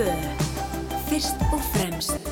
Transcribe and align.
2. 0.00 0.04
Fyrst 1.10 1.42
og 1.52 1.60
fremst. 1.74 2.28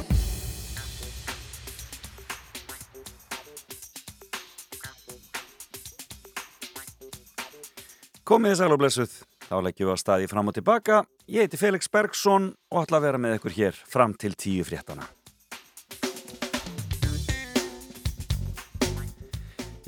Komið 8.24 8.54
þið 8.54 8.56
sæl 8.62 8.72
og 8.72 8.80
blessuð. 8.80 9.18
Þá 9.50 9.54
leggjum 9.66 9.90
við 9.90 9.92
að 9.98 10.00
staði 10.00 10.32
fram 10.32 10.48
og 10.48 10.56
tilbaka. 10.56 11.02
Ég 11.28 11.44
heiti 11.44 11.60
Felix 11.60 11.92
Bergsson 11.92 12.54
og 12.72 12.86
ætla 12.86 13.02
að 13.02 13.08
vera 13.10 13.20
með 13.20 13.36
ykkur 13.42 13.58
hér 13.60 13.84
fram 13.84 14.16
til 14.16 14.32
tíu 14.32 14.64
fréttana. 14.64 15.04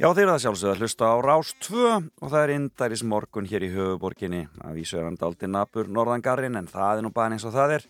Já, 0.00 0.06
þeir 0.16 0.22
eru 0.22 0.32
það 0.32 0.38
sjálfsögða 0.40 0.70
að 0.72 0.78
hlusta 0.80 1.08
á 1.12 1.16
Rás 1.20 1.48
2 1.60 1.80
og 2.24 2.30
það 2.32 2.40
er 2.40 2.50
indæris 2.54 3.00
morgun 3.04 3.48
hér 3.50 3.64
í 3.66 3.68
höfuborginni 3.74 4.38
að 4.64 4.78
vísu 4.78 4.96
er 4.96 5.04
hann 5.04 5.18
daldi 5.20 5.48
nabur 5.50 5.90
norðangarinn 5.92 6.54
en 6.56 6.68
það 6.70 7.02
er 7.02 7.04
nú 7.04 7.10
bara 7.12 7.36
eins 7.36 7.44
og 7.44 7.52
það 7.52 7.74
er. 7.74 7.82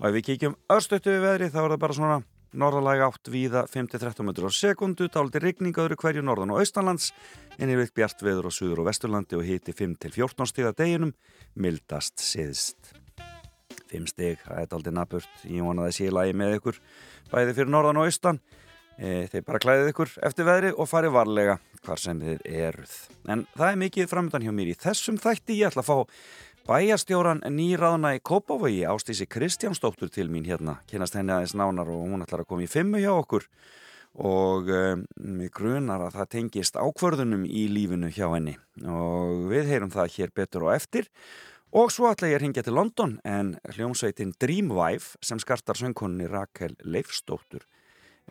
Og 0.00 0.08
ef 0.08 0.16
við 0.16 0.24
kíkjum 0.26 0.56
örstöttu 0.74 1.12
við 1.12 1.22
veðri 1.22 1.48
þá 1.52 1.60
er 1.60 1.68
það 1.68 1.82
bara 1.84 1.96
svona 2.00 2.16
norðalega 2.64 3.06
átt 3.06 3.30
víða 3.30 3.62
5-13 3.70 4.26
metrur 4.26 4.50
á 4.50 4.58
sekundu, 4.58 5.06
daldi 5.06 5.42
rigning 5.44 5.78
öðru 5.78 6.00
hverju 6.02 6.24
norðan 6.26 6.50
og 6.56 6.64
austanlands 6.64 7.12
en 7.54 7.70
yfir 7.76 7.94
bjart 7.94 8.26
veður 8.26 8.50
á 8.50 8.52
suður 8.58 8.82
og 8.82 8.88
vesturlandi 8.90 9.38
og 9.38 9.46
hiti 9.46 9.76
5-14 9.78 10.50
stig 10.50 10.66
að 10.66 10.80
deginum 10.82 11.14
mildast 11.54 12.18
siðst 12.18 12.90
5 13.94 14.10
stig, 14.10 14.42
það 14.42 14.64
er 14.64 14.74
daldi 14.74 14.96
naburt 14.98 15.46
ég 15.46 15.62
vonaði 15.62 16.10
lagi 16.10 16.34
með 16.34 16.58
ykkur 16.58 16.82
bæði 17.30 17.54
fyrir 17.60 17.70
norðan 17.70 18.02
og 18.02 18.10
austan 18.10 18.42
þeir 18.98 19.44
bara 19.46 19.60
klæðið 19.62 19.90
ykkur 19.92 20.14
eftir 20.28 20.46
veðri 20.46 20.72
og 20.76 20.88
farið 20.90 21.14
varlega 21.16 21.58
hvar 21.82 22.00
sem 22.00 22.20
þið 22.22 22.46
eruð. 22.46 22.94
En 23.32 23.44
það 23.56 23.68
er 23.68 23.82
mikið 23.82 24.08
framöndan 24.10 24.46
hjá 24.46 24.54
mér 24.54 24.72
í 24.72 24.78
þessum 24.78 25.18
þætti. 25.22 25.58
Ég 25.58 25.70
ætla 25.70 25.82
að 25.82 25.90
fá 25.90 25.96
bæjastjóran 26.68 27.42
nýraðuna 27.50 28.14
í 28.16 28.22
Kópavogi 28.22 28.82
Ástísi 28.86 29.26
Kristjánsdóttur 29.26 30.12
til 30.12 30.28
mín 30.30 30.46
hérna. 30.46 30.78
Kynast 30.90 31.16
henni 31.18 31.34
aðeins 31.34 31.56
nánar 31.58 31.90
og 31.90 32.04
hún 32.06 32.22
ætlar 32.22 32.44
að 32.44 32.52
koma 32.52 32.66
í 32.66 32.70
fimmu 32.70 33.02
hjá 33.02 33.12
okkur. 33.16 33.48
Og 34.22 34.68
um, 34.68 35.06
við 35.40 35.50
grunar 35.56 36.04
að 36.06 36.18
það 36.18 36.32
tengist 36.36 36.76
ákvörðunum 36.76 37.46
í 37.48 37.64
lífinu 37.72 38.12
hjá 38.12 38.28
henni. 38.34 38.58
Og 38.84 39.48
við 39.50 39.72
heyrum 39.72 39.94
það 39.94 40.14
hér 40.18 40.34
betur 40.36 40.68
og 40.68 40.76
eftir. 40.76 41.08
Og 41.72 41.88
svo 41.88 42.10
ætla 42.12 42.28
ég 42.28 42.36
að 42.36 42.44
ringja 42.44 42.66
til 42.66 42.76
London 42.76 43.16
en 43.24 43.54
hljómsveitin 43.72 44.34
Dreamwife 44.36 45.16
sem 45.24 45.40
skartar 45.40 45.78
söngkonni 45.80 46.28
Rakel 46.28 46.76
Leifsdóttur 46.84 47.64
eh, 47.64 47.81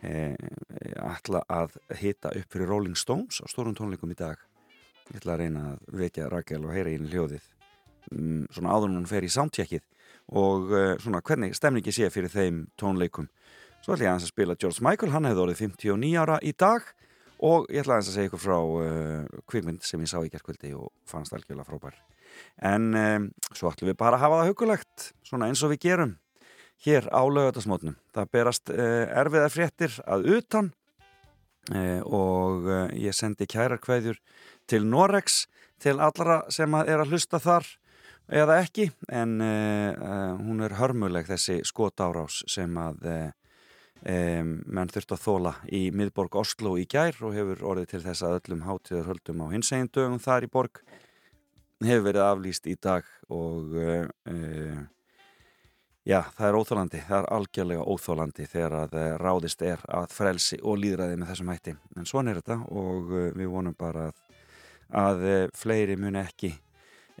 ætla 0.02 1.42
að 1.46 1.76
hita 2.00 2.32
upp 2.34 2.54
fyrir 2.54 2.70
Rolling 2.70 2.98
Stones 2.98 3.38
á 3.38 3.46
stórum 3.50 3.76
tónleikum 3.78 4.10
í 4.10 4.18
dag. 4.18 4.40
Ég 5.10 5.20
ætla 5.20 5.34
að 5.36 5.42
reyna 5.42 5.64
að 5.72 5.98
vekja 6.00 6.28
Rakel 6.30 6.62
og 6.64 6.74
heyra 6.74 6.90
í 6.90 6.96
henni 6.96 7.10
hljóðið. 7.12 7.48
Um, 8.12 8.46
svona 8.54 8.74
áður 8.74 8.94
hún 8.96 9.08
fer 9.10 9.26
í 9.26 9.30
soundcheckið. 9.32 9.84
Og 10.38 10.72
uh, 10.72 10.94
svona 11.02 11.22
hvernig 11.26 11.56
stemningi 11.58 11.94
sé 11.94 12.10
fyrir 12.12 12.32
þeim 12.32 12.64
tónleikum. 12.80 13.28
Svo 13.82 13.96
ætla 13.96 14.08
ég 14.08 14.14
að 14.14 14.30
spila 14.30 14.56
George 14.58 14.84
Michael, 14.84 15.12
hann 15.14 15.26
hefði 15.26 15.44
orðið 15.46 15.64
59 15.66 16.12
ára 16.22 16.38
í 16.42 16.54
dag. 16.54 16.86
Og 17.42 17.66
ég 17.74 17.82
ætla 17.82 17.98
að 17.98 18.08
segja 18.12 18.30
ykkur 18.30 18.42
frá 18.42 18.56
uh, 18.58 19.42
kvikmynd 19.50 19.82
sem 19.86 20.02
ég 20.02 20.10
sá 20.10 20.20
í 20.22 20.30
gerðkvöldi 20.30 20.74
og 20.78 20.92
fannst 21.10 21.34
algjörlega 21.34 21.66
frábær. 21.66 21.98
En 22.62 22.92
um, 22.96 23.30
svo 23.52 23.72
ætlum 23.72 23.90
við 23.90 23.98
bara 24.00 24.16
að 24.16 24.24
hafa 24.24 24.40
það 24.40 24.52
hugulegt 24.52 25.08
svona 25.26 25.50
eins 25.50 25.62
og 25.66 25.74
við 25.74 25.82
gerum 25.88 26.14
hér 26.82 27.08
á 27.10 27.22
lögatasmótnum 27.22 27.96
það 28.14 28.30
berast 28.34 28.72
uh, 28.72 29.04
erfiðar 29.22 29.52
fréttir 29.54 29.98
að 30.06 30.30
utan 30.38 30.72
og 32.02 32.64
ég 32.98 33.14
sendi 33.14 33.46
kærarkveðjur 33.46 34.16
til 34.66 34.80
Norex 34.82 35.44
til 35.78 36.00
allra 36.02 36.40
sem 36.50 36.74
er 36.74 36.98
að 36.98 37.12
hlusta 37.14 37.38
þar 37.38 37.68
eða 38.34 38.56
ekki 38.64 38.88
en 39.06 39.36
hún 39.38 40.64
er 40.66 40.74
hörmuleg 40.80 41.28
þessi 41.30 41.60
skotárás 41.62 42.40
sem 42.50 42.74
að 42.82 43.06
menn 44.02 44.90
þurft 44.90 45.14
að 45.14 45.22
þóla 45.22 45.52
í 45.70 45.84
miðborg 45.94 46.40
Oslo 46.42 46.74
í 46.82 46.88
gær 46.90 47.14
og 47.22 47.38
hefur 47.38 47.62
orðið 47.74 47.92
til 47.92 48.02
þess 48.08 48.26
að 48.26 48.40
öllum 48.40 48.66
hátíður 48.66 49.12
höldum 49.12 49.46
á 49.46 49.54
hinsegin 49.54 49.92
dögum 49.94 50.18
þar 50.18 50.48
í 50.48 50.50
borg 50.50 50.82
hefur 51.78 52.08
verið 52.08 52.26
aflýst 52.26 52.66
í 52.66 52.74
dag 52.74 53.06
og 53.30 53.78
já, 56.08 56.20
það 56.36 56.48
er 56.48 56.58
óþólandi 56.58 57.04
það 57.06 57.18
er 57.18 57.30
algjörlega 57.36 57.86
óþólandi 57.86 58.48
þegar 58.50 58.78
að 58.82 58.98
ráðist 59.22 59.62
er 59.66 59.86
að 59.88 60.10
frelsi 60.12 60.58
og 60.62 60.80
líðræði 60.82 61.18
með 61.20 61.32
þessum 61.32 61.52
hætti. 61.54 61.76
En 61.96 62.08
svona 62.08 62.32
er 62.32 62.42
þetta 62.42 62.60
og 62.70 63.16
við 63.38 63.48
vonum 63.52 63.78
bara 63.78 64.10
að 64.10 64.20
að 64.92 65.24
fleiri 65.56 65.96
muni 65.96 66.20
ekki 66.20 66.52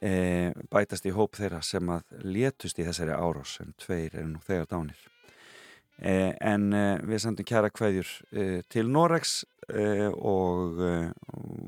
e, 0.02 0.52
bætast 0.72 1.06
í 1.08 1.14
hóp 1.16 1.38
þeirra 1.38 1.62
sem 1.64 1.88
að 1.92 2.04
létust 2.24 2.78
í 2.78 2.86
þessari 2.86 3.16
árás 3.16 3.56
en 3.62 3.72
tveir 3.80 4.12
eru 4.12 4.28
nú 4.34 4.42
þegar 4.44 4.68
dánir. 4.70 5.00
E, 5.98 6.34
en 6.40 6.68
e, 6.76 6.84
við 7.08 7.24
sendum 7.24 7.48
kæra 7.48 7.72
kveðjur 7.72 8.12
til 8.72 8.86
Norex 8.90 9.42
og 9.72 10.80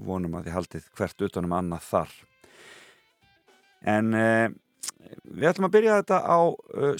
vonum 0.04 0.34
að 0.34 0.48
þið 0.48 0.56
haldið 0.56 0.88
hvert 0.98 1.22
utanum 1.28 1.54
annað 1.56 1.84
þar. 1.88 2.14
En 3.94 4.08
við 5.24 5.48
ætlum 5.50 5.68
að 5.68 5.74
byrja 5.76 5.98
þetta 6.00 6.18
á 6.24 6.40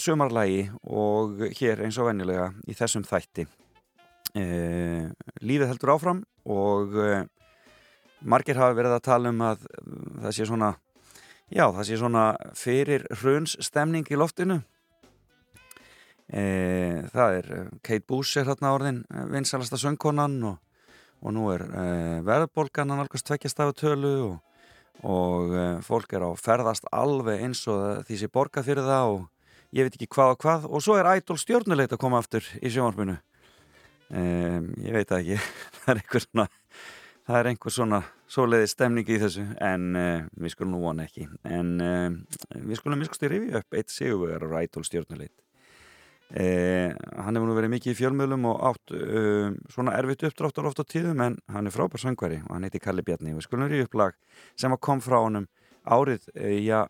sömarlægi 0.01 0.65
og 0.85 1.45
hér 1.59 1.85
eins 1.87 1.99
og 1.99 2.09
vennilega 2.11 2.51
í 2.69 2.77
þessum 2.77 3.07
þætti. 3.09 3.47
Lífið 4.35 5.71
heldur 5.71 5.95
áfram 5.95 6.25
og 6.51 6.97
margir 8.25 8.59
hafa 8.59 8.75
verið 8.77 8.97
að 8.97 9.07
tala 9.07 9.31
um 9.31 9.45
að 9.45 9.67
það 10.25 10.35
sé 10.35 10.49
svona 10.49 10.73
já, 11.53 11.67
það 11.69 11.85
sé 11.89 11.99
svona 12.01 12.25
fyrir 12.59 13.05
hruns 13.21 13.57
stemning 13.63 14.09
í 14.11 14.19
loftinu. 14.19 14.61
E, 16.25 16.43
það 17.13 17.39
er 17.39 17.49
Kate 17.85 18.07
Boos 18.09 18.33
er 18.41 18.49
hérna 18.49 18.73
orðin 18.75 19.03
vinsalasta 19.33 19.77
söngkonan 19.81 20.39
og, 20.49 20.57
og 21.21 21.35
nú 21.37 21.51
er 21.53 21.67
e, 21.69 21.85
verðbolgan 22.25 22.95
að 22.95 23.03
nálgast 23.03 23.29
tvekkjastafutölu 23.29 24.15
og, 24.31 24.39
og 25.03 25.55
e, 25.55 25.67
fólk 25.85 26.15
er 26.15 26.27
á 26.29 26.31
ferðast 26.39 26.87
alveg 26.95 27.43
eins 27.43 27.65
og 27.71 28.05
því 28.07 28.19
sé 28.21 28.31
borga 28.33 28.63
fyrir 28.65 28.87
það 28.87 29.15
og 29.17 29.23
ég 29.75 29.89
veit 29.89 29.97
ekki 29.99 30.11
hvað 30.15 30.35
og 30.35 30.43
hvað. 30.45 30.67
Og 30.71 30.85
svo 30.85 30.99
er 31.01 31.11
ædol 31.17 31.41
stjórnuleit 31.41 31.93
að 31.93 32.03
koma 32.05 32.21
aftur 32.23 32.47
í 32.63 32.71
sjónvarpinu. 32.71 33.17
Ég 34.15 34.95
veit 34.95 35.09
það 35.09 35.21
ekki. 35.23 35.39
Það 35.85 35.91
er 35.91 36.01
einhver 36.03 36.23
svona 36.23 36.45
það 37.25 37.39
er 37.39 37.49
einhver 37.51 37.73
svona 37.73 38.01
svoleiði 38.31 38.69
stemning 38.71 39.09
í 39.09 39.21
þessu. 39.23 39.47
En 39.65 39.87
uh, 39.97 40.27
við 40.41 40.55
skulum 40.55 40.77
nú 40.77 40.83
vona 40.85 41.09
ekki. 41.09 41.29
En 41.49 41.73
uh, 41.81 42.11
við 42.61 42.81
skulum 42.81 43.01
miskusti 43.01 43.31
rifja 43.33 43.63
upp 43.63 43.79
eitt 43.79 43.95
sigurvegar 43.95 44.45
á 44.45 44.49
Rætól 44.53 44.85
stjórnuleit 44.87 45.44
uh, 46.33 46.95
hann 47.21 47.37
hefur 47.37 47.51
nú 47.51 47.57
verið 47.59 47.75
mikið 47.75 47.93
í 47.93 47.99
fjölmjölum 47.99 48.49
og 48.51 48.63
átt 48.71 48.95
svona 49.75 49.97
erfitt 49.99 50.25
uppdráttar 50.31 50.71
oft 50.71 50.81
á 50.81 50.85
tíðum 50.85 51.21
en 51.27 51.37
hann 51.53 51.69
er 51.69 51.75
frábær 51.75 52.03
söngvari 52.03 52.41
og 52.47 52.57
hann 52.57 52.65
heiti 52.69 52.81
Kalli 52.83 53.05
Bjarni. 53.05 53.35
Við 53.37 53.47
skulum 53.49 53.69
rifja 53.69 53.89
upp 53.89 54.01
lag 54.01 54.17
sem 54.57 54.75
kom 54.81 55.05
frá 55.05 55.21
honum 55.21 55.47
árið, 55.85 56.31
já, 56.65 56.87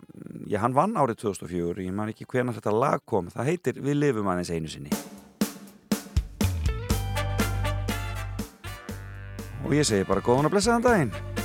já 0.47 0.59
hann 0.62 0.75
vann 0.77 0.94
árið 0.94 1.25
2004, 1.25 1.83
ég 1.83 1.94
man 1.94 2.12
ekki 2.12 2.28
hvernig 2.31 2.55
þetta 2.61 2.75
lag 2.78 3.03
kom. 3.05 3.27
Það 3.34 3.50
heitir 3.50 3.83
Við 3.83 3.99
lifum 3.99 4.31
aðeins 4.31 4.55
einu 4.55 4.71
sinni. 4.71 4.94
Og 9.65 9.73
ég 9.73 9.87
segi 9.89 10.05
bara 10.06 10.23
góðan 10.23 10.50
og 10.50 10.53
blessaðan 10.53 10.84
daginn 10.84 11.44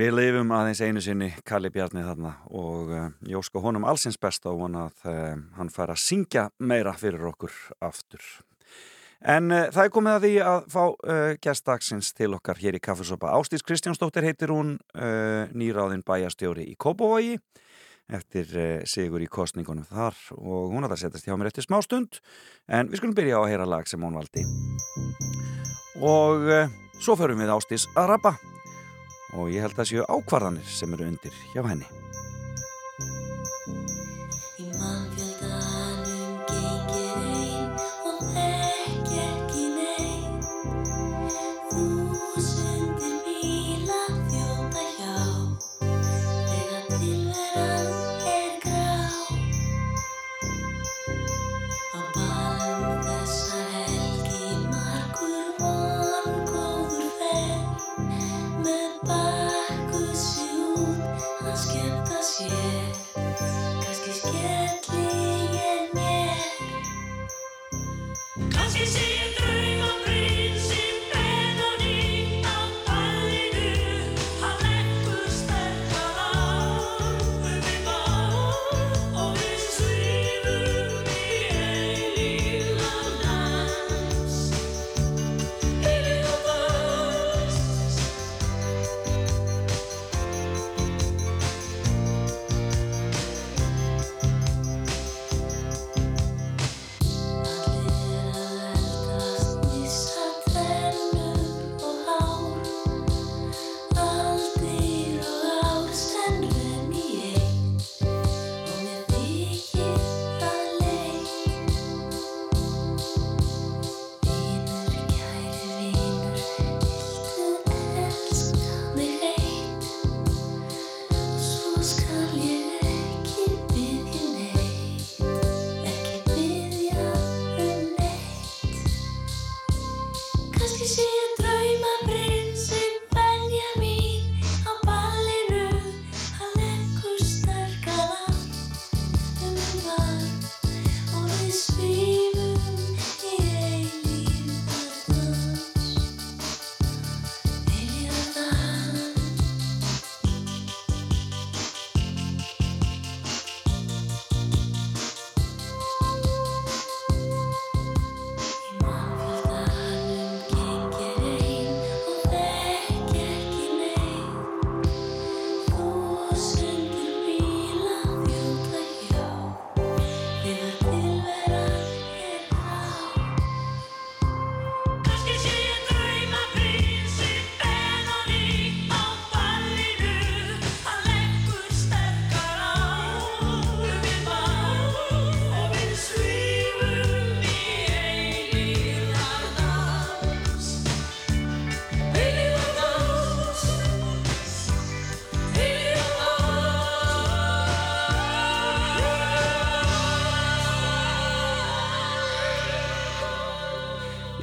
Við 0.00 0.14
lifum 0.16 0.52
aðeins 0.56 0.78
einu 0.80 1.00
sinni 1.04 1.26
Kalli 1.44 1.68
Bjarni 1.68 2.00
þarna 2.00 2.30
og 2.56 2.88
uh, 2.88 3.08
ég 3.28 3.36
óska 3.36 3.60
honum 3.60 3.84
allsins 3.84 4.16
besta 4.16 4.48
og 4.48 4.62
vona 4.62 4.86
að 4.86 5.02
uh, 5.10 5.40
hann 5.58 5.68
fær 5.68 5.90
að 5.92 5.98
syngja 6.00 6.44
meira 6.56 6.94
fyrir 6.96 7.26
okkur 7.28 7.52
aftur. 7.84 8.22
En 9.20 9.50
uh, 9.52 9.66
það 9.68 9.82
er 9.82 9.90
komið 9.92 10.14
að 10.14 10.22
því 10.24 10.30
að 10.46 10.68
fá 10.72 10.84
gæstdagsins 11.44 12.14
til 12.16 12.30
okkar 12.38 12.62
hér 12.62 12.78
í 12.78 12.80
Kaffesopa. 12.80 13.34
Ástís 13.36 13.66
Kristjánsdóttir 13.66 14.24
heitir 14.24 14.54
hún 14.54 14.78
nýráðin 15.52 16.04
bæjastjóri 16.06 16.64
í 16.70 16.78
Kópavogi 16.80 17.36
eftir 18.08 18.54
sigur 18.88 19.20
í 19.20 19.28
kostningunum 19.28 19.84
þar 19.90 20.16
og 20.38 20.72
hún 20.72 20.86
að 20.86 20.94
það 20.94 21.02
setjast 21.02 21.28
hjá 21.28 21.36
mér 21.36 21.50
eftir 21.50 21.66
smá 21.66 21.76
stund 21.84 22.22
en 22.72 22.88
við 22.88 23.02
skulum 23.02 23.18
byrja 23.18 23.36
á 23.36 23.40
að 23.42 23.52
heyra 23.52 23.68
lag 23.68 23.90
sem 23.90 24.00
hún 24.00 24.16
valdi. 24.16 24.46
Og 26.00 26.48
svo 27.02 27.18
förum 27.20 27.44
við 27.44 27.52
Ástís 27.58 27.84
að 28.00 28.14
rappa 28.14 28.34
og 29.36 29.50
ég 29.52 29.64
held 29.64 29.78
að 29.78 29.90
séu 29.92 30.06
ákvarðanir 30.08 30.70
sem 30.78 30.94
eru 30.96 31.10
undir 31.10 31.42
hjá 31.52 31.62
henni. 31.66 31.99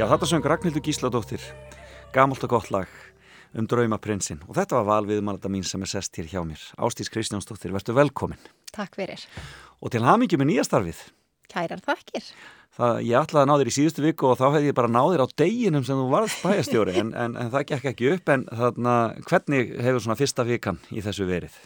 Já, 0.07 0.13
þetta 0.13 0.27
söng 0.29 0.45
Ragnhildur 0.47 0.83
Gísladóttir, 0.85 1.41
gamalt 2.15 2.43
og 2.45 2.53
gott 2.53 2.69
lag 2.71 2.91
um 3.59 3.65
draumaprinsinn 3.67 4.39
og 4.45 4.55
þetta 4.55 4.77
var 4.77 4.85
valviðumalda 4.87 5.51
mín 5.51 5.65
sem 5.67 5.83
er 5.83 5.91
sest 5.91 6.15
hér 6.15 6.29
hjá 6.31 6.39
mér. 6.47 6.61
Ástís 6.79 7.11
Kristjánsdóttir, 7.11 7.73
verður 7.75 7.97
velkomin. 7.97 8.39
Takk 8.71 8.95
fyrir. 8.95 9.25
Og 9.83 9.91
til 9.91 10.05
hamingi 10.07 10.39
með 10.39 10.53
nýja 10.53 10.63
starfið. 10.63 11.03
Kærar 11.51 11.83
þakkir. 11.83 12.31
Það, 12.79 13.03
ég 13.03 13.19
ætlaði 13.19 13.43
að 13.43 13.51
ná 13.51 13.55
þér 13.59 13.73
í 13.73 13.77
síðustu 13.81 14.07
viku 14.07 14.31
og 14.31 14.39
þá 14.39 14.45
hefði 14.45 14.71
ég 14.71 14.79
bara 14.79 14.93
náð 14.95 15.11
þér 15.11 15.25
á 15.27 15.35
deginum 15.43 15.87
sem 15.89 15.99
þú 15.99 16.09
varðst 16.15 16.45
bæjastjóri 16.47 16.99
en, 17.03 17.11
en, 17.11 17.35
en 17.43 17.51
það 17.57 17.69
gekk 17.73 17.91
ekki 17.91 18.11
upp 18.13 18.31
en 18.37 18.47
þarna, 18.61 18.99
hvernig 19.27 19.75
hefur 19.89 20.07
svona 20.07 20.21
fyrsta 20.23 20.47
vikan 20.47 20.79
í 20.87 21.03
þessu 21.03 21.27
verið? 21.27 21.59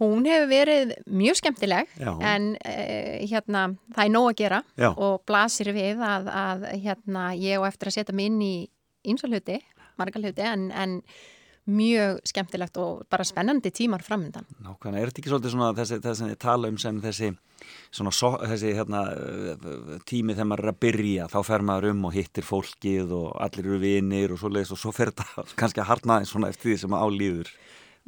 Hún 0.00 0.24
hefur 0.28 0.48
verið 0.48 0.94
mjög 1.06 1.40
skemmtileg 1.42 1.90
Já. 2.00 2.12
en 2.24 2.54
uh, 2.56 3.16
hérna 3.28 3.66
það 3.92 4.04
er 4.06 4.14
nóg 4.14 4.30
að 4.30 4.38
gera 4.40 4.62
Já. 4.80 4.90
og 4.94 5.20
blasir 5.28 5.72
við 5.76 6.00
að, 6.04 6.30
að 6.32 6.64
hérna 6.86 7.26
ég 7.36 7.60
og 7.60 7.68
eftir 7.68 7.90
að 7.90 7.98
setja 7.98 8.16
mig 8.16 8.30
inn 8.30 8.40
í 8.44 8.54
ínsalhuti, 9.10 9.58
marga 10.00 10.22
hluti 10.22 10.46
en, 10.46 10.70
en 10.72 10.96
mjög 11.70 12.20
skemmtilegt 12.26 12.76
og 12.80 13.04
bara 13.10 13.24
spennandi 13.24 13.70
tímar 13.70 14.02
framöndan. 14.02 14.46
Nákvæmlega, 14.64 15.02
er 15.02 15.10
þetta 15.10 15.22
ekki 15.22 15.32
svolítið 15.32 15.54
svona 15.54 15.70
þessi, 15.76 15.98
þessi 16.04 16.36
tala 16.40 16.70
um 16.70 16.78
sem 16.80 17.00
þessi, 17.04 17.30
svona, 17.94 18.12
so, 18.14 18.32
þessi 18.40 18.72
hérna, 18.78 19.02
tími 20.08 20.34
þegar 20.34 20.48
maður 20.50 20.64
er 20.64 20.72
að 20.72 20.80
byrja, 20.86 21.28
þá 21.30 21.38
fer 21.46 21.66
maður 21.70 21.90
um 21.92 22.06
og 22.08 22.16
hittir 22.16 22.46
fólkið 22.46 23.14
og 23.16 23.28
allir 23.44 23.68
eru 23.68 23.82
vinir 23.82 24.34
og 24.34 24.40
svoleiðis 24.42 24.74
og 24.74 24.82
svo 24.82 24.94
fer 24.96 25.12
þetta 25.12 25.46
kannski 25.60 25.84
að 25.84 25.92
harna 25.92 26.20
svona 26.28 26.50
eftir 26.52 26.72
því 26.72 26.78
sem 26.82 26.94
maður 26.94 27.12
álýður. 27.14 27.52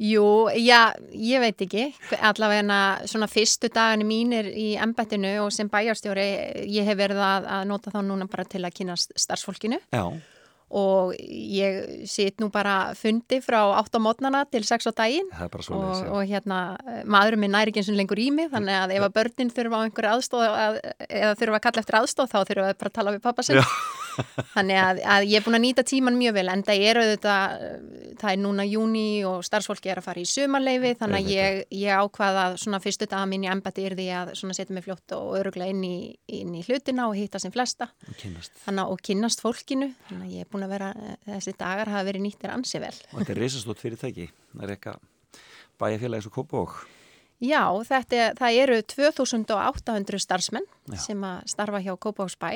Jú, 0.03 0.49
já, 0.59 0.91
ég 1.15 1.39
veit 1.39 1.61
ekki. 1.63 1.85
Allavega 2.19 3.07
svona 3.07 3.29
fyrstu 3.31 3.69
daginu 3.71 4.07
mínir 4.09 4.49
í 4.51 4.73
embættinu 4.75 5.37
og 5.45 5.53
sem 5.55 5.69
bæjarstjóri 5.71 6.25
ég 6.67 6.89
hef 6.89 6.99
verið 6.99 7.21
að, 7.23 7.47
að 7.55 7.65
nota 7.71 7.93
þá 7.93 8.01
núna 8.09 8.27
bara 8.27 8.43
til 8.43 8.65
að 8.65 8.75
kynast 8.81 9.15
starfsfólkinu. 9.15 9.79
Já. 9.95 10.03
Og 10.73 11.13
ég 11.21 12.05
sitt 12.09 12.41
nú 12.41 12.49
bara 12.51 12.95
fundi 12.97 13.37
frá 13.45 13.61
8 13.77 13.95
á 13.95 13.99
mótnana 14.03 14.43
til 14.51 14.65
6 14.67 14.89
á 14.89 14.93
daginn. 14.97 15.29
Og, 15.39 16.05
og 16.17 16.23
hérna 16.27 16.61
maðurum 17.05 17.45
minn 17.45 17.53
næri 17.55 17.71
ekki 17.71 17.83
eins 17.83 17.91
og 17.93 17.99
lengur 18.01 18.19
í 18.19 18.31
mig 18.33 18.51
þannig 18.51 18.79
að 18.81 18.97
ef 18.97 19.07
að 19.07 19.19
börnin 19.21 19.53
þurfa 19.55 19.79
á 19.79 19.83
einhverju 19.85 20.15
aðstóð 20.17 20.47
eða 20.49 21.35
þurfa 21.39 21.59
að 21.61 21.65
kalla 21.69 21.85
eftir 21.85 21.99
aðstóð 22.01 22.33
þá 22.33 22.39
þurfa 22.41 22.71
að 22.73 22.79
bara 22.81 22.97
tala 22.99 23.15
við 23.15 23.23
pappa 23.29 23.45
sinn 23.45 23.61
þannig 24.53 24.79
að, 24.79 25.01
að 25.15 25.27
ég 25.29 25.39
er 25.39 25.45
búin 25.45 25.57
að 25.57 25.63
nýta 25.65 25.85
tíman 25.87 26.17
mjög 26.19 26.37
vel 26.37 26.45
en 26.53 26.63
það 26.67 26.85
er 26.89 27.01
auðvitað 27.01 27.65
það 28.21 28.29
er 28.31 28.41
núna 28.43 28.65
júni 28.67 29.05
og 29.27 29.43
starfsfólki 29.47 29.91
er 29.93 30.01
að 30.01 30.07
fara 30.07 30.23
í 30.23 30.27
sumarleifi 30.29 30.93
þannig 30.99 31.19
að 31.19 31.31
ég, 31.33 31.59
ég 31.83 32.03
ákvaða 32.03 32.45
svona 32.61 32.81
fyrstu 32.83 33.09
daga 33.09 33.27
mín 33.29 33.47
í 33.47 33.51
embati 33.51 33.87
er 33.87 33.97
því 33.99 34.09
að 34.19 34.33
setja 34.43 34.75
mig 34.75 34.85
fljótt 34.85 35.15
og 35.17 35.37
öruglega 35.39 35.73
inn 35.73 35.83
í, 35.87 35.95
inn 36.39 36.53
í 36.57 36.63
hlutina 36.67 37.07
og 37.09 37.17
hitta 37.17 37.41
sem 37.41 37.53
flesta 37.53 37.89
kynnast, 38.21 38.55
þannig, 38.65 38.91
og 38.93 39.03
kynnast 39.05 39.43
fólkinu 39.43 39.91
þannig 40.09 40.27
að 40.27 40.35
ég 40.37 40.45
er 40.45 40.51
búin 40.51 40.67
að 40.67 40.75
vera, 40.75 40.91
þessi 41.27 41.55
dagar 41.59 41.91
hafa 41.93 42.07
verið 42.07 42.27
nýttir 42.27 42.53
ansi 42.53 42.81
vel. 42.83 42.93
Og 43.11 43.21
þetta 43.21 43.35
er 43.35 43.41
reysastótt 43.43 43.81
fyrirtæki, 43.81 44.29
það 44.53 44.65
er 44.67 44.75
eitthvað 44.75 45.09
bæjarfélagis 45.81 46.29
og 46.29 46.37
Kópavók. 46.37 46.83
Já, 47.43 47.63
þetta, 47.89 48.19
er- 48.23 48.37
það 48.39 48.57
eru 48.63 48.77
2800 48.93 50.21
starfsmenn 50.23 50.67
Já. 50.93 50.97
sem 51.03 51.25
að 51.27 51.41
starfa 51.51 51.81
hjá 51.83 51.93
Kópavóksbæ 51.99 52.51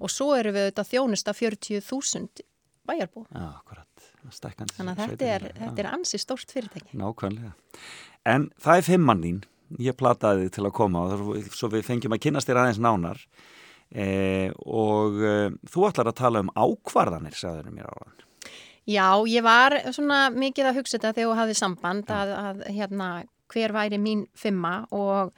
og 0.00 0.12
svo 0.14 0.32
eru 0.38 0.52
við 0.54 0.68
auðvitað 0.68 0.90
þjónusta 0.92 1.34
40.000 1.34 2.44
bæjarbú. 2.88 3.26
Já, 3.34 3.46
akkurat. 3.58 3.84
Þannig 4.28 4.92
að 4.92 5.00
þetta 5.02 5.28
er, 5.34 5.46
þetta 5.56 5.82
er 5.82 5.88
ansi 5.90 6.18
stórt 6.20 6.52
fyrirtæki. 6.52 6.96
Nákvæmlega. 6.98 7.52
En 8.28 8.50
það 8.60 8.80
er 8.80 8.86
fimmann 8.86 9.22
þín. 9.24 9.40
Ég 9.84 9.96
plataði 10.00 10.46
þið 10.46 10.54
til 10.56 10.64
að 10.64 10.74
koma 10.78 11.02
og 11.04 11.48
svo 11.52 11.68
við 11.72 11.84
fengjum 11.84 12.14
að 12.16 12.22
kynast 12.24 12.48
þér 12.48 12.60
aðeins 12.62 12.80
nánar. 12.80 13.20
E, 13.88 14.06
og 14.68 15.18
e, 15.24 15.34
þú 15.68 15.86
ætlar 15.88 16.10
að 16.10 16.18
tala 16.20 16.42
um 16.44 16.52
ákvarðanir, 16.56 17.36
sagður 17.36 17.70
mér 17.72 17.88
áðan. 17.88 18.14
Já, 18.88 19.08
ég 19.28 19.44
var 19.44 19.76
svona 19.92 20.28
mikið 20.32 20.70
að 20.70 20.78
hugsa 20.80 20.96
þetta 20.96 21.12
þegar 21.16 21.28
þú 21.28 21.36
hafði 21.42 21.56
samband 21.58 22.12
að, 22.12 22.32
að 22.40 22.62
hérna, 22.72 23.08
hver 23.52 23.74
væri 23.76 24.00
mín 24.00 24.26
fimma 24.38 24.82
og 24.94 25.32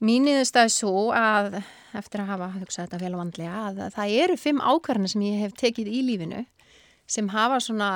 mín 0.00 0.24
niðurstaði 0.28 0.72
svo 0.72 1.10
að 1.16 1.60
eftir 1.98 2.22
að 2.22 2.32
hafa 2.32 2.52
hugsað 2.54 2.86
þetta 2.86 3.02
vel 3.02 3.12
og 3.16 3.22
vandlega 3.24 3.66
að 3.68 3.82
það 3.96 4.16
eru 4.24 4.38
fimm 4.40 4.62
ákvarðanir 4.62 5.12
sem 5.14 5.26
ég 5.26 5.44
hef 5.44 5.56
tekið 5.58 5.90
í 5.90 6.00
lífinu 6.06 6.44
sem 7.10 7.28
hafa 7.32 7.58
svona, 7.60 7.90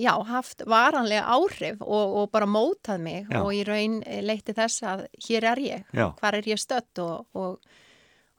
já, 0.00 0.14
haft 0.24 0.62
varanlega 0.68 1.26
áhrif 1.28 1.82
og, 1.84 2.14
og 2.22 2.30
bara 2.32 2.48
mótað 2.48 3.02
mig 3.04 3.26
Já. 3.28 3.42
og 3.42 3.50
í 3.52 3.62
raun 3.68 3.98
leitti 4.24 4.54
þess 4.56 4.84
að 4.86 5.02
hér 5.26 5.48
er 5.52 5.60
ég, 5.60 5.90
Já. 5.92 6.06
hvar 6.16 6.38
er 6.38 6.48
ég 6.48 6.60
stött 6.60 7.02
og, 7.04 7.26
og, 7.36 7.58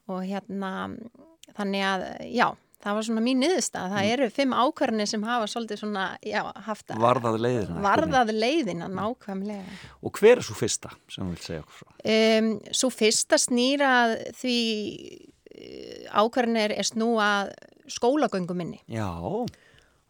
og 0.10 0.24
hérna, 0.26 0.72
þannig 1.58 1.86
að, 1.86 2.08
já, 2.34 2.48
það 2.88 2.98
var 2.98 3.06
svona 3.10 3.24
mín 3.28 3.42
niðurstað. 3.44 3.94
Það 3.94 4.10
eru 4.16 4.28
fimm 4.34 4.56
ákvarðanir 4.56 5.10
sem 5.12 5.24
hafa 5.28 5.48
svolítið 5.52 5.82
svona, 5.84 6.06
já, 6.24 6.42
haft 6.68 6.96
Varðað 7.04 7.40
leiðina. 7.44 7.80
varðað 7.84 8.34
leiðina 8.38 8.88
nákvæmlega. 8.92 9.78
Og 10.02 10.20
hver 10.22 10.40
er 10.40 10.46
svo 10.48 10.56
fyrsta 10.58 10.94
sem 11.12 11.26
þú 11.28 11.36
vilt 11.36 11.48
segja 11.48 11.64
okkur 11.66 11.82
frá? 11.82 11.90
Um, 12.16 12.52
svo 12.72 12.92
fyrsta 12.94 13.40
snýra 13.42 13.92
því 14.40 14.58
ákvarðanir 16.14 16.76
er 16.78 16.86
snúa 16.88 17.30
skólagöngu 17.90 18.56
minni. 18.58 18.80
Já, 18.92 19.08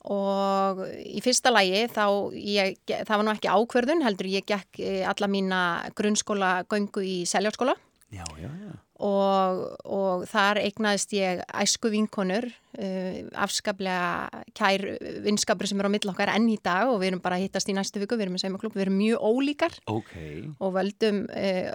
og 0.08 0.82
í 1.04 1.20
fyrsta 1.24 1.52
lagi 1.52 1.84
þá 1.92 2.06
ég, 2.40 2.78
það 2.88 3.12
var 3.14 3.26
nú 3.28 3.34
ekki 3.34 3.52
ákverðun 3.52 4.06
heldur 4.06 4.30
ég 4.32 4.46
gekk 4.48 4.80
eh, 4.80 5.02
alla 5.08 5.28
mína 5.32 5.60
grunnskóla 5.98 6.62
göngu 6.72 7.04
í 7.04 7.18
Seljárskóla 7.28 7.76
já, 8.12 8.24
já, 8.40 8.48
já. 8.48 8.72
og, 9.04 9.58
og 9.84 10.24
þar 10.32 10.62
eignaðist 10.62 11.12
ég 11.18 11.42
æsku 11.52 11.92
vinkonur 11.92 12.48
uh, 12.48 13.18
afskaplega 13.44 14.44
kær 14.56 14.86
vinskapur 15.26 15.68
sem 15.68 15.82
eru 15.82 15.92
á 15.92 15.96
mill 15.96 16.12
okkar 16.14 16.32
enn 16.32 16.48
í 16.54 16.56
dag 16.64 16.88
og 16.88 17.02
við 17.02 17.12
erum 17.12 17.24
bara 17.24 17.40
að 17.40 17.48
hittast 17.48 17.68
í 17.68 17.76
næstu 17.76 18.00
viku, 18.00 18.16
við 18.16 18.28
erum 18.28 18.38
með 18.38 18.46
saumaklub, 18.46 18.78
við 18.78 18.86
erum 18.86 18.98
mjög 19.02 19.28
ólíkar 19.28 19.78
Ok, 19.92 20.16
og 20.64 20.74
völdum 20.78 21.22
uh, 21.28 21.70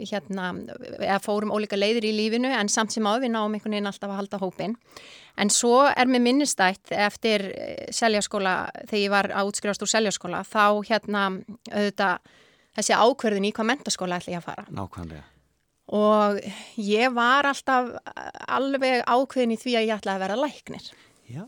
hérna, 0.00 0.50
eða 0.96 1.20
fórum 1.24 1.52
ólíka 1.52 1.78
leiðir 1.78 2.08
í 2.08 2.16
lífinu 2.16 2.52
en 2.56 2.72
samt 2.72 2.96
sem 2.96 3.06
áður 3.06 3.26
við 3.26 3.34
náum 3.36 3.52
einhvern 3.52 3.76
veginn 3.76 3.92
alltaf 3.92 4.12
að 4.12 4.22
halda 4.22 4.42
hópin. 4.42 4.76
En 5.38 5.52
svo 5.54 5.84
er 5.86 6.08
mér 6.10 6.24
minnistætt 6.24 6.90
eftir 6.90 7.44
eh, 7.52 7.86
seljaskóla, 7.94 8.72
þegar 8.88 9.02
ég 9.04 9.12
var 9.12 9.28
að 9.30 9.52
útskrifast 9.52 9.84
úr 9.86 9.90
seljaskóla, 9.92 10.42
þá 10.42 10.82
hérna 10.88 11.28
auðvitað 11.70 12.32
þessi 12.78 12.98
ákverðin 12.98 13.46
í 13.48 13.52
hvað 13.54 13.70
mentaskóla 13.72 14.18
ætla 14.18 14.34
ég 14.34 14.42
að 14.42 14.48
fara. 14.50 14.66
nákvæmlega. 14.74 15.26
Og 15.88 16.40
ég 16.76 17.12
var 17.16 17.48
alltaf 17.48 17.94
alveg 18.44 19.06
ákveðin 19.08 19.54
í 19.54 19.60
því 19.60 19.76
að 19.78 19.86
ég 19.86 19.94
ætlaði 19.96 20.18
að 20.18 20.24
vera 20.26 20.40
læknir. 20.42 20.90
Já, 21.28 21.44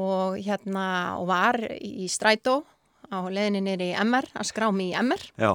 og 0.00 0.38
hérna 0.42 0.86
og 1.20 1.28
var 1.30 1.58
í 1.78 2.06
strætó 2.10 2.62
á 3.10 3.18
leðinni 3.30 3.62
nýri 3.64 3.92
í 3.92 3.98
MR 4.02 4.26
að 4.34 4.48
skrá 4.50 4.70
mig 4.74 4.92
í 4.92 4.96
MR 4.98 5.22
já, 5.38 5.52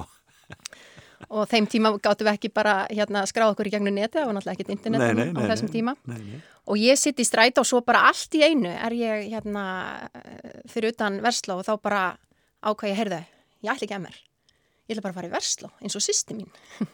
og 1.28 1.48
þeim 1.50 1.68
tíma 1.70 1.92
gáttum 2.00 2.28
við 2.28 2.38
ekki 2.38 2.52
bara 2.54 2.74
hérna 2.88 3.24
skráða 3.28 3.54
okkur 3.54 3.68
í 3.68 3.74
gegnum 3.74 3.96
neti, 3.96 4.18
það 4.18 4.30
var 4.30 4.38
náttúrulega 4.38 4.56
ekkert 4.56 4.72
internet 4.76 5.04
nei, 5.04 5.12
nei, 5.18 5.26
á 5.36 5.40
nei. 5.40 5.50
þessum 5.52 5.72
tíma. 5.72 5.96
Nei, 6.08 6.22
nei. 6.30 6.40
og 6.72 6.80
ég 6.80 7.00
sitt 7.00 7.20
í 7.20 7.26
stræt 7.26 7.60
og 7.60 7.68
svo 7.68 7.82
bara 7.86 8.06
allt 8.08 8.38
í 8.38 8.44
einu 8.46 8.72
er 8.72 8.96
ég 8.96 9.28
hérna 9.34 9.66
fyrir 10.70 10.94
utan 10.94 11.20
Versló 11.24 11.60
og 11.60 11.68
þá 11.68 11.74
bara 11.82 12.02
ákvað 12.64 12.92
ég, 12.92 12.98
heyrðu, 13.02 13.20
ég 13.66 13.74
ætla 13.74 13.88
ekki 13.88 13.98
að 13.98 14.06
mér 14.06 14.18
ég 14.20 14.96
ætla 14.96 15.04
bara 15.04 15.12
að 15.14 15.20
fara 15.20 15.30
í 15.30 15.36
Versló 15.36 15.72
eins 15.80 15.98
og 15.98 16.06
sýsti 16.06 16.38
mín 16.38 16.50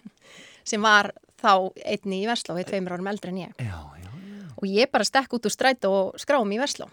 sem 0.66 0.82
var 0.82 1.12
þá 1.40 1.52
einni 1.86 2.22
í 2.24 2.28
Versló, 2.28 2.56
við 2.58 2.70
tveimur 2.72 2.96
árum 2.96 3.10
eldri 3.12 3.32
en 3.34 3.42
ég 3.46 3.60
Já, 3.62 3.78
já, 4.02 4.10
já. 4.10 4.46
og 4.56 4.66
ég 4.68 4.90
bara 4.92 5.06
stekk 5.06 5.36
út 5.38 5.46
úr 5.48 5.54
stræt 5.54 5.84
og 5.88 6.16
skráum 6.20 6.52
í 6.52 6.58
Versló 6.62 6.88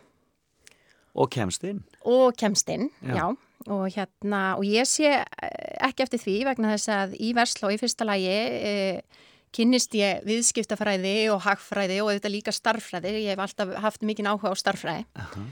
Og 1.13 1.29
kemst 1.29 1.63
inn. 1.69 1.83
og 2.09 2.33
kemst 2.37 2.69
inn, 2.73 2.87
Já. 3.05 3.13
já. 3.19 3.25
og 3.69 3.83
hérna, 3.93 4.55
og 4.57 4.63
ég 4.65 4.87
sé 4.89 5.11
eh, 5.13 5.75
ekki 5.87 6.03
eftir 6.07 6.19
því 6.19 6.37
vegna 6.49 6.71
þess 6.73 6.89
að 6.89 7.13
í 7.21 7.33
Versló 7.37 7.69
í 7.71 7.77
fyrsta 7.79 8.03
lagi 8.09 8.27
e, 8.33 8.73
kynnist 9.53 9.93
ég 9.95 10.23
viðskiptafræði 10.25 11.29
og 11.31 11.43
hagfræði 11.45 11.99
og 12.01 12.09
auðvitað 12.09 12.33
líka 12.33 12.51
starffræði, 12.51 13.11
ég 13.27 13.35
hef 13.35 13.43
alltaf 13.45 13.75
haft 13.85 14.01
mikinn 14.01 14.25
áhuga 14.27 14.49
á 14.51 14.55
starffræði 14.57 15.05
Aha. 15.21 15.45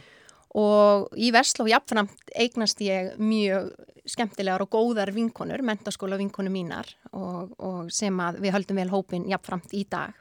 Og 0.57 1.11
í 1.15 1.31
Versló 1.31 1.67
jafnframt 1.69 2.33
eignast 2.35 2.81
ég 2.83 3.15
mjög 3.21 3.71
skemmtilegar 4.09 4.63
og 4.65 4.71
góðar 4.73 5.11
vinkonur, 5.15 5.63
mentaskóla 5.63 6.17
vinkonur 6.19 6.51
mínar 6.51 6.89
og, 7.13 7.53
og 7.61 7.91
sem 7.93 8.17
að 8.19 8.41
við 8.43 8.55
höldum 8.57 8.81
vel 8.81 8.91
hópin 8.91 9.29
jafnframt 9.29 9.73
í 9.77 9.85
dag. 9.89 10.17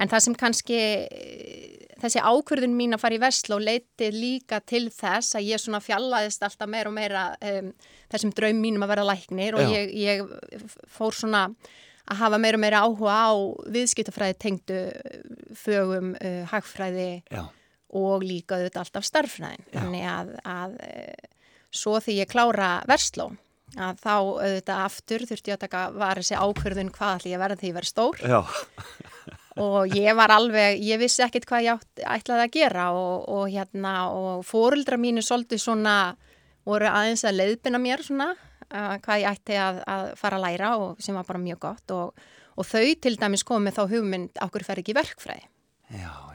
En 0.00 0.10
það 0.10 0.24
sem 0.24 0.34
kannski, 0.34 0.78
eh, 1.06 1.86
þessi 2.02 2.22
ákvörðun 2.24 2.74
mín 2.74 2.96
að 2.96 3.04
fara 3.04 3.14
í 3.14 3.22
Vestló 3.22 3.60
leiti 3.62 4.10
líka 4.10 4.58
til 4.66 4.88
þess 4.90 5.38
að 5.38 5.46
ég 5.52 5.62
svona 5.62 5.82
fjallaðist 5.84 6.42
alltaf 6.42 6.70
meira 6.70 6.90
og 6.90 6.96
meira 6.96 7.24
um, 7.38 7.70
þessum 8.10 8.34
draum 8.34 8.58
mínum 8.58 8.82
að 8.86 8.94
vera 8.96 9.08
læknir 9.12 9.58
og 9.58 9.70
ég, 9.70 9.94
ég 9.94 10.64
fór 10.90 11.14
svona 11.14 11.46
að 12.10 12.24
hafa 12.24 12.40
meira 12.42 12.58
og 12.58 12.64
meira 12.64 12.82
áhuga 12.82 13.20
á 13.30 13.32
viðskiptafræði 13.76 14.40
tengdu 14.42 14.80
fögum, 15.62 16.16
uh, 16.18 16.42
hagfræði 16.50 17.22
Já, 17.30 17.46
og 17.94 18.26
líka 18.26 18.58
auðvitað 18.58 18.82
alltaf 18.84 19.08
starffræðin. 19.08 19.64
Já. 19.70 19.78
Þannig 19.78 20.06
að, 20.10 20.34
að 20.50 20.76
e, 20.82 20.92
svo 21.74 21.98
því 22.02 22.20
ég 22.22 22.30
klára 22.30 22.76
Vestló 22.90 23.30
að 23.74 24.00
þá 24.02 24.12
auðvitað 24.14 24.82
aftur 24.84 25.24
þurfti 25.28 25.50
ég 25.50 25.56
að 25.56 25.62
taka 25.64 25.82
var 25.96 26.20
þessi 26.20 26.38
ákvörðun 26.38 26.92
hvað 26.94 27.14
allir 27.16 27.32
ég 27.32 27.42
verði 27.42 27.60
því 27.60 27.70
ég 27.70 27.76
verði 27.78 27.90
stór 27.90 28.20
já, 28.22 28.38
og 29.64 29.96
ég 29.96 30.18
var 30.18 30.34
alveg, 30.34 30.82
ég 30.84 31.00
vissi 31.02 31.24
ekkit 31.26 31.48
hvað 31.48 31.66
ég 31.66 31.78
átt, 31.80 32.04
ætlaði 32.16 32.46
að 32.46 32.54
gera 32.58 32.86
og, 32.96 33.26
og 33.34 33.48
hérna 33.50 33.94
og 34.14 34.44
fóruldra 34.46 34.98
mínu 35.00 35.24
svolítið 35.24 35.62
svona 35.64 35.96
voru 36.68 36.90
aðeins 36.90 37.26
að 37.26 37.40
leiðbina 37.40 37.80
mér 37.82 38.04
svona 38.04 38.30
uh, 38.34 38.94
hvað 39.04 39.24
ég 39.24 39.32
ætti 39.32 39.58
að, 39.60 39.82
að 39.96 40.12
fara 40.20 40.38
að 40.38 40.46
læra 40.46 40.74
og 40.82 41.02
sem 41.02 41.18
var 41.18 41.26
bara 41.28 41.42
mjög 41.42 41.64
gott 41.66 41.96
og, 41.96 42.28
og 42.54 42.68
þau 42.68 42.86
til 43.02 43.16
dæmis 43.18 43.46
komið 43.46 43.80
þá 43.80 43.84
hugmynd 43.90 44.44
okkur 44.46 44.66
fer 44.66 44.84
ekki 44.84 44.96
verkfræði 44.96 45.48
já. 45.98 46.33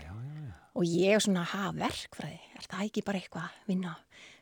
Og 0.77 0.85
ég 0.85 1.23
svona, 1.23 1.45
ha, 1.53 1.69
verkfræði? 1.75 2.39
Er 2.59 2.67
það 2.67 2.85
ekki 2.85 3.05
bara 3.07 3.21
eitthvað 3.21 3.47
að 3.47 3.71
vinna 3.71 3.95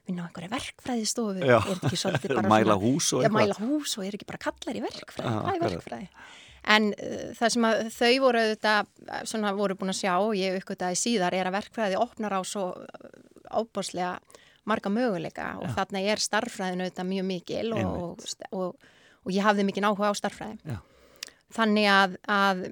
vinna 0.07 0.23
á 0.23 0.27
einhverju 0.29 0.51
verkfræðistofu? 0.53 1.43
Er 1.43 1.63
þetta 1.67 1.89
ekki 1.89 1.99
svolítið 1.99 2.33
bara 2.39 2.51
Mæla 2.51 2.75
svona, 2.75 2.81
hús 2.83 3.13
og 3.13 3.23
já, 3.25 3.29
mæla 3.33 3.59
hús 3.59 3.95
og 3.99 4.07
er 4.07 4.17
ekki 4.17 4.27
bara 4.29 4.41
kallar 4.47 4.79
í 4.79 4.83
verkfræði, 4.83 5.31
Já, 5.31 5.39
hvað 5.43 5.55
er 5.55 5.63
verkfræði? 5.65 6.09
En 6.67 6.89
uh, 6.91 7.29
það 7.37 7.53
sem 7.53 7.67
að 7.67 7.81
þau 7.95 8.11
voru 8.25 8.43
auðvitað, 8.43 8.91
uh, 9.07 9.21
svona 9.31 9.53
voru 9.55 9.77
búin 9.79 9.93
að 9.93 9.99
sjá 10.01 10.13
og 10.15 10.35
ég 10.35 10.57
uppgötaði 10.59 10.99
síðar 10.99 11.37
er 11.37 11.49
að 11.49 11.57
verkfræði 11.59 11.99
opnar 12.01 12.35
á 12.35 12.41
svo 12.47 12.69
ábáslega 13.47 14.17
marga 14.67 14.91
möguleika 14.91 15.53
og 15.61 15.71
þarna 15.75 16.03
er 16.11 16.19
starffræðin 16.19 16.83
auðvitað 16.83 17.07
mjög 17.07 17.27
mikil 17.29 17.67
og, 17.77 18.25
og, 18.51 18.73
og, 19.23 19.31
ég 19.31 19.45
hafði 19.45 19.67
mikið 19.69 19.87
áhuga 19.87 20.11
á 20.11 20.15
starffræði. 20.19 20.59
Já. 20.67 20.79
Þannig 21.55 21.85
að, 21.87 22.15
að 22.27 22.63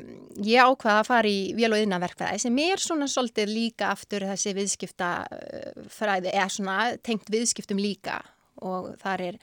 ég 0.44 0.68
ákvaða 0.68 1.00
að 1.00 1.08
fara 1.08 1.30
í 1.32 1.54
vél 1.56 1.70
og 1.72 1.80
yðnaverkfræði 1.80 2.42
sem 2.44 2.58
er 2.60 2.82
svona 2.84 3.08
svolítið 3.08 3.54
líka 3.54 3.92
aftur 3.94 4.26
þessi 4.28 4.52
viðskiptafræði 4.58 6.34
eða 6.34 6.50
svona 6.52 6.80
tengt 7.00 7.32
viðskiptum 7.32 7.80
líka 7.80 8.18
og 8.60 8.92
þar 9.00 9.24
er 9.30 9.40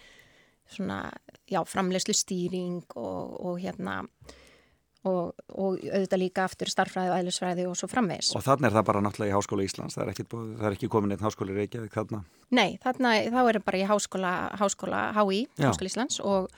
svona, 0.72 0.98
já, 1.48 1.62
framlegslu 1.68 2.14
stýring 2.16 2.84
og, 2.96 3.32
og 3.40 3.56
hérna 3.62 4.02
og, 5.08 5.32
og 5.48 5.80
auðvitað 5.80 6.20
líka 6.20 6.44
aftur 6.46 6.70
starffræði 6.70 7.12
og 7.12 7.22
æðlisfræði 7.22 7.66
og 7.70 7.78
svo 7.78 7.88
framvegs. 7.90 8.34
Og 8.38 8.44
þannig 8.44 8.68
er 8.68 8.76
það 8.76 8.86
bara 8.90 9.02
náttúrulega 9.04 9.32
í 9.32 9.36
Háskóla 9.36 9.66
Íslands, 9.66 9.96
það 9.96 10.04
er 10.04 10.12
ekki, 10.12 10.26
það 10.34 10.68
er 10.68 10.76
ekki 10.76 10.90
komin 10.92 11.16
einn 11.16 11.24
Háskóli 11.24 11.56
Reykjavík 11.56 11.96
þarna. 11.96 12.22
Nei, 12.54 12.68
þarna, 12.84 13.16
þá 13.32 13.40
er 13.42 13.58
það 13.58 13.66
bara 13.66 13.80
í 13.80 13.88
háskóla, 13.88 14.34
háskóla 14.60 15.02
HÍ. 15.16 15.42
Háskóla 15.58 15.90
Íslands 15.90 16.20
og, 16.22 16.52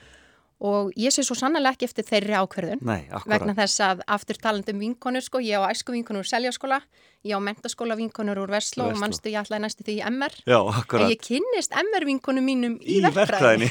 og 0.63 0.93
ég 0.99 1.11
sé 1.11 1.25
svo 1.25 1.35
sannlega 1.35 1.75
ekki 1.75 1.89
eftir 1.89 2.07
þeirri 2.07 2.37
ákverðun. 2.39 2.85
Nei, 2.87 3.07
vegna 3.27 3.55
þess 3.57 3.83
að 3.83 4.05
aftur 4.07 4.39
talandum 4.39 4.79
vinkonur 4.79 5.25
sko, 5.25 5.43
ég 5.43 5.59
á 5.59 5.67
æsku 5.67 5.95
vinkonur 5.95 6.23
úr 6.23 6.31
seljaskóla 6.31 6.79
ég 7.25 7.33
á 7.33 7.39
mentaskóla 7.41 7.97
vinkonur 7.97 8.37
úr 8.43 8.51
Versló 8.53 8.85
og 8.91 8.99
mannstu 9.01 9.31
ég 9.33 9.41
ætlaði 9.41 9.63
næstu 9.63 9.85
því 9.85 9.95
í 9.97 10.03
MR 10.11 10.35
Já, 10.45 10.59
en 10.99 11.09
ég 11.09 11.21
kynnist 11.25 11.73
MR 11.73 12.05
vinkonum 12.05 12.45
mínum 12.45 12.75
í, 12.81 12.99
Í 12.99 13.13
verkfræðinni. 13.15 13.69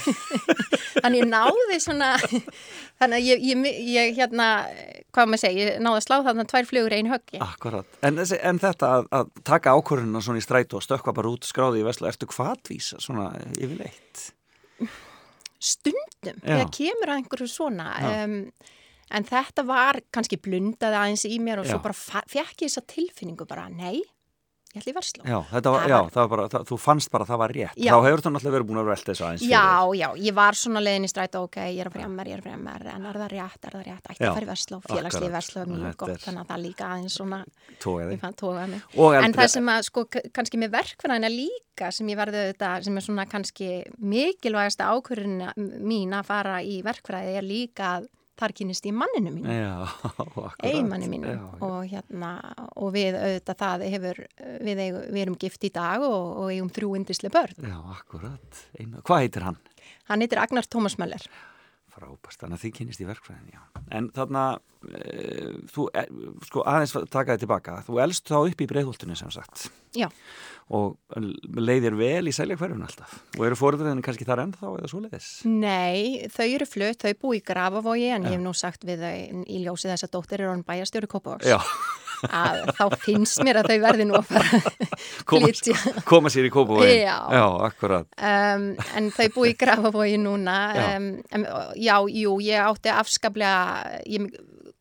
þannig 1.04 1.22
ég 1.22 1.30
náði 1.30 1.78
svona 1.84 2.10
þannig 3.00 3.16
að 3.20 3.28
ég, 3.28 3.46
ég, 3.46 3.70
ég 3.94 4.18
hérna 4.18 4.48
hvað 5.14 5.30
maður 5.30 5.44
segi, 5.44 5.62
ég 5.62 5.80
náði 5.86 6.00
að 6.00 6.06
slá 6.08 6.16
þarna 6.26 6.46
tvær 6.50 6.70
flugur 6.70 6.96
einu 6.98 7.14
höggi. 7.14 7.42
En, 8.02 8.18
en 8.18 8.62
þetta 8.66 8.92
að, 8.98 9.10
að 9.20 9.32
taka 9.46 9.76
ákvörðuna 9.78 10.24
svona 10.24 10.42
í 10.42 10.46
strætu 10.46 10.80
og 10.80 10.86
stökkva 10.86 11.14
bara 11.16 11.34
út 11.34 11.46
skráði 11.46 11.84
í 11.84 11.86
vesla, 11.86 12.10
ertu 12.10 12.30
hvatvís 12.34 12.94
svona 12.98 13.30
yfirleitt? 13.54 14.30
Stundum 15.64 16.40
þegar 16.44 16.72
kemur 16.74 17.12
að 17.12 17.20
einhverju 17.20 17.50
svona 17.50 17.90
um, 18.10 18.34
en 19.14 19.28
þetta 19.28 19.64
var 19.68 20.00
kannski 20.14 20.40
blundaði 20.42 21.00
aðeins 21.00 21.26
í 21.28 21.38
mér 21.42 21.62
og 21.62 21.68
svo 21.68 21.80
bara 21.84 21.96
fekk 21.96 22.64
ég 22.64 22.68
þessa 22.68 22.84
tilfinningu 22.94 23.46
bara, 23.48 23.68
nei, 23.72 24.02
ég 24.74 24.82
ætla 24.82 24.90
í 24.92 24.96
versló 24.98 25.22
Já, 25.24 25.38
þetta 25.52 25.70
var, 25.74 25.84
já, 25.88 25.96
var- 26.02 26.10
það 26.14 26.20
var 26.24 26.30
bara, 26.34 26.46
það, 26.52 26.64
þú 26.70 26.78
fannst 26.84 27.10
bara 27.14 27.24
að 27.24 27.30
það 27.30 27.38
var 27.44 27.52
rétt. 27.54 27.76
Já. 27.78 27.90
Þá 27.94 27.98
hefur 28.08 28.22
þú 28.24 28.30
náttúrulega 28.34 28.54
verið 28.56 28.68
búin 28.70 28.80
að 28.82 28.88
velta 28.90 29.12
þessu 29.12 29.24
aðeins. 29.28 29.44
Já, 29.48 29.66
já, 29.94 30.08
ég 30.26 30.34
var 30.34 30.58
svona 30.58 30.82
leiðin 30.84 31.06
í 31.06 31.10
strætó, 31.12 31.42
ok, 31.46 31.58
ég 31.70 31.80
er 31.84 31.90
að 31.90 31.94
fyrir 31.94 32.08
MR, 32.10 32.26
ég 32.26 32.34
er 32.34 32.40
að 32.42 32.46
fyrir 32.48 32.58
MR, 32.64 32.86
en 32.94 33.06
er 33.06 33.18
það 33.22 33.30
rétt, 33.34 33.60
er 33.68 33.76
það 33.78 33.84
rétt, 33.88 34.08
ætti 34.10 34.24
að 34.24 34.34
fara 34.34 34.46
í 34.46 34.50
versló, 34.50 34.80
félagslið 34.84 35.28
akkurat. 35.28 35.36
versló 35.38 35.60
er 35.62 35.70
mjög 35.74 35.96
gott, 36.02 36.10
er- 36.14 36.22
þannig 36.24 36.42
að 36.44 36.50
það 36.50 36.62
líka 36.64 36.84
aðeins 36.90 37.14
svona, 37.20 37.38
ég 38.02 38.10
þig. 38.10 38.20
En 39.24 39.32
það 39.38 39.48
sem 39.54 39.66
að, 39.74 39.82
sko, 39.88 40.04
kannski 40.34 40.58
með 40.64 40.70
verkfræðina 40.74 41.30
líka 41.30 41.92
sem 41.94 42.06
ég 42.08 42.16
verði 42.18 42.42
auðvitað, 42.44 42.84
sem 42.84 42.96
er 42.96 43.02
svona 43.06 43.26
kannski 43.30 43.70
mikilvægasta 44.02 44.90
ákvörðin 44.90 45.54
mín 45.84 46.12
að 46.18 46.24
fara 46.28 46.58
í 46.64 46.82
er 47.38 47.46
að 47.94 48.06
þar 48.40 48.54
kynist 48.58 48.86
í 48.88 48.92
manninu 48.94 49.30
mínu 49.34 49.54
Já, 49.54 49.86
já. 51.30 51.44
og 51.62 51.76
hérna 51.90 52.30
og 52.74 52.92
við 52.96 53.18
auðvitað 53.20 53.60
það 53.62 53.84
hefur 53.94 54.20
við, 54.64 54.82
eigum, 54.86 55.04
við 55.14 55.22
erum 55.22 55.38
gift 55.44 55.66
í 55.68 55.72
dag 55.74 56.02
og, 56.06 56.20
og 56.42 56.52
eigum 56.52 56.70
þrjú 56.74 56.94
indisli 56.98 57.30
börn. 57.34 57.68
Já, 57.70 57.78
akkurat. 57.94 58.62
Einu. 58.78 59.02
Hvað 59.06 59.24
heitir 59.26 59.46
hann? 59.46 59.60
Hann 60.10 60.24
heitir 60.24 60.42
Agnar 60.42 60.66
Tómas 60.66 60.98
Möller. 61.00 61.22
Frábært, 61.94 62.38
þannig 62.40 62.58
að 62.58 62.64
þið 62.64 62.72
kynist 62.78 63.02
í 63.02 63.06
verkfræðin, 63.06 63.50
já. 63.54 63.60
En 63.94 64.08
þarna, 64.16 64.42
e, 64.88 65.52
þú, 65.70 65.84
e, 65.94 66.02
sko 66.48 66.64
aðeins 66.66 66.94
taka 67.12 67.36
þið 67.36 67.44
tilbaka, 67.44 67.76
þú 67.86 68.00
elst 68.02 68.32
þá 68.32 68.38
upp 68.40 68.64
í 68.64 68.68
breiðholtinu 68.70 69.18
sem 69.18 69.30
sagt. 69.34 69.68
Já, 69.94 70.08
og 70.74 70.96
leiðir 71.54 71.96
vel 71.98 72.30
í 72.30 72.34
seljakverfun 72.34 72.84
alltaf. 72.86 73.18
Og 73.36 73.46
eru 73.46 73.58
fóruðurinn 73.58 74.02
kannski 74.04 74.26
þar 74.26 74.46
ennþá 74.46 74.70
eða 74.78 74.90
svoleiðis? 74.90 75.28
nei, 75.46 76.26
þau 76.32 76.46
eru 76.46 76.68
flutt, 76.68 77.04
þau 77.04 77.20
búi 77.20 77.38
í 77.40 77.44
Grafavogi 77.44 78.08
en 78.14 78.26
ég 78.30 78.38
hef 78.38 78.44
nú 78.44 78.54
sagt 78.56 78.86
við 78.88 79.04
þau 79.04 79.44
í 79.44 79.60
ljósi 79.66 79.90
þess 79.90 80.08
að 80.08 80.14
dóttir 80.16 80.42
er 80.42 80.50
orðin 80.50 80.66
bæjastjóri 80.66 81.10
Kópavóks 81.10 81.50
Já, 81.50 81.60
að 82.28 82.60
þá 82.78 82.84
finnst 83.04 83.42
mér 83.46 83.60
að 83.62 83.70
þau 83.72 83.78
verði 83.84 84.08
nú 84.08 84.18
að 84.18 84.30
fara 84.30 84.62
koma, 85.28 85.52
koma 86.08 86.32
sér 86.32 86.48
í 86.48 86.52
kópavóin. 86.54 86.90
Já. 86.94 87.16
Já, 87.34 87.44
akkurat. 87.68 88.08
Um, 88.18 88.66
en 88.96 89.12
þau 89.14 89.28
búi 89.36 89.52
í 89.52 89.58
Grafavogi 89.60 90.18
núna 90.22 90.58
Já. 90.74 90.88
um, 90.98 91.12
já, 91.76 91.96
jú, 92.08 92.38
ég 92.44 92.60
átti 92.64 92.92
afskaplega 92.92 94.02
ég, 94.08 94.28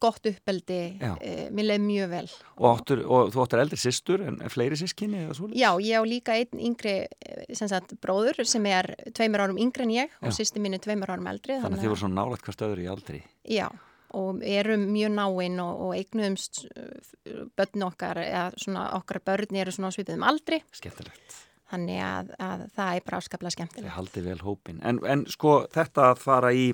gott 0.03 0.25
uppeldi 0.27 0.79
uh, 0.99 1.15
mér 1.55 1.69
leið 1.71 1.83
mjög 1.85 2.09
vel 2.11 2.25
Og, 2.59 2.65
áttur, 2.73 3.03
og 3.07 3.31
þú 3.33 3.43
áttur 3.45 3.61
eldri 3.63 3.79
systur 3.79 4.23
en 4.27 4.41
fleiri 4.51 4.77
sískinni? 4.79 5.23
Já, 5.57 5.69
ég 5.79 5.95
á 5.95 6.03
líka 6.05 6.35
einn 6.37 6.59
yngri 6.71 6.97
eh, 7.07 7.45
sem 7.55 7.69
sagt, 7.71 7.95
bróður 8.03 8.43
sem 8.47 8.65
er 8.69 8.91
tveimur 9.15 9.45
árum 9.45 9.59
yngri 9.63 9.87
en 9.87 9.95
ég 9.95 10.19
og 10.21 10.35
sýsti 10.35 10.61
mín 10.63 10.75
er 10.77 10.83
tveimur 10.83 11.13
árum 11.13 11.29
eldri 11.31 11.57
Þannig 11.63 11.79
að 11.79 11.85
þið 11.85 11.93
voru 11.93 12.03
svona 12.03 12.19
nálægt 12.19 12.45
hvert 12.47 12.65
öðru 12.67 12.83
í 12.83 12.89
aldri. 12.91 13.23
Já, 13.47 13.67
og 14.17 14.43
erum 14.45 14.85
mjög 14.93 15.15
náinn 15.15 15.63
og, 15.63 15.87
og 15.87 15.95
eignuðumst 15.97 16.65
uh, 16.69 17.47
börn 17.57 17.87
okkar, 17.87 18.21
eða 18.23 18.45
svona 18.59 18.89
okkar 18.99 19.21
börn 19.25 19.59
eru 19.61 19.73
svona 19.73 19.91
svipiðum 19.93 20.25
aldri 20.27 20.61
Skemmtilegt. 20.73 21.35
þannig 21.73 21.99
að, 22.05 22.31
að 22.37 22.63
það 22.77 22.93
er 22.93 23.05
bara 23.07 23.19
afskaplega 23.21 23.51
Þið 23.51 23.57
skemmtilegt 23.57 23.97
haldið 23.97 24.29
vel 24.29 24.39
hópin. 24.45 24.79
En, 24.85 25.01
en 25.09 25.25
sko 25.31 25.57
þetta 25.73 26.09
að 26.11 26.23
fara 26.23 26.53
í, 26.53 26.69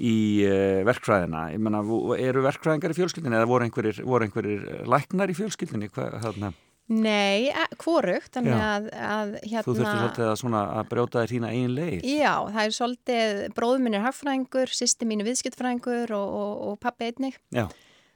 í 0.00 0.16
uh, 0.48 0.82
verkfræðina, 0.88 1.46
ég 1.54 1.62
menna, 1.62 1.84
eru 2.18 2.44
verkfræðingar 2.48 2.96
í 2.96 3.00
fjölskyldinni 3.00 3.40
eða 3.40 3.50
voru 3.52 3.68
einhverjir, 3.68 4.04
voru 4.08 4.28
einhverjir 4.28 4.84
læknar 4.88 5.32
í 5.32 5.38
fjölskyldinni? 5.38 5.92
Hvað, 5.92 6.20
þarna, 6.24 6.54
Nei, 6.92 7.48
e, 7.48 7.66
hvorugt, 7.80 8.32
þannig 8.34 8.52
Já. 8.52 8.62
að, 8.66 8.88
að 8.92 9.30
hérna 9.38 9.62
Þú 9.64 9.74
þurftir 9.76 10.00
svolítið 10.00 10.26
að, 10.26 10.34
svona, 10.40 10.64
að 10.80 10.90
brjóta 10.90 11.22
þér 11.22 11.32
þína 11.32 11.52
eigin 11.54 11.76
leið. 11.76 12.08
Já, 12.10 12.34
það 12.50 12.64
er 12.64 12.74
svolítið, 12.76 13.40
bróður 13.56 13.84
minn 13.84 13.96
er 13.96 14.04
hagfræðingur, 14.08 14.74
sýsti 14.76 15.08
mín 15.08 15.22
er 15.22 15.30
viðskiptfræðingur 15.30 16.12
og, 16.18 16.36
og, 16.42 16.52
og 16.66 16.76
pappi 16.82 17.08
einnig. 17.12 17.38
Já, 17.54 17.68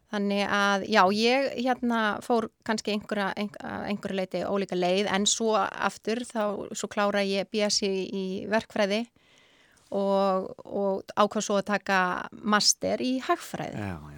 Þannig 0.06 0.42
að, 0.54 0.84
já, 0.86 1.00
ég 1.18 1.46
hérna 1.58 2.00
fór 2.22 2.46
kannski 2.66 2.92
einhverja, 2.94 3.32
einhverja, 3.34 4.16
leiti 4.20 4.42
ólíka 4.46 4.78
leið 4.78 5.08
en 5.10 5.26
svo 5.26 5.56
aftur 5.58 6.22
þá, 6.28 6.42
svo 6.78 6.88
klára 6.92 7.24
ég 7.26 7.48
BSc 7.50 7.88
í 7.90 8.26
verkfræði 8.50 9.02
og, 9.90 10.52
og 10.62 11.02
ákvað 11.18 11.46
svo 11.48 11.58
að 11.58 11.66
taka 11.72 11.98
master 12.38 13.02
í 13.02 13.16
hagfræði 13.26 13.82
já, 13.82 13.98
já. 14.14 14.15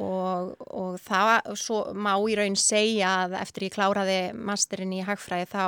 Og, 0.00 0.52
og 0.72 1.00
það, 1.02 1.50
svo 1.60 1.80
má 1.92 2.14
í 2.16 2.36
raun 2.38 2.56
segja 2.56 3.10
að 3.24 3.36
eftir 3.42 3.66
ég 3.68 3.74
kláraði 3.74 4.20
masterinn 4.36 4.94
í 4.96 5.02
hagfræði 5.04 5.50
þá 5.52 5.64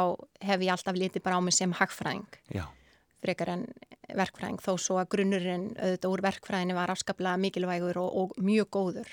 hef 0.49 0.65
ég 0.65 0.73
alltaf 0.73 0.97
litið 0.97 1.25
bara 1.25 1.41
á 1.41 1.45
mig 1.45 1.57
sem 1.57 1.75
hagfræðing 1.77 2.39
já. 2.55 2.65
frekar 3.25 3.53
en 3.57 3.67
verkfræðing 4.15 4.63
þó 4.65 4.73
svo 4.81 5.01
að 5.01 5.11
grunnurinn 5.17 5.67
auðvitað 5.79 6.15
úr 6.15 6.25
verkfræðinni 6.29 6.77
var 6.77 6.93
afskaplega 6.93 7.41
mikilvægur 7.41 8.01
og, 8.03 8.17
og 8.23 8.39
mjög 8.41 8.71
góður 8.77 9.13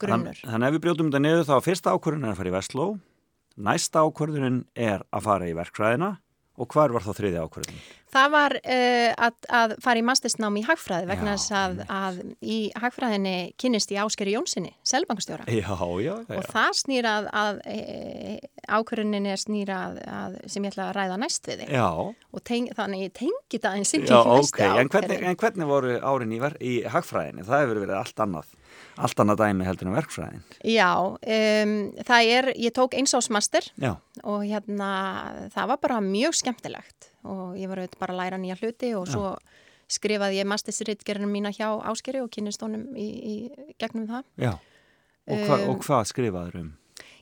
grunnur. 0.00 0.38
Þann, 0.38 0.54
þannig 0.54 0.68
ef 0.68 0.76
við 0.76 0.84
brjótum 0.86 1.10
þetta 1.10 1.22
niður 1.26 1.46
þá 1.48 1.54
fyrsta 1.66 1.94
ákvörðun 1.94 2.26
er 2.26 2.32
að 2.32 2.40
fara 2.40 2.50
í 2.50 2.54
Vestló, 2.54 2.86
næsta 3.60 4.04
ákvörðunin 4.06 4.60
er 4.78 5.04
að 5.10 5.26
fara 5.26 5.50
í 5.50 5.56
verkfræðina 5.58 6.10
og 6.60 6.68
hvar 6.74 6.92
var 6.92 7.04
þá 7.04 7.10
þriði 7.16 7.40
ákvörðun? 7.40 7.80
Það 8.10 8.32
var 8.34 8.54
uh, 8.58 9.10
að, 9.26 9.34
að 9.54 9.72
fara 9.84 10.00
í 10.00 10.04
mastersnám 10.06 10.56
í 10.58 10.64
hagfræði 10.66 11.06
vegna 11.06 11.34
þess 11.36 11.52
að, 11.54 11.76
að 11.94 12.16
í 12.42 12.58
hagfræðinni 12.82 13.34
kynnist 13.60 13.92
í 13.94 13.98
Áskeri 14.02 14.34
Jónssoni, 14.34 14.72
selbankastjóra. 14.90 15.46
Já, 15.46 15.70
já, 16.02 16.14
já. 16.26 16.34
Og 16.34 16.48
það 16.50 16.72
snýrað 16.80 17.28
að, 17.42 17.60
e, 17.70 17.78
ákvörðunin 18.66 19.30
er 19.30 19.40
snýrað 19.40 20.00
að, 20.10 20.40
sem 20.50 20.66
ég 20.66 20.74
ætla 20.74 20.88
að 20.88 20.96
ræða 20.98 21.20
næst 21.22 21.46
við 21.46 21.62
þig. 21.62 21.72
Já, 21.78 21.86
Og 22.30 22.42
teng, 22.46 22.68
þannig 22.78 23.06
ég 23.06 23.14
tengi 23.18 23.58
það 23.62 23.78
eins 23.78 23.94
inn 23.94 24.04
í 24.04 24.10
já 24.10 24.18
næstu 24.22 24.58
ok, 24.58 24.60
en 24.82 24.90
hvernig, 24.90 25.24
en 25.30 25.38
hvernig 25.38 25.70
voru 25.70 25.96
árin 25.98 26.34
í, 26.34 26.42
í 26.62 26.74
hagfræðinni? 26.90 27.46
Það 27.46 27.64
hefur 27.64 27.80
verið 27.84 27.96
allt 27.98 28.22
annað, 28.26 28.52
allt 29.00 29.22
annað 29.22 29.40
dæmi 29.42 29.64
heldur 29.68 29.88
en 29.90 29.96
verkfræðin. 29.96 30.42
Já, 30.66 30.90
um, 31.00 31.74
það 32.10 32.30
er, 32.36 32.50
ég 32.60 32.74
tók 32.76 32.94
eins 32.98 33.14
ásmaster 33.16 33.66
Já, 33.80 33.94
og 34.22 34.44
hérna 34.44 34.90
það 35.54 35.72
var 35.72 35.80
bara 35.82 36.00
mjög 36.04 36.36
skemmtilegt 36.40 37.10
og 37.24 37.56
ég 37.60 37.68
var 37.68 37.82
auðvitað 37.82 38.00
bara 38.02 38.16
að 38.16 38.20
læra 38.24 38.40
nýja 38.40 38.58
hluti 38.60 38.94
og 38.96 39.08
svo 39.10 39.34
skrifaði 39.90 40.38
ég 40.38 40.46
mastersritgerðinu 40.46 41.30
mína 41.30 41.50
hjá 41.50 41.66
Áskeri 41.90 42.20
og 42.22 42.30
kynist 42.30 42.62
honum 42.62 42.92
í, 42.94 43.08
í 43.10 43.74
gegnum 43.80 44.06
það. 44.10 44.24
já. 44.38 44.52
Og, 45.30 45.38
hva, 45.46 45.56
Um, 45.60 45.68
og 45.70 45.82
hvað 45.84 46.06
skrifaður 46.10 46.54
um? 46.58 46.70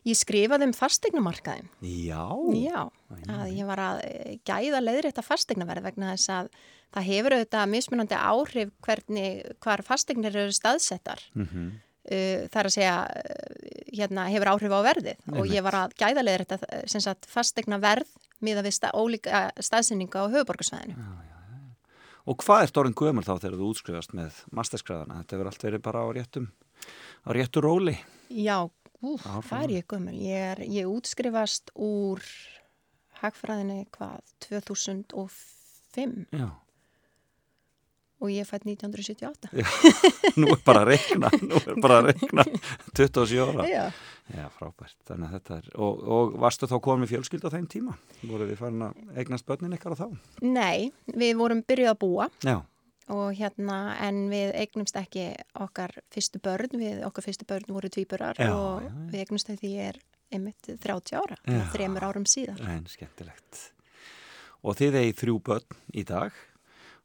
Ég 0.09 0.17
skrifaði 0.17 0.69
um 0.69 0.75
fastegnumarkaðin. 0.77 1.69
Já, 1.85 2.25
Já, 2.57 2.81
að 3.29 3.51
ég 3.53 3.69
var 3.69 3.83
að 3.83 4.03
eh, 4.07 4.37
gæða 4.49 4.81
leiðrétta 4.85 5.25
fastegnaverð 5.27 5.89
vegna 5.91 6.15
þess 6.15 6.33
að 6.37 6.53
það 6.95 7.09
hefur 7.11 7.37
auðvitað 7.37 7.73
mismunandi 7.75 8.17
áhrif 8.17 8.73
hvernig, 8.87 9.43
hvar 9.65 9.85
fastegnir 9.85 10.41
eru 10.47 10.57
staðsettar. 10.57 11.23
mm 11.37 11.69
Uh, 12.09 12.47
það 12.49 12.61
er 12.61 12.69
að 12.69 12.73
segja, 12.73 12.93
uh, 13.05 13.73
hérna, 13.99 14.23
hefur 14.33 14.49
áhrif 14.55 14.73
á 14.73 14.81
verðið 14.87 15.35
og 15.35 15.51
ég 15.53 15.65
var 15.67 15.77
að 15.77 15.97
gæða 16.01 16.23
leiðrétta 16.23 16.57
eh, 16.65 16.87
sem 16.89 17.03
sagt 17.05 17.27
fastegna 17.29 17.77
verð 17.83 18.09
miða 18.41 18.63
við 18.65 18.77
stað, 18.79 18.97
ólíka 18.97 19.41
staðsynninga 19.61 20.23
á 20.25 20.33
höfuborgarsvæðinu. 20.33 21.05
Og 22.29 22.39
hvað 22.41 22.65
er 22.65 22.73
stórin 22.73 22.97
gömur 22.97 23.27
þá 23.27 23.35
þegar 23.35 23.59
þú 23.61 23.69
útskrifast 23.75 24.17
með 24.17 24.41
masterskræðana? 24.57 25.21
Þetta 25.21 25.37
hefur 25.37 25.51
allt 25.51 25.67
verið 25.67 25.85
bara 25.85 26.05
á 26.05 26.09
réttum, 26.17 26.49
á 27.25 27.29
réttu 27.37 27.65
róli. 27.65 27.99
Já, 28.33 28.57
úf, 29.05 29.25
hvað 29.49 29.65
er 29.67 29.75
ég 29.79 29.87
gömul? 29.91 30.15
Ég, 30.19 30.47
er, 30.53 30.63
ég 30.67 30.89
útskrifast 30.91 31.71
úr 31.75 32.23
hagfræðinni 33.23 33.85
hvað, 33.95 34.23
2005 34.47 36.27
Já. 36.35 36.49
og 38.19 38.31
ég 38.35 38.47
fætt 38.47 38.67
1978. 38.67 39.51
Nú 40.39 40.51
er 40.55 40.61
bara 40.67 40.83
að 40.85 40.93
reikna, 40.93 41.31
nú 41.43 41.59
er 41.63 41.81
bara 41.83 42.01
að 42.03 42.11
reikna 42.13 42.45
27 42.99 43.43
ára. 43.43 43.67
Já. 43.71 43.85
Já, 44.29 44.45
frábært. 44.59 44.97
Þannig 45.09 45.29
að 45.31 45.35
þetta 45.39 45.57
er, 45.63 45.69
og, 45.81 46.01
og 46.05 46.35
varstu 46.43 46.69
þá 46.69 46.75
komin 46.85 47.07
með 47.07 47.15
fjölskyld 47.15 47.47
á 47.49 47.55
þeim 47.55 47.69
tíma? 47.73 47.95
Voru 48.29 48.45
þið 48.51 48.59
farin 48.61 48.83
að 48.91 48.99
eignast 49.23 49.47
börnin 49.49 49.73
ykkar 49.79 49.95
á 49.97 50.01
þá? 50.03 50.09
Nei, 50.45 50.91
við 51.17 51.33
vorum 51.41 51.63
byrjuð 51.65 51.93
að 51.95 52.01
búa 52.03 52.27
Já, 52.45 52.59
og 53.15 53.33
hérna, 53.39 53.79
en 54.05 54.27
við 54.33 54.53
eignumst 54.59 54.97
ekki 55.01 55.31
okkar 55.61 55.95
fyrstu 56.15 56.41
börn, 56.45 56.75
við, 56.81 57.01
okkar 57.09 57.25
fyrstu 57.25 57.47
börn 57.49 57.73
voru 57.73 57.89
tvíburar 57.93 58.37
Já, 58.39 58.51
og 58.53 58.83
já, 58.85 58.89
já. 58.91 59.07
við 59.13 59.23
eignumst 59.25 59.51
þau 59.51 59.57
því 59.63 59.73
er 59.89 59.99
einmitt 60.35 60.69
30 60.85 61.17
ára, 61.17 61.39
Já. 61.49 61.63
þremur 61.73 62.05
árum 62.05 62.27
síðar. 62.29 62.61
en 62.69 62.85
skemmtilegt. 62.91 63.63
Og 64.63 64.77
þið 64.77 64.99
eigi 65.01 65.17
þrjú 65.23 65.39
börn 65.47 65.79
í 65.97 66.05
dag 66.05 66.33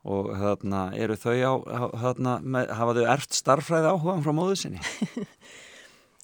og 0.03 0.33
þarna 0.35 0.81
eru 0.99 1.15
þau 1.15 1.35
á, 1.39 1.53
þarna, 2.01 2.33
hafa 2.75 2.95
þau 2.97 3.05
erft 3.13 3.37
starffræði 3.37 3.93
áhugaðan 3.93 4.25
frá 4.25 4.33
móðu 4.35 4.57
sinni? 4.59 4.81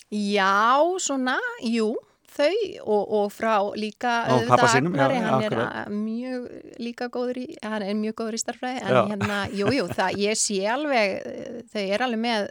Já, 0.09 0.81
svona, 0.99 1.37
jú, 1.63 1.93
þau 2.39 2.55
og, 2.85 3.13
og 3.19 3.31
frá 3.35 3.53
líka 3.77 4.13
Agnari, 4.29 5.19
hann 5.23 5.43
er 5.47 5.55
að- 5.65 5.93
mjög 5.93 6.47
líka 6.79 7.09
góður 7.13 7.41
í, 7.43 7.47
hann 7.63 7.83
er 7.85 7.93
mjög 7.99 8.15
góður 8.23 8.37
í 8.39 8.41
starfræði, 8.43 8.81
en 8.85 8.95
Já. 8.95 9.01
hérna, 9.13 9.39
jú, 9.59 9.71
jú, 9.75 9.87
það, 9.91 10.17
ég 10.25 10.39
sé 10.39 10.59
alveg, 10.71 11.15
eh, 11.25 11.61
þau 11.73 11.85
er 11.95 12.05
alveg 12.07 12.23
með 12.25 12.49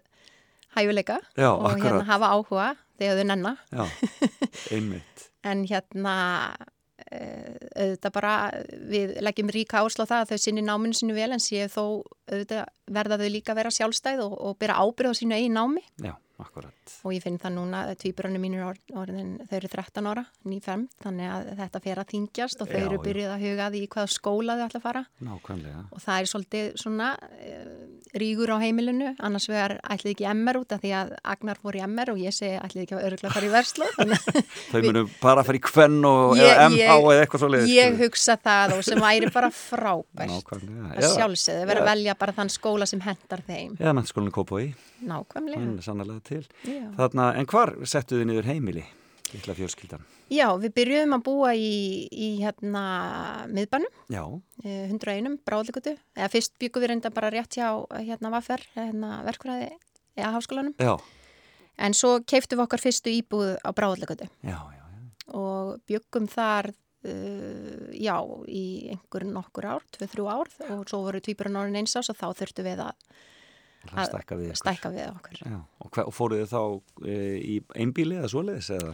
hæfuleika 0.76 1.18
Já, 1.36 1.50
og 1.50 1.70
hérna 1.72 1.78
akkurat. 1.78 2.08
hafa 2.12 2.32
áhuga 2.36 2.68
þegar 2.98 3.20
þau 3.22 3.28
nenna, 3.32 3.54
Já, 3.72 3.84
einmitt. 4.76 5.28
en 5.48 5.64
hérna, 5.70 6.14
uh, 7.08 7.54
auðvitað 7.78 8.12
bara 8.12 8.32
við 8.90 9.14
leggjum 9.24 9.52
ríka 9.54 9.80
áslá 9.86 10.04
það 10.10 10.24
að 10.24 10.32
þau 10.32 10.38
sinni 10.44 10.64
náminu 10.66 10.98
sinu 10.98 11.14
vel 11.16 11.30
en 11.32 11.40
séu 11.42 11.68
þó 11.72 11.84
auðvitað 12.28 12.66
verða 12.98 13.18
þau 13.22 13.28
líka 13.32 13.54
að 13.54 13.60
vera 13.62 13.72
sjálfstæð 13.78 14.24
og, 14.26 14.34
og 14.50 14.58
byrja 14.60 14.80
ábyrð 14.82 15.12
á 15.14 15.18
sínu 15.20 15.38
eigi 15.38 15.52
námi 15.54 15.84
Já, 16.04 16.12
akkurat. 16.38 16.92
og 17.04 17.12
ég 17.16 17.22
finn 17.24 17.38
það 17.42 17.54
núna 17.58 17.80
að 17.88 17.96
tvíburunum 18.02 18.44
mínir 18.46 18.64
or, 18.66 18.78
orðin, 18.94 19.32
þau 19.48 19.56
eru 19.58 19.68
13 19.72 20.06
ára, 20.12 20.24
nýferm 20.48 20.84
þannig 21.02 21.32
að 21.34 21.50
þetta 21.62 21.82
fer 21.88 22.02
að 22.02 22.10
þingjast 22.14 22.62
og 22.62 22.68
þau 22.70 22.78
Já, 22.78 22.84
eru 22.86 22.98
já. 22.98 23.04
byrjuð 23.08 23.32
að 23.34 23.44
huga 23.46 23.70
því 23.74 23.82
hvaða 23.94 24.12
skóla 24.14 24.56
þau 24.58 24.66
ætla 24.68 24.80
að 24.80 24.86
fara 24.88 25.04
Nákvæmlega. 25.28 25.82
og 25.92 26.04
það 26.06 26.20
er 26.22 26.30
svolítið 26.32 26.70
svona 26.84 27.08
uh, 27.18 27.74
rígur 28.16 28.50
á 28.54 28.56
heimilinu, 28.62 29.10
annars 29.20 29.48
vegar 29.50 29.76
ætlið 29.84 30.14
ekki 30.14 30.26
MR 30.32 30.58
út 30.62 30.72
af 30.72 30.80
því 30.82 30.92
að 30.96 31.10
Agnar 31.34 31.58
fór 31.62 31.76
í 31.76 31.82
MR 31.84 32.12
og 32.14 32.18
ég 32.22 32.32
segi 32.36 32.56
ætlið 32.62 32.82
ekki 32.86 32.96
að 32.96 33.06
örgulega 33.08 33.34
fara 33.34 33.48
í 33.48 33.52
verslu 33.52 33.88
þannig 33.98 34.28
að 34.32 34.40
Þau 34.72 34.80
munu 34.86 35.02
bara 35.22 35.42
að 35.42 35.48
fara 35.50 35.60
í 35.60 35.62
kvenn 35.68 35.98
og 36.08 36.36
eða 36.40 36.68
MH 36.70 36.88
eða 36.98 37.22
eitthvað 37.24 37.42
svo 37.44 37.50
leiðis. 37.54 37.72
ég 37.76 37.98
hugsa 38.02 38.38
það 38.48 38.76
og 38.78 38.84
sem 38.88 39.02
væri 39.04 39.32
bara 39.34 39.50
frábært 39.54 40.32
Nákvæmlega. 40.32 40.90
að 40.98 41.08
sjálfsögðu, 41.16 41.66
vera 41.72 41.84
að 41.84 41.90
velja 41.92 42.16
bara 42.24 42.36
þann 42.40 42.52
skóla 42.56 42.88
sem 42.88 43.02
hendar 43.04 43.44
þeim 43.48 43.76
Eða 43.78 43.96
mennskólinu 44.00 44.34
Kópói, 44.38 44.70
nákvæmlega 45.04 45.58
hann 45.62 45.76
er 45.78 45.84
sannlega 45.86 46.20
til. 46.28 46.44
Já. 46.64 46.86
Þarna, 46.98 47.28
en 47.38 47.46
hvar 47.50 47.74
settu 47.88 48.18
þið 48.20 48.28
niður 48.32 48.48
heimili, 48.50 48.84
litla 49.34 49.54
fjölskyldan? 49.56 50.04
Já, 50.32 50.46
við 50.60 50.74
byrjuðum 50.76 51.16
að 51.16 51.24
búa 51.26 51.52
í, 51.56 52.08
í 52.12 52.28
hérna 52.42 52.82
miðbænum, 53.52 53.92
Já, 54.12 54.22
eh, 54.64 54.88
101, 54.88 55.38
bráðlikutu, 55.48 55.94
eða 56.16 56.30
fyrst 56.32 56.56
byggum 56.60 56.84
við 56.84 56.92
reynda 56.92 57.12
bara 57.14 57.30
rétt 57.34 57.58
hjá 57.58 57.70
hérna 57.96 58.32
Vaffer, 58.34 58.64
hérna 58.76 59.22
verkfræði 59.28 59.70
eða 60.18 60.34
háskólanum, 60.36 60.74
já, 60.78 60.96
en 61.78 61.96
svo 61.96 62.18
keiftum 62.26 62.60
við 62.60 62.66
okkar 62.66 62.84
fyrstu 62.84 63.14
íbúð 63.14 63.56
á 63.62 63.70
bráðlikutu 63.72 64.28
já, 64.42 64.58
já. 64.58 64.84
já. 64.84 65.08
og 65.38 65.80
byggum 65.88 66.28
þar, 66.30 66.72
uh, 67.08 67.88
já, 67.94 68.16
í 68.48 68.66
einhver 68.94 69.28
nokkur 69.28 69.72
ár, 69.76 69.88
2-3 69.96 70.28
ár 70.28 70.54
og 70.74 70.86
svo 70.90 71.04
voru 71.06 71.22
tvíburinn 71.24 71.60
orðin 71.60 71.82
eins 71.82 71.96
ás 71.96 72.12
og 72.12 72.18
þá 72.18 72.30
þurftum 72.42 72.72
við 72.72 72.86
að 72.90 73.10
Að 73.88 74.08
stækka 74.10 74.36
við 74.38 74.56
stækka 74.58 74.90
við 74.92 75.04
okkur. 75.12 75.38
Já, 75.46 75.58
og, 75.84 75.98
og 76.02 76.14
fóruð 76.14 76.42
þið 76.42 76.50
þá 76.50 76.62
e, 77.08 77.14
í 77.38 77.54
einbíli 77.78 78.18
eða 78.18 78.30
svoleiðis 78.32 78.70
eða? 78.74 78.90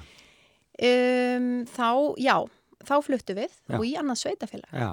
Um, 0.74 1.48
þá, 1.70 1.88
já, 2.18 2.36
þá 2.82 2.94
fluttum 3.06 3.36
við 3.38 3.52
Já. 3.70 3.76
og 3.78 3.84
í 3.86 3.92
annað 4.00 4.18
sveitafélag 4.24 4.72
Já, 4.74 4.88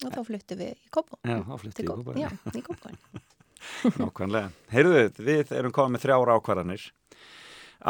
og 0.00 0.14
þá 0.14 0.20
fluttum 0.24 0.60
við 0.62 0.70
í 0.72 0.92
Kópó. 0.96 1.18
já, 1.20 1.34
þá 1.44 1.52
flyttið 1.60 1.74
Til 1.76 1.84
ykkur 1.84 1.98
Kópó, 1.98 2.12
bara. 2.14 2.22
Já, 2.22 2.30
í 2.56 2.62
Kópó. 2.64 2.92
Nákvæmlega. 4.00 4.52
Heyrðu, 4.72 5.02
við 5.20 5.52
erum 5.58 5.74
komið 5.76 5.92
með 5.98 6.04
þrjára 6.06 6.38
ákvarðanir 6.40 6.86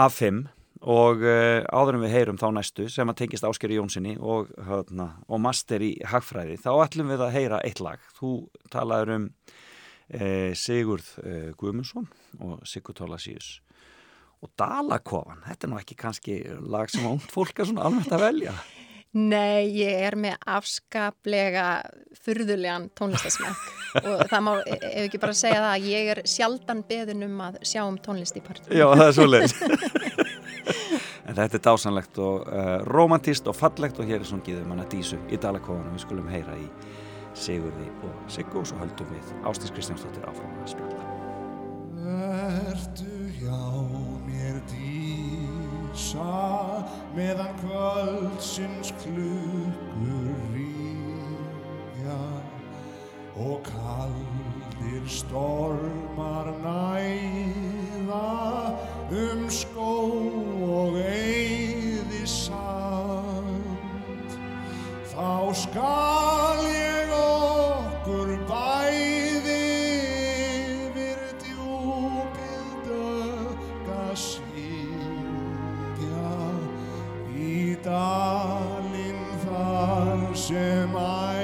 af 0.03 0.16
fimm 0.19 0.40
og 0.81 1.23
uh, 1.23 1.61
áður 1.71 1.99
en 1.99 2.05
við 2.07 2.14
heyrum 2.16 2.38
þá 2.40 2.47
næstu 2.57 2.88
sem 2.90 3.11
að 3.12 3.19
tengist 3.21 3.47
Áskeri 3.47 3.77
Jónssoni 3.79 4.16
og, 4.19 4.51
hérna, 4.66 5.11
og 5.29 5.43
master 5.45 5.83
í 5.85 5.93
hagfræði, 6.11 6.57
þá 6.59 6.71
ætlum 6.83 7.11
við 7.12 7.23
að 7.27 7.35
heyra 7.37 7.62
eitt 7.69 7.83
lag. 7.85 8.03
Þú 8.19 8.31
talaður 8.73 9.14
um 9.21 9.27
uh, 9.31 10.51
Sigurð 10.59 11.11
uh, 11.23 11.51
Guðmundsson 11.61 12.09
og 12.43 12.64
Sigur 12.66 12.97
Tólasíus 12.99 13.61
og 14.40 14.53
Dalakofan, 14.59 15.42
þetta 15.46 15.66
er 15.66 15.72
nú 15.72 15.81
ekki 15.81 15.96
kannski 16.00 16.37
lag 16.61 16.92
sem 16.92 17.05
ánd 17.09 17.26
fólk 17.33 17.61
er 17.61 17.68
svona 17.68 17.88
almennt 17.88 18.12
að 18.14 18.24
velja. 18.24 18.55
Nei, 19.11 19.66
ég 19.74 20.05
er 20.07 20.14
með 20.14 20.37
afskaplega 20.46 21.64
furðulegan 22.22 22.87
tónlistasmekk 22.94 23.64
og 24.07 24.20
það 24.31 24.44
má, 24.46 24.50
ef 24.62 25.00
ekki 25.03 25.18
bara 25.18 25.35
segja 25.35 25.64
það 25.64 25.72
að 25.72 25.88
ég 25.90 26.11
er 26.12 26.20
sjaldan 26.31 26.85
beðin 26.87 27.26
um 27.26 27.40
að 27.48 27.59
sjá 27.66 27.81
um 27.88 27.98
tónlist 27.98 28.38
í 28.38 28.42
partí. 28.44 28.70
Já, 28.70 28.87
það 28.87 29.07
er 29.09 29.16
svoleiðis. 29.18 29.57
en 31.26 31.35
þetta 31.40 31.59
er 31.59 31.64
dásanlegt 31.66 32.22
og 32.22 32.46
uh, 32.46 32.76
romantist 32.87 33.50
og 33.50 33.59
fallegt 33.59 33.98
og 33.98 34.07
hér 34.07 34.22
er 34.22 34.31
svona 34.31 34.46
giðum 34.46 34.70
hann 34.76 34.85
að 34.85 34.94
dísu 34.94 35.18
í 35.26 35.40
Dalakofanum. 35.42 35.90
Við 35.98 36.07
skulum 36.07 36.31
heyra 36.31 36.55
í 36.55 36.68
Sigurði 37.35 37.90
og 38.07 38.31
Siggu 38.31 38.62
og 38.62 38.70
svo 38.70 38.79
höldum 38.79 39.11
við 39.11 39.35
Ástís 39.42 39.74
Kristjánsdóttir 39.74 40.31
áfram 40.31 40.55
að 40.62 40.70
spjalla. 40.76 41.03
Vertu 42.07 43.11
hjá 43.42 44.10
dísa 46.01 46.85
meðan 47.15 47.53
kvöldsins 47.61 48.93
klukkur 49.03 50.33
ríkja 50.55 52.21
og 53.37 53.61
kaldir 53.69 55.05
stormar 55.05 56.49
næða 56.65 58.25
um 59.13 59.45
skó 59.51 59.93
og 60.65 60.97
eyði 60.97 62.25
sand. 62.25 63.61
Þá 65.13 65.53
skal 65.53 66.65
ég 66.65 67.13
okkur 67.13 67.50
í 77.90 77.92
dalinn 77.92 79.22
þar 79.42 80.37
sem 80.38 80.94
ætla 80.94 81.39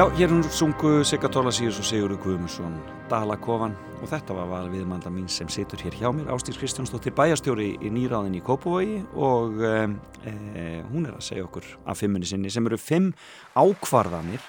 Já, 0.00 0.08
hér 0.16 0.30
hún 0.32 0.42
sungu 0.48 1.04
Sigga 1.04 1.28
Tólasíus 1.28 1.76
og 1.76 1.84
Sigurður 1.84 2.22
Guðmundsson 2.22 2.72
Dalakofan 3.10 3.74
og 4.00 4.08
þetta 4.08 4.32
var 4.32 4.46
val 4.48 4.70
viðmanda 4.72 5.10
mín 5.12 5.26
sem 5.28 5.50
situr 5.52 5.82
hér 5.84 5.98
hjá 5.98 6.08
mér 6.16 6.30
Ástís 6.32 6.56
Kristjánsdóttir 6.56 7.12
bæjastjóri 7.12 7.74
í 7.84 7.90
nýráðin 7.92 8.38
í 8.38 8.40
Kópavogi 8.40 9.02
og 9.12 9.60
e, 9.60 9.74
hún 10.88 11.04
er 11.04 11.18
að 11.18 11.26
segja 11.26 11.44
okkur 11.44 11.68
af 11.84 12.00
fimmunni 12.00 12.30
sinni 12.30 12.48
sem 12.48 12.64
eru 12.64 12.80
fimm 12.80 13.10
ákvarðanir. 13.52 14.40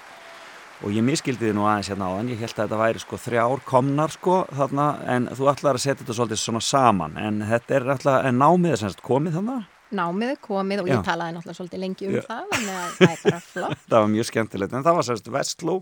Og 0.86 0.96
ég 0.96 1.04
miskildi 1.04 1.50
þið 1.50 1.58
nú 1.58 1.68
aðeins 1.68 1.92
hérna 1.92 2.08
áðan 2.08 2.32
ég 2.32 2.40
held 2.46 2.56
að 2.56 2.62
þetta 2.62 2.80
væri 2.86 3.04
sko 3.04 3.20
þrjár 3.26 3.66
komnar 3.68 4.16
sko 4.16 4.40
þarna 4.56 4.88
en 5.18 5.28
þú 5.36 5.52
ætlar 5.52 5.76
að 5.76 5.84
setja 5.84 6.00
þetta 6.00 6.16
svolítið 6.16 6.44
svona 6.46 6.64
saman 6.64 7.20
en 7.20 7.44
þetta 7.52 7.76
er 7.76 7.92
alltaf, 7.98 8.32
námið 8.32 8.78
er 8.78 8.84
semst 8.86 9.04
komið 9.04 9.36
þannig 9.36 9.71
námið 9.96 10.34
komið 10.44 10.82
og 10.82 10.90
Já. 10.90 10.94
ég 10.96 11.06
talaði 11.06 11.36
náttúrulega 11.36 11.58
svolítið 11.60 11.82
lengi 11.84 12.08
um 12.08 12.16
Já. 12.16 12.24
það 12.28 12.56
að 12.56 12.66
það 12.96 13.06
er 13.08 13.22
bara 13.22 13.40
flott 13.46 13.84
það 13.90 13.98
var 13.98 14.10
mjög 14.16 14.28
skemmtilegt 14.30 14.76
en 14.76 14.86
það 14.86 14.98
var 14.98 15.08
sérst 15.08 15.30
Vestló 15.36 15.76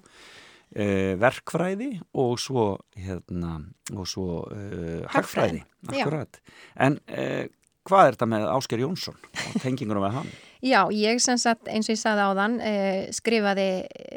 eh, 0.75 1.15
verkfræði 1.21 1.89
og 2.25 2.35
svo 2.43 2.67
hérna, 2.99 3.55
og 3.95 4.11
svo 4.11 4.43
eh, 4.57 5.09
hagfræði, 5.15 5.65
akkurat 5.89 6.43
en 6.81 7.01
eh, 7.07 7.49
hvað 7.89 8.07
er 8.07 8.19
þetta 8.19 8.31
með 8.35 8.47
Ásker 8.53 8.85
Jónsson 8.85 9.17
og 9.17 9.59
tengingunum 9.63 10.05
með 10.05 10.21
hann? 10.21 10.31
Já, 10.73 10.83
ég 10.93 11.23
sem 11.25 11.39
sagt 11.41 11.71
eins 11.73 11.89
og 11.89 11.97
ég 11.97 12.03
sagði 12.03 12.27
áðan 12.29 12.61
eh, 12.61 13.09
skrifaði 13.17 13.71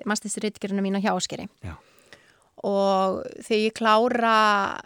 mastersritgerina 0.10 0.84
mína 0.84 1.02
hjá 1.04 1.14
Áskeri 1.16 1.48
Já. 1.64 1.78
Og 2.64 3.20
þegar 3.44 3.62
ég 3.62 3.76
klára 3.76 4.36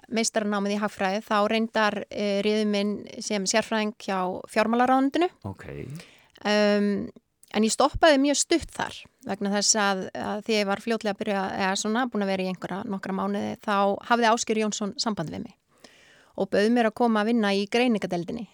meistaranámið 0.10 0.76
í 0.76 0.80
hagfræði 0.82 1.22
þá 1.28 1.38
reyndar 1.52 2.00
eh, 2.10 2.40
riðum 2.46 2.74
minn 2.74 2.96
sem 3.22 3.46
sérfræðing 3.50 3.94
hjá 4.02 4.18
fjármálaráðundinu 4.50 5.30
Ok, 5.46 5.68
um, 6.42 6.90
en 7.54 7.68
ég 7.68 7.74
stoppaði 7.74 8.20
mjög 8.24 8.42
stutt 8.42 8.74
þar 8.74 8.98
vegna 9.28 9.54
þess 9.54 9.78
að, 9.82 10.04
að 10.18 10.44
því 10.48 10.58
ég 10.58 10.70
var 10.72 10.84
fljótlega 10.84 11.14
að 11.16 11.22
byrja 11.22 11.46
eða 11.60 11.78
svona 11.84 12.08
búin 12.10 12.26
að 12.26 12.34
vera 12.34 12.46
í 12.48 12.52
einhverja 12.52 12.82
nokkra 12.90 13.16
mánuði 13.18 13.56
þá 13.62 13.78
hafði 14.10 14.30
Ásker 14.32 14.62
Jónsson 14.64 14.98
samband 15.02 15.34
við 15.34 15.46
mig 15.46 15.58
og 16.38 16.52
bauð 16.54 16.70
mér 16.74 16.92
að 16.92 16.98
koma 16.98 17.24
að 17.24 17.32
vinna 17.32 17.54
í 17.58 17.66
greiningadeldinni 17.72 18.46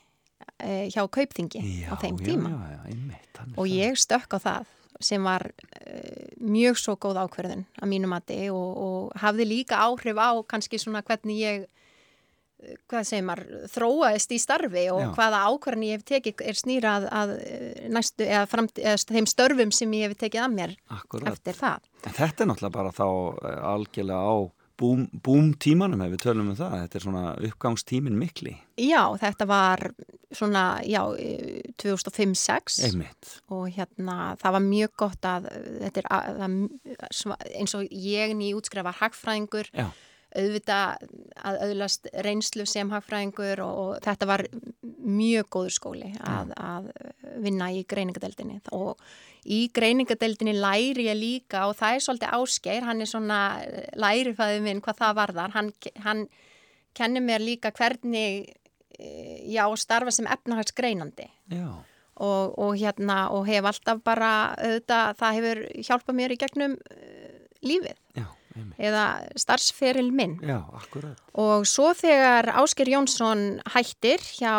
eh, 0.60 0.88
hjá 0.92 1.04
Kaupþingi 1.08 1.64
á 1.88 1.96
þeim 2.00 2.20
tíma. 2.22 2.52
Já, 2.54 2.76
já, 2.76 2.80
einmitt, 2.92 3.44
og 3.56 3.68
ég 3.72 4.00
stökk 4.00 4.36
á 4.36 4.40
það 4.40 4.72
sem 5.02 5.24
var 5.26 5.48
uh, 5.50 6.26
mjög 6.44 6.80
svo 6.80 6.98
góð 7.02 7.22
ákverðin 7.24 7.66
að 7.80 7.92
mínu 7.94 8.10
mati 8.12 8.40
og, 8.54 8.72
og 8.88 9.22
hafði 9.24 9.48
líka 9.50 9.82
áhrif 9.86 10.20
á 10.20 10.32
kannski 10.50 10.80
svona 10.82 11.04
hvernig 11.06 11.40
ég 11.40 11.62
eh, 11.64 12.76
hvað 12.92 13.08
segir 13.10 13.26
maður, 13.28 13.68
þróaðist 13.74 14.34
í 14.36 14.40
starfi 14.42 14.88
og 14.94 15.02
Já. 15.04 15.10
hvaða 15.18 15.44
ákvarðan 15.50 15.88
ég 15.88 16.00
hef 16.00 16.08
tekið 16.12 16.44
er 16.50 16.60
snýrað 16.60 17.08
að 17.12 17.36
eh, 17.40 17.86
næstu 17.94 18.28
eða, 18.28 18.44
framt, 18.52 18.82
eða 18.82 18.98
þeim 19.14 19.30
störfum 19.34 19.76
sem 19.76 19.96
ég 20.00 20.12
hef 20.12 20.20
tekið 20.26 20.46
að 20.48 20.58
mér 20.60 20.76
Akkurat. 20.94 21.32
eftir 21.34 21.58
það. 21.60 21.88
En 22.04 22.20
þetta 22.20 22.46
er 22.46 22.52
náttúrulega 22.52 22.78
bara 22.78 22.94
þá 22.94 23.08
algjörlega 23.74 24.20
á 24.22 24.36
búm, 24.80 25.06
búm 25.26 25.52
tímanum 25.62 26.02
ef 26.06 26.14
við 26.16 26.24
tölum 26.26 26.52
um 26.52 26.58
það. 26.58 26.76
Þetta 26.84 27.00
er 27.00 27.06
svona 27.06 27.24
uppgangstímin 27.50 28.18
mikli. 28.20 28.56
Já, 28.82 29.02
þetta 29.22 29.48
var 29.50 29.84
svona, 30.34 30.64
já, 30.88 31.02
eh, 31.20 31.62
2005-06 31.82 32.80
Einmitt. 32.88 33.36
og 33.50 33.68
hérna 33.70 34.36
það 34.42 34.56
var 34.58 34.64
mjög 34.66 34.96
gott 34.98 35.22
að 35.30 35.50
þetta 35.84 36.02
er 36.02 36.10
að, 36.10 36.42
að, 36.48 37.38
eins 37.60 37.76
og 37.78 37.86
ég 37.92 38.34
nýjútskrifa 38.40 38.96
hagfræðingur 39.02 39.70
Já. 39.74 39.92
Auðvitað 40.34 41.04
að 41.46 41.60
auðlast 41.68 42.10
reynslu 42.26 42.66
sem 42.70 42.90
hagfræðingur 42.94 43.62
og, 43.66 43.82
og 43.84 43.92
þetta 44.06 44.30
var 44.30 44.46
mjög 45.04 45.50
góður 45.54 45.76
skóli 45.76 46.10
að, 46.24 46.56
að 46.58 46.90
vinna 47.44 47.70
í 47.74 47.84
greiningadeldinni 47.90 48.60
og 48.76 49.02
í 49.44 49.68
greiningadeldinni 49.76 50.56
læri 50.56 51.08
ég 51.10 51.20
líka 51.20 51.68
og 51.70 51.78
það 51.80 51.96
er 51.96 52.06
svolítið 52.06 52.36
áskeir, 52.40 52.88
hann 52.88 53.04
er 53.04 53.12
svona 53.12 53.40
lærifæðið 54.00 54.68
minn 54.68 54.84
hvað 54.84 55.00
það 55.02 55.18
varðar, 55.20 55.56
hann, 55.56 55.72
hann 56.06 56.28
kennir 56.98 57.26
mér 57.26 57.44
líka 57.44 57.74
hvernig 57.76 58.54
eh, 59.00 59.42
já, 59.52 59.66
starfa 59.78 60.14
sem 60.14 60.30
efnahagsgreinandi. 60.32 61.28
Já, 61.52 61.68
og, 62.22 62.54
og 62.62 62.78
hérna 62.78 63.26
og 63.34 63.48
hef 63.50 63.66
alltaf 63.66 64.02
bara 64.06 64.32
auðvitað, 64.54 65.18
það 65.20 65.38
hefur 65.40 65.62
hjálpað 65.88 66.18
mér 66.20 66.34
í 66.36 66.40
gegnum 66.44 66.76
uh, 66.78 67.38
lífið. 67.66 67.98
Já, 68.20 68.28
einmitt. 68.56 68.78
eða 68.80 69.04
starfsferil 69.40 70.12
minn 70.16 70.38
Já, 70.44 70.60
og 71.34 71.66
svo 71.70 71.92
þegar 71.98 72.52
Ásker 72.62 72.92
Jónsson 72.94 73.60
hættir 73.74 74.22
hjá 74.38 74.54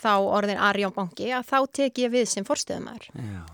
þá 0.00 0.12
orðin 0.20 0.60
Arjón 0.60 0.94
Banki 0.96 1.30
að 1.32 1.48
þá 1.50 1.58
tek 1.80 1.98
ég 2.04 2.12
við 2.14 2.28
sem 2.28 2.44
forstöðumar 2.48 3.08
Já, 3.12 3.22
já, 3.22 3.44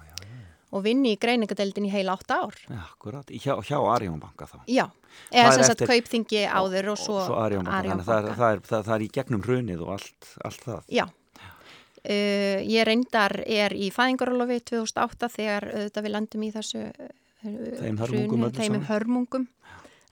og 0.70 0.82
vinni 0.84 1.14
í 1.14 1.18
greiningadeildin 1.20 1.86
í 1.88 1.92
heila 1.94 2.16
átta 2.18 2.42
ár 2.44 2.56
já, 2.68 2.80
akkurat. 2.92 3.30
Hjá, 3.32 3.54
hjá 3.64 3.78
Arjónbanka 3.94 4.44
þá. 4.50 4.58
já, 4.68 4.84
eða 5.32 5.52
sem 5.56 5.64
sagt 5.70 5.86
kaupþingi 5.88 6.42
áður 6.44 6.90
og 6.92 6.98
svo, 7.00 7.22
svo 7.24 7.38
Arjónbanka. 7.40 7.78
Arion 7.78 8.02
Þannig 8.02 8.04
að 8.04 8.10
það, 8.10 8.18
er- 8.18 8.26
banka. 8.28 8.36
það, 8.42 8.52
er, 8.52 8.60
það, 8.68 8.82
það 8.90 8.94
er 8.98 9.06
í 9.06 9.08
gegnum 9.16 9.46
hrunið 9.46 9.86
og 9.86 9.94
allt, 9.96 10.28
allt 10.44 10.66
það. 10.68 10.82
Já, 10.98 11.06
uh, 11.08 12.58
ég 12.68 12.84
reyndar 12.88 13.34
er 13.46 13.74
í 13.76 13.88
fæðingarólofi 13.94 14.60
2008 14.72 15.30
þegar 15.38 15.68
auðvitað 15.72 16.06
við 16.08 16.14
landum 16.14 16.44
í 16.46 16.50
þessu 16.54 16.84
uh, 16.84 17.08
hörmungum 17.48 18.44
öllu 18.48 18.52
þeim 18.58 18.74
saman. 18.74 18.86
hörmungum 18.90 19.48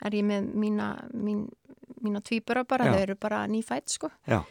er 0.05 0.19
ég 0.19 0.27
með 0.27 0.53
mína, 0.55 0.93
mín, 1.15 1.47
mína 2.05 2.21
tvíbura 2.21 2.67
bara, 2.69 2.91
Já. 2.91 2.93
þau 2.93 3.03
eru 3.07 3.19
bara 3.21 3.47
nýfætt 3.51 3.97
sko. 3.97 4.11
Já, 4.29 4.43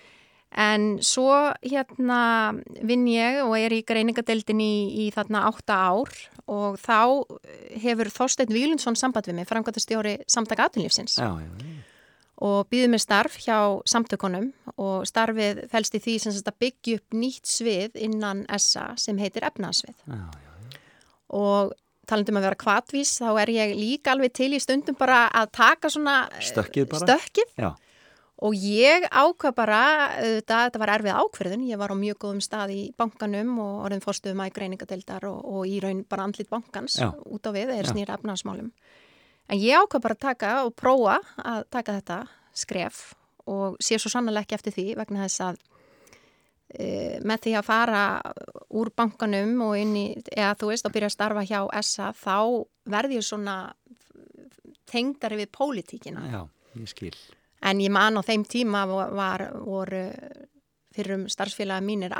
En 0.56 1.02
svo 1.04 1.34
hérna 1.66 2.56
vinn 2.88 3.04
ég 3.12 3.42
og 3.44 3.58
er 3.60 3.74
í 3.76 3.82
greiningadeildin 3.84 4.62
í, 4.64 4.76
í 5.04 5.06
þarna 5.12 5.42
átta 5.50 5.80
ár 5.92 6.14
og 6.48 6.78
þá 6.80 7.28
hefur 7.84 8.12
Þorstein 8.14 8.54
Vílundsson 8.56 8.96
samband 8.96 9.28
við 9.28 9.36
mig, 9.42 9.50
framkvæmtastjóri 9.50 10.16
samtaka 10.32 10.70
aðtunlífsins 10.70 11.18
já, 11.20 11.28
já, 11.28 11.50
já. 11.60 11.76
og 12.48 12.70
býður 12.72 12.94
mér 12.94 13.04
starf 13.04 13.36
hjá 13.44 13.58
samtökunum 13.90 14.52
og 14.78 15.04
starfið 15.10 15.66
fælst 15.74 15.98
í 16.00 16.04
því 16.06 16.16
sem 16.24 16.36
sagt 16.38 16.54
að 16.54 16.60
byggja 16.64 17.02
upp 17.02 17.20
nýtt 17.20 17.52
svið 17.52 18.00
innan 18.08 18.46
SA 18.56 18.94
sem 19.02 19.20
heitir 19.20 19.48
efnaðsvið 19.50 20.06
já, 20.08 20.22
já. 20.24 20.80
og 21.36 21.76
talandum 22.10 22.39
að 22.39 22.46
vera 22.48 22.60
kvatvís 22.65 23.15
þá 23.22 23.30
er 23.44 23.52
ég 23.56 23.74
líka 23.80 24.13
alveg 24.13 24.34
til 24.38 24.52
í 24.56 24.62
stundum 24.63 24.98
bara 25.00 25.26
að 25.30 25.52
taka 25.58 25.91
svona 25.94 26.15
eh, 26.32 26.46
Stökkið 26.46 26.88
bara? 26.91 27.04
stökkið 27.06 27.68
og 28.46 28.56
ég 28.60 29.06
ákvað 29.15 29.54
bara 29.56 29.82
auðvitað, 30.20 30.63
þetta 30.68 30.82
var 30.82 30.91
erfið 30.98 31.20
ákverðun 31.22 31.68
ég 31.70 31.80
var 31.80 31.94
á 31.94 31.96
mjög 31.96 32.18
góðum 32.26 32.41
stað 32.44 32.74
í 32.76 32.82
bankanum 33.00 33.54
og 33.63 33.86
orðin 33.88 34.04
fórstuðum 34.04 34.44
að 34.44 34.54
greiningadeildar 34.58 35.28
og, 35.30 35.38
og 35.46 35.70
í 35.72 35.80
raun 35.84 36.04
bara 36.04 36.28
andlit 36.28 36.50
bankans 36.52 36.98
Já. 37.00 37.13
út 37.15 37.48
á 37.48 37.52
við, 37.56 37.72
Já. 37.80 37.88
snýra 37.94 38.18
efnaðsmálum 38.20 38.72
en 39.48 39.62
ég 39.62 39.80
ákvað 39.80 40.04
bara 40.08 40.18
að 40.18 40.26
taka 40.26 40.52
og 40.65 40.76
prófa 40.76 41.20
að 41.38 41.63
taka 41.72 41.96
þetta 42.02 42.20
skref 42.56 43.06
og 43.48 43.80
sé 43.84 44.00
svo 44.02 44.10
sannlega 44.12 44.44
ekki 44.44 44.58
eftir 44.58 44.76
því 44.76 44.86
vegna 45.00 45.26
þess 45.28 45.44
að 45.48 45.63
með 47.26 47.45
því 47.45 47.53
að 47.59 47.67
fara 47.67 48.01
úr 48.76 48.91
bankanum 48.95 49.61
og 49.67 49.78
inn 49.80 49.95
í, 49.99 50.05
eða 50.36 50.55
þú 50.59 50.71
veist, 50.71 50.88
að 50.88 50.95
byrja 50.97 51.11
að 51.11 51.15
starfa 51.15 51.45
hjá 51.47 51.59
SA, 51.86 52.11
þá 52.17 52.38
verði 52.95 53.19
ég 53.19 53.28
svona 53.28 53.55
tengdari 54.89 55.39
við 55.43 55.51
pólitíkina. 55.55 56.26
já, 56.32 56.41
ég 56.82 56.91
skil. 56.91 57.15
En 57.65 57.82
ég 57.82 57.93
man 57.93 58.19
á 58.19 58.21
þeim 58.26 58.45
tíma 58.45 58.86
var, 58.88 59.47
voru 59.65 60.05
fyrir 60.95 61.17
um 61.17 61.26
starfsfélaga 61.32 61.84
mínir 61.84 62.13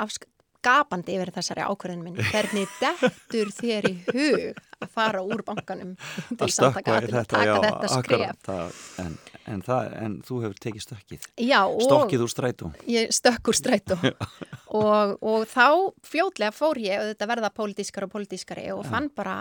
afskapandi 0.66 1.14
yfir 1.14 1.30
þessari 1.34 1.62
ákvörðin 1.66 2.02
minn. 2.02 2.16
Hvernig 2.30 2.70
dettur 2.80 3.50
þér 3.54 3.86
í 3.88 3.94
hug 4.10 4.60
að 4.82 4.90
fara 4.92 5.22
úr 5.24 5.42
bankanum 5.46 5.92
til 6.28 6.46
Að 6.46 6.52
samtaka 6.52 6.96
aðila, 6.98 7.22
taka 7.24 7.44
já, 7.46 7.54
þetta 7.64 7.90
skref. 7.92 8.40
það, 8.44 8.80
en, 9.04 9.12
en, 9.54 9.62
það, 9.64 9.92
en 10.04 10.16
þú 10.26 10.40
hefur 10.44 10.58
tekið 10.66 10.84
stökkið. 10.84 11.28
Já, 11.46 11.60
og 11.64 11.84
Stokkið 11.86 12.24
úr 12.26 12.32
strætó. 12.32 12.70
ég 12.92 13.14
stökk 13.16 13.52
úr 13.52 13.56
strætó 13.56 13.96
og, 14.02 15.14
og 15.22 15.46
þá 15.48 15.66
fljótlega 16.04 16.52
fór 16.56 16.80
ég 16.82 17.00
og 17.00 17.12
þetta 17.14 17.30
verða 17.32 17.52
pólitískari 17.56 18.08
og 18.08 18.12
pólitískari 18.16 18.66
og 18.74 18.82
fann 18.90 19.08
bara, 19.16 19.36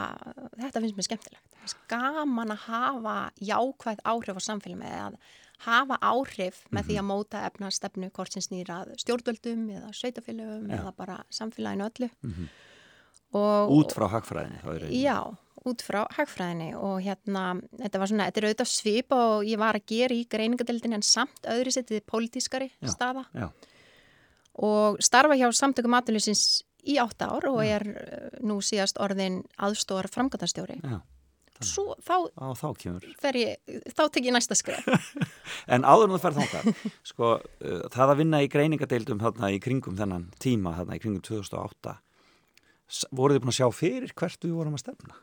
þetta 0.61 0.83
finnst 0.85 0.99
mér 1.01 1.09
skemmtilegt. 1.09 1.41
Gaman 1.89 2.53
að 2.53 2.67
hafa 2.69 3.17
jákvæð 3.41 4.05
áhrif 4.05 4.39
á 4.39 4.41
samfélagum 4.45 4.85
eða 4.85 5.09
að 5.09 5.19
hafa 5.59 5.97
áhrif 6.01 6.63
með 6.71 6.83
Mhm. 6.83 6.87
því 6.89 6.95
að 6.99 7.05
móta 7.05 7.45
efna 7.45 7.71
stefnu 7.71 8.11
hvort 8.11 8.31
sem 8.33 8.41
snýrað 8.41 8.95
stjórnvöldum 8.97 9.69
eða 9.71 9.89
sveitafélagum 9.93 10.67
Já. 10.69 10.79
eða 10.79 10.95
bara 10.95 11.23
samfélaginu 11.31 11.89
öllu. 11.89 12.09
Mhm. 12.23 12.49
og, 13.33 13.69
Út 13.71 13.91
frá 13.93 14.07
rauninni. 14.79 15.03
Já, 15.03 15.35
út 15.65 15.81
frá 15.81 16.05
hagfræðinni 16.09 16.73
og 16.75 17.01
hérna, 17.01 17.61
þetta 17.77 17.99
var 17.99 18.07
svona, 18.07 18.27
þetta 18.31 18.37
er 18.37 18.47
auðvitað 18.53 18.67
svipa 18.71 19.15
og 19.15 19.43
ég 19.45 19.57
var 19.57 19.73
að 19.75 19.85
gera 19.87 20.13
í 20.15 20.27
greiningadeildinni 20.27 20.93
en 20.95 21.01
samt 21.01 21.41
öðru 21.43 21.71
setið 21.73 22.01
pólitískari 22.05 22.71
Já. 22.81 22.87
staða 22.93 23.25
Já, 23.33 23.49
og 24.55 24.97
starfa 25.03 25.35
hjá 25.35 25.49
samtökum 25.51 25.97
aðlunisins 25.99 26.63
í 26.87 26.95
átta 27.01 27.27
ár 27.33 27.47
og 27.49 27.59
er 27.65 27.81
uh, 27.81 28.39
nú 28.45 28.61
síðast 28.61 28.99
orðin 29.01 29.43
aðstóðar 29.59 30.07
framkvæmtastjóri. 30.13 30.79
já. 30.83 31.01
Svo 31.63 31.93
þá, 32.03 32.15
Á 32.35 32.51
þá 32.59 32.65
ég, 33.39 33.75
þá 33.95 34.01
tek 34.11 34.25
ég 34.27 34.33
næsta 34.35 34.57
skref. 34.59 34.83
En 35.73 35.85
áður 35.87 36.09
en 36.09 36.15
þú 36.17 36.21
ferð 36.25 36.39
þangað, 36.41 36.81
sko, 37.11 37.29
uh, 37.39 37.85
það 37.93 38.11
að 38.11 38.19
vinna 38.23 38.41
í 38.43 38.49
greiningadeildum 38.51 39.21
þarna 39.23 39.51
í 39.55 39.61
kringum 39.63 39.95
þennan 39.95 40.25
tíma, 40.43 40.73
þarna 40.81 40.97
í 40.97 41.03
kringum 41.03 41.23
2008, 41.23 41.95
s- 42.91 43.05
voruð 43.15 43.37
þið 43.39 43.45
búin 43.45 43.53
að 43.55 43.59
sjá 43.61 43.69
fyrir 43.79 44.11
hvert 44.19 44.43
við 44.49 44.57
vorum 44.59 44.75
að 44.75 44.83
stefna? 44.83 45.21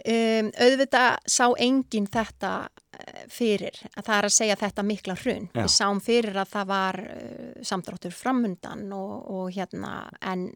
Um, 0.00 0.46
auðvitað 0.56 1.18
sá 1.28 1.44
enginn 1.60 2.06
þetta 2.08 2.50
eh, 2.96 3.24
fyrir, 3.28 3.74
að 3.98 4.06
það 4.06 4.14
er 4.16 4.28
að 4.30 4.32
segja 4.32 4.56
þetta 4.62 4.84
mikla 4.88 5.16
hrun. 5.20 5.50
Já. 5.52 5.58
Við 5.66 5.72
sáum 5.74 5.98
fyrir 6.00 6.38
að 6.40 6.54
það 6.54 6.70
var 6.70 6.98
uh, 7.04 7.50
samdráttur 7.68 8.14
framundan 8.16 8.86
og, 8.96 9.12
og 9.28 9.50
hérna, 9.58 9.90
en 10.24 10.46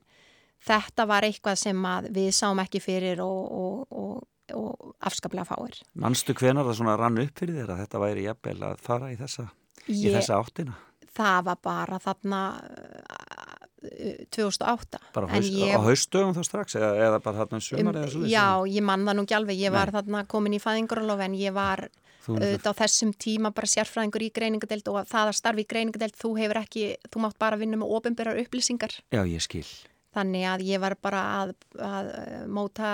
þetta 0.64 1.06
var 1.10 1.26
eitthvað 1.28 1.58
sem 1.60 1.84
við 2.14 2.30
sáum 2.36 2.62
ekki 2.64 2.80
fyrir 2.84 3.20
og, 3.24 3.52
og, 3.52 3.84
og, 3.92 4.24
og 4.56 4.94
afskaplega 5.04 5.44
fáir. 5.48 5.80
Manstu 6.00 6.34
hvenar 6.38 6.64
það 6.68 6.78
svona 6.80 6.96
rann 7.00 7.20
upp 7.22 7.38
fyrir 7.38 7.60
þér 7.62 7.74
að 7.76 7.82
þetta 7.84 8.02
væri 8.06 8.26
jafnvel 8.28 8.58
að 8.70 8.82
fara 8.88 9.12
í 9.12 9.18
þessa, 9.20 9.46
í 9.88 10.00
Ég, 10.06 10.16
þessa 10.18 10.40
áttina? 10.40 10.76
það 11.14 11.44
var 11.46 11.58
bara 11.62 11.98
þarna 12.02 12.38
uh, 12.58 14.24
2008. 14.34 14.98
Bara 15.14 15.28
haust, 15.30 15.52
ég- 15.52 15.76
á 15.76 15.80
haustöfum 15.84 16.32
þá 16.34 16.42
strax 16.48 16.74
eða, 16.78 16.88
eða 17.06 17.20
bara 17.22 17.42
þarna 17.42 17.58
um 17.60 17.64
sumar 17.64 17.98
eða 18.00 18.10
svo 18.14 18.24
Já, 18.30 18.46
ég 18.66 18.82
man 18.82 19.04
það 19.06 19.18
nú 19.18 19.24
ekki 19.26 19.36
alveg, 19.38 19.60
ég 19.60 19.74
var 19.74 19.92
Nei. 19.92 19.96
þarna 19.98 20.24
komin 20.26 20.56
í 20.56 20.60
fæðingarólof 20.62 21.20
en 21.26 21.36
ég 21.38 21.52
var 21.54 21.84
auðvitað 22.24 22.72
á 22.72 22.80
þessum 22.80 23.10
tíma 23.20 23.50
bara 23.54 23.68
sérfræðingur 23.68 24.24
í 24.24 24.30
greiningadeild 24.32 24.86
og 24.88 24.96
að 25.02 25.10
það 25.12 25.28
að 25.30 25.36
starfi 25.38 25.60
í 25.66 25.68
greiningadeild 25.68 26.16
þú 26.16 26.30
hefur 26.40 26.60
ekki, 26.62 26.84
þú 27.12 27.20
mátt 27.26 27.36
bara 27.38 27.58
vinna 27.60 27.76
með 27.76 27.92
ofinberar 27.98 28.40
upplýsingar 28.40 28.94
já, 29.12 29.20
ég 29.28 29.44
skil. 29.44 29.66
Þannig 30.14 30.46
að 30.48 30.64
ég 30.68 30.82
var 30.82 30.96
bara 31.02 31.22
að, 31.40 31.54
að 31.82 32.10
eh, 32.20 32.44
móta 32.46 32.92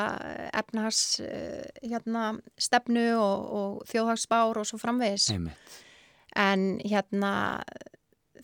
efnahars 0.57 1.03
hérna, 1.83 2.33
stefnu 2.61 3.07
og, 3.19 3.53
og 3.61 3.79
þjóðhagsbár 3.91 4.63
og 4.63 4.69
svo 4.69 4.81
framvegis 4.81 5.31
Einmitt. 5.35 5.77
en 6.39 6.73
hérna 6.85 7.35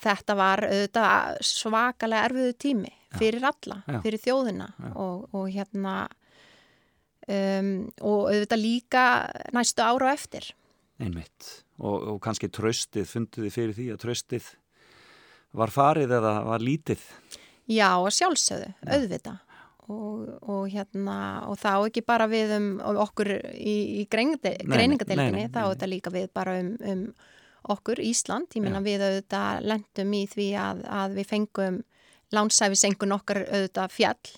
þetta 0.03 0.37
var 0.37 0.67
auðvitað 0.67 1.41
svakalega 1.47 2.29
erfiðu 2.29 2.57
tími 2.61 2.93
fyrir 3.17 3.47
alla, 3.49 3.81
Já. 3.89 4.01
fyrir 4.05 4.21
þjóðina 4.21 4.69
og, 4.93 5.27
og 5.33 5.49
hérna 5.49 5.97
um, 7.25 7.71
og 8.05 8.29
auðvitað 8.29 8.61
líka 8.61 9.05
næstu 9.57 9.85
ára 9.87 10.13
á 10.13 10.15
eftir 10.15 10.53
Einmitt. 10.97 11.49
Og, 11.77 12.15
og 12.15 12.21
kannski 12.25 12.49
tröstið, 12.49 13.05
funduð 13.11 13.47
þið 13.47 13.53
fyrir 13.53 13.77
því 13.77 13.89
að 13.93 13.99
tröstið 14.01 14.47
var 15.57 15.73
farið 15.73 16.15
eða 16.19 16.33
var 16.47 16.65
lítið? 16.65 17.03
Já, 17.67 17.91
sjálfsögðu, 18.15 18.69
auðvitað 18.87 19.39
og, 19.87 20.29
og 20.51 20.65
hérna 20.71 21.17
og 21.47 21.59
þá 21.63 21.71
ekki 21.89 22.03
bara 22.07 22.27
við 22.31 22.53
um 22.57 22.69
okkur 23.03 23.31
í, 23.55 23.77
í 24.03 24.07
greiningade- 24.11 24.63
Nei, 24.63 24.67
nei, 24.67 24.77
greiningadeildinni, 24.77 25.33
nei, 25.33 25.47
nei, 25.47 25.51
þá 25.51 25.61
nei. 25.61 25.67
auðvitað 25.69 25.93
líka 25.93 26.13
við 26.15 26.29
bara 26.35 26.57
um, 26.63 26.73
um 26.93 27.05
okkur 27.75 27.99
Ísland, 28.03 28.47
ég 28.55 28.63
meina 28.63 28.79
Já. 28.83 28.87
við 28.87 29.05
auðvitað 29.09 29.65
lendum 29.67 30.13
í 30.15 30.25
því 30.31 30.49
að, 30.63 30.83
að 31.03 31.15
við 31.21 31.31
fengum 31.33 31.79
lánsæfisengun 32.35 33.15
okkar 33.17 33.43
auðvitað 33.47 33.95
fjall 33.95 34.35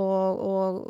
og, 0.00 0.40
og, 0.46 0.80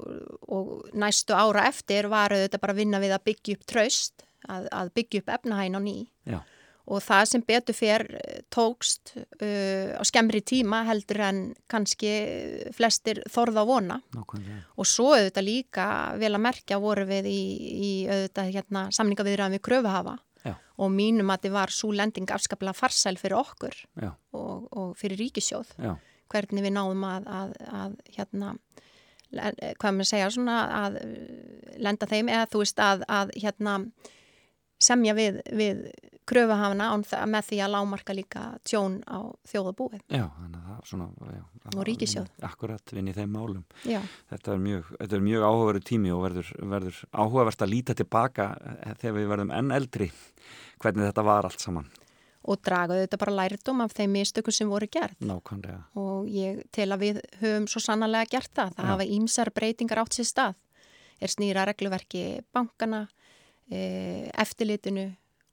og 0.51 0.73
næstu 1.01 1.35
ára 1.35 1.67
eftir 1.71 2.09
var 2.13 2.35
auðvitað 2.35 2.63
bara 2.63 2.75
að 2.77 2.81
vinna 2.83 3.01
við 3.03 3.15
að 3.17 3.25
byggja 3.31 3.57
upp 3.59 3.67
traust, 3.71 4.25
að, 4.51 4.67
að 4.77 4.91
byggja 4.99 5.23
upp 5.25 5.33
efnahæn 5.39 5.79
á 5.79 5.81
ný 5.83 5.97
Já. 6.29 6.41
Og 6.91 7.03
það 7.05 7.27
sem 7.31 7.45
betur 7.47 7.77
fyrr 7.77 8.05
eh, 8.19 8.41
tókst 8.53 9.15
uh, 9.17 9.95
á 9.95 10.03
skemmri 10.07 10.41
tíma 10.47 10.83
heldur 10.89 11.23
en 11.29 11.43
kannski 11.71 12.11
flestir 12.75 13.23
þorða 13.31 13.65
að 13.65 13.71
vona. 13.71 14.01
Nákvæmlega. 14.17 14.59
og 14.77 14.89
svo 14.89 15.13
auðvitað 15.15 15.47
líka 15.47 15.87
vel 16.21 16.33
að 16.35 16.45
merkja 16.49 16.81
voru 16.83 17.07
við 17.09 17.31
í, 17.31 17.41
í 17.71 17.93
auðvitað 18.11 18.53
hérna, 18.57 18.85
samningaviðræðum 18.97 19.59
við 19.59 19.65
kröfuhafa. 19.71 20.19
Já. 20.41 20.55
og 20.81 20.89
mínum 20.89 21.29
að 21.29 21.43
þið 21.45 21.53
var 21.53 21.73
svo 21.77 21.91
lending 21.93 22.31
afskaplega 22.33 22.73
farsæl 22.73 23.19
fyrir 23.21 23.37
okkur 23.37 23.75
og, 24.01 24.63
og 24.73 24.95
fyrir 24.97 25.21
ríkisjóð 25.21 25.75
já, 25.77 25.91
hvernig 26.33 26.65
við 26.65 26.73
náðum 26.79 27.05
að, 27.05 27.27
að, 27.29 27.51
að 27.81 27.99
hérna, 28.15 28.55
hvað 29.83 29.99
maður 29.99 30.09
segja 30.09 30.31
svona 30.33 30.57
að 30.79 30.97
lenda 31.77 32.09
þeim 32.09 32.33
eða 32.33 32.49
þú 32.55 32.63
veist 32.63 32.81
að, 32.87 33.05
að 33.19 33.35
hérna 33.37 33.75
semja 34.81 35.15
við, 35.15 35.41
við 35.53 35.85
það- 37.05 37.27
með 37.33 37.47
því 37.51 37.59
að 37.65 37.73
lámarka 37.75 38.15
líka 38.15 38.43
tjón 38.65 39.01
á 39.11 39.19
þjóðabúið 39.51 40.01
Já, 40.09 40.27
þannig 40.39 40.69
að 40.71 40.85
svona 40.87 41.09
já, 41.35 41.45
Og 41.77 41.85
ríkissjóð. 41.87 42.29
Akkurat, 42.43 42.93
vinn 42.93 43.09
í 43.09 43.15
þeim 43.15 43.33
málum 43.35 43.65
Já, 43.85 44.01
Þetta 44.31 44.53
er 44.55 44.59
mjög, 44.59 44.85
þetta 45.01 45.17
er 45.19 45.25
mjög 45.27 45.43
áhugaverið 45.49 45.85
tími 45.91 46.13
og 46.15 46.23
verður, 46.25 46.53
verður 46.71 47.01
áhugavert 47.13 47.63
að 47.67 47.73
líta 47.75 47.95
tilbaka 47.99 48.47
eh, 48.61 48.95
þegar 49.01 49.17
við 49.19 49.29
verðum 49.35 49.51
enn 49.59 49.71
eldri 49.75 50.11
hvernig 50.81 51.11
þetta 51.11 51.25
var 51.25 51.45
allt 51.51 51.61
saman 51.61 51.91
og 52.51 52.57
draga 52.65 52.97
þetta 52.97 53.19
bara 53.21 53.35
lærdom 53.37 53.83
af 53.85 53.93
þeim 53.93 54.15
mistökum 54.17 54.55
sem 54.57 54.69
voru 54.71 54.87
gerð 54.89 55.13
nákvæmlega. 55.21 55.83
og 56.01 56.25
ég 56.33 56.63
tel 56.73 56.89
að 56.95 57.03
við 57.05 57.19
höfum 57.43 57.67
svo 57.69 57.81
sannarlega 57.85 58.31
gert 58.33 58.55
það. 58.57 58.71
Það 58.79 58.87
Já. 58.87 58.91
hafa 58.95 59.05
ímsar 59.05 59.51
breytingar 59.53 59.99
átt 60.01 60.17
sér 60.17 60.25
stað. 60.31 60.55
Er 61.21 61.29
snýra 61.29 61.67
regluverki 61.69 62.41
bankana, 62.55 63.09
eftirlitinu 63.71 65.11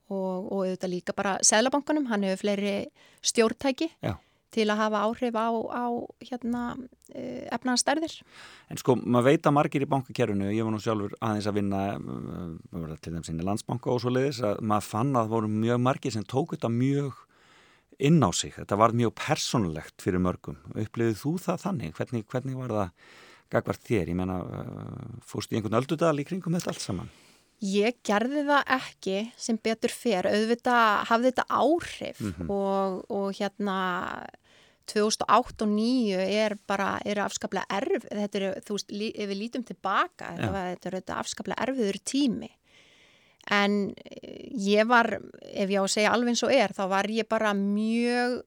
og, 0.10 0.48
og 0.52 0.64
auðvitað 0.64 0.94
líka 0.94 1.16
bara 1.16 1.38
Sælabankanum. 1.46 2.08
Hann 2.12 2.26
hefur 2.28 2.46
fleiri 2.46 2.74
stjórntæki 3.26 3.90
Já. 4.04 4.16
til 4.54 4.68
að 4.72 4.82
hafa 4.82 5.04
áhrif 5.04 5.36
á, 5.36 5.48
á 5.52 5.86
hérna, 6.24 6.64
e, 7.12 7.48
efnaðanstærðir. 7.56 8.16
En 8.72 8.80
sko, 8.80 8.98
maður 9.04 9.30
veit 9.32 9.50
að 9.50 9.58
margir 9.58 9.86
í 9.86 9.92
bankakerfinu, 9.92 10.50
ég 10.56 10.64
var 10.64 10.76
nú 10.76 10.82
sjálfur 10.84 11.16
aðeins 11.20 11.50
að 11.52 11.60
vinna 11.60 11.84
uh, 11.98 12.98
til 13.02 13.16
þeim 13.16 13.28
sinni 13.28 13.48
landsbanka 13.48 13.92
og 13.92 14.02
svo 14.04 14.14
leiðis 14.14 14.42
að 14.48 14.64
maður 14.64 14.90
fann 14.90 15.14
að 15.14 15.24
það 15.24 15.36
voru 15.36 15.54
mjög 15.60 15.86
margir 15.90 16.16
sem 16.16 16.28
tók 16.28 16.56
þetta 16.56 16.74
mjög 16.74 17.24
inn 18.08 18.20
á 18.22 18.30
sig. 18.32 18.54
Þetta 18.56 18.80
var 18.80 18.96
mjög 18.96 19.16
persónulegt 19.18 20.04
fyrir 20.04 20.22
mörgum. 20.24 20.60
Upplifið 20.78 21.24
þú 21.24 21.38
það 21.42 21.64
þannig? 21.66 21.96
Hvernig, 21.98 22.28
hvernig 22.30 22.60
var 22.60 22.76
það 22.76 23.16
gagvart 23.52 23.88
þér? 23.88 24.12
Ég 24.12 24.20
menna, 24.20 24.42
fórst 25.26 25.52
í 25.52 25.58
einhvern 25.58 25.80
öldudal 25.82 26.14
í 26.22 26.28
kringum 26.28 26.56
þetta 26.60 26.76
allt 26.76 26.84
saman? 26.84 27.10
Ég 27.66 27.96
gerði 28.06 28.44
það 28.46 28.68
ekki 28.76 29.16
sem 29.42 29.58
betur 29.58 29.90
fer, 29.90 30.28
auðvitað 30.30 31.08
hafði 31.10 31.32
þetta 31.32 31.46
áhrif 31.58 32.20
og, 32.54 33.00
og 33.10 33.32
hérna 33.40 33.78
2008 34.88 35.26
og 35.34 35.50
2009 35.58 36.20
er 36.38 36.56
bara, 36.70 36.92
er 37.04 37.20
afskaplega 37.20 37.66
erf, 37.82 38.06
þetta 38.08 38.40
er, 38.40 38.62
þú 38.64 38.78
veist, 38.78 38.94
lí- 38.94 39.12
ef 39.18 39.28
við 39.32 39.42
lítum 39.42 39.66
tilbaka, 39.68 40.30
Já. 40.38 40.52
var, 40.54 40.70
þetta 40.76 40.88
er 40.92 40.98
þetta 41.02 41.18
afskaplega 41.24 41.66
erfiður 41.66 42.00
tími. 42.08 42.52
En 43.52 43.76
ég 44.54 44.88
var, 44.88 45.10
ef 45.42 45.70
ég 45.72 45.80
á 45.80 45.84
að 45.84 45.92
segja 45.92 46.14
alveg 46.14 46.34
eins 46.36 46.44
og 46.44 46.54
er, 46.56 46.74
þá 46.78 46.84
var 46.92 47.08
ég 47.12 47.28
bara 47.32 47.54
mjög 47.58 48.42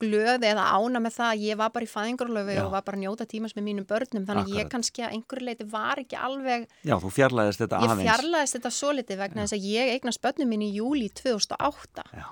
glöð 0.00 0.44
eða 0.48 0.64
ána 0.74 1.00
með 1.04 1.14
það 1.18 1.28
að 1.34 1.42
ég 1.46 1.58
var 1.60 1.70
bara 1.74 1.86
í 1.86 1.90
fæðingarlöfu 1.92 2.54
Já. 2.56 2.60
og 2.64 2.70
var 2.74 2.82
bara 2.86 2.96
að 2.98 3.02
njóta 3.04 3.26
tímas 3.28 3.54
með 3.56 3.66
mínum 3.68 3.86
börnum 3.90 4.24
þannig 4.28 4.46
að 4.46 4.54
ég 4.54 4.64
Akkurat. 4.64 4.72
kannski 4.74 5.04
að 5.06 5.14
einhverju 5.16 5.46
leiti 5.50 5.66
var 5.72 6.00
ekki 6.02 6.16
alveg 6.18 6.66
Já, 6.88 6.94
þú 7.02 7.10
fjarlæðist 7.18 7.62
þetta 7.64 7.80
Ég 7.84 7.90
aðeins. 7.94 8.08
fjarlæðist 8.08 8.56
þetta 8.58 8.72
svo 8.78 8.92
litið 8.96 9.20
vegna 9.22 9.44
þess 9.46 9.56
að 9.58 9.68
ég 9.70 9.92
eignast 9.94 10.22
börnum 10.24 10.50
mín 10.54 10.64
í 10.66 10.70
júli 10.78 11.08
2008 11.20 12.04
Já. 12.16 12.26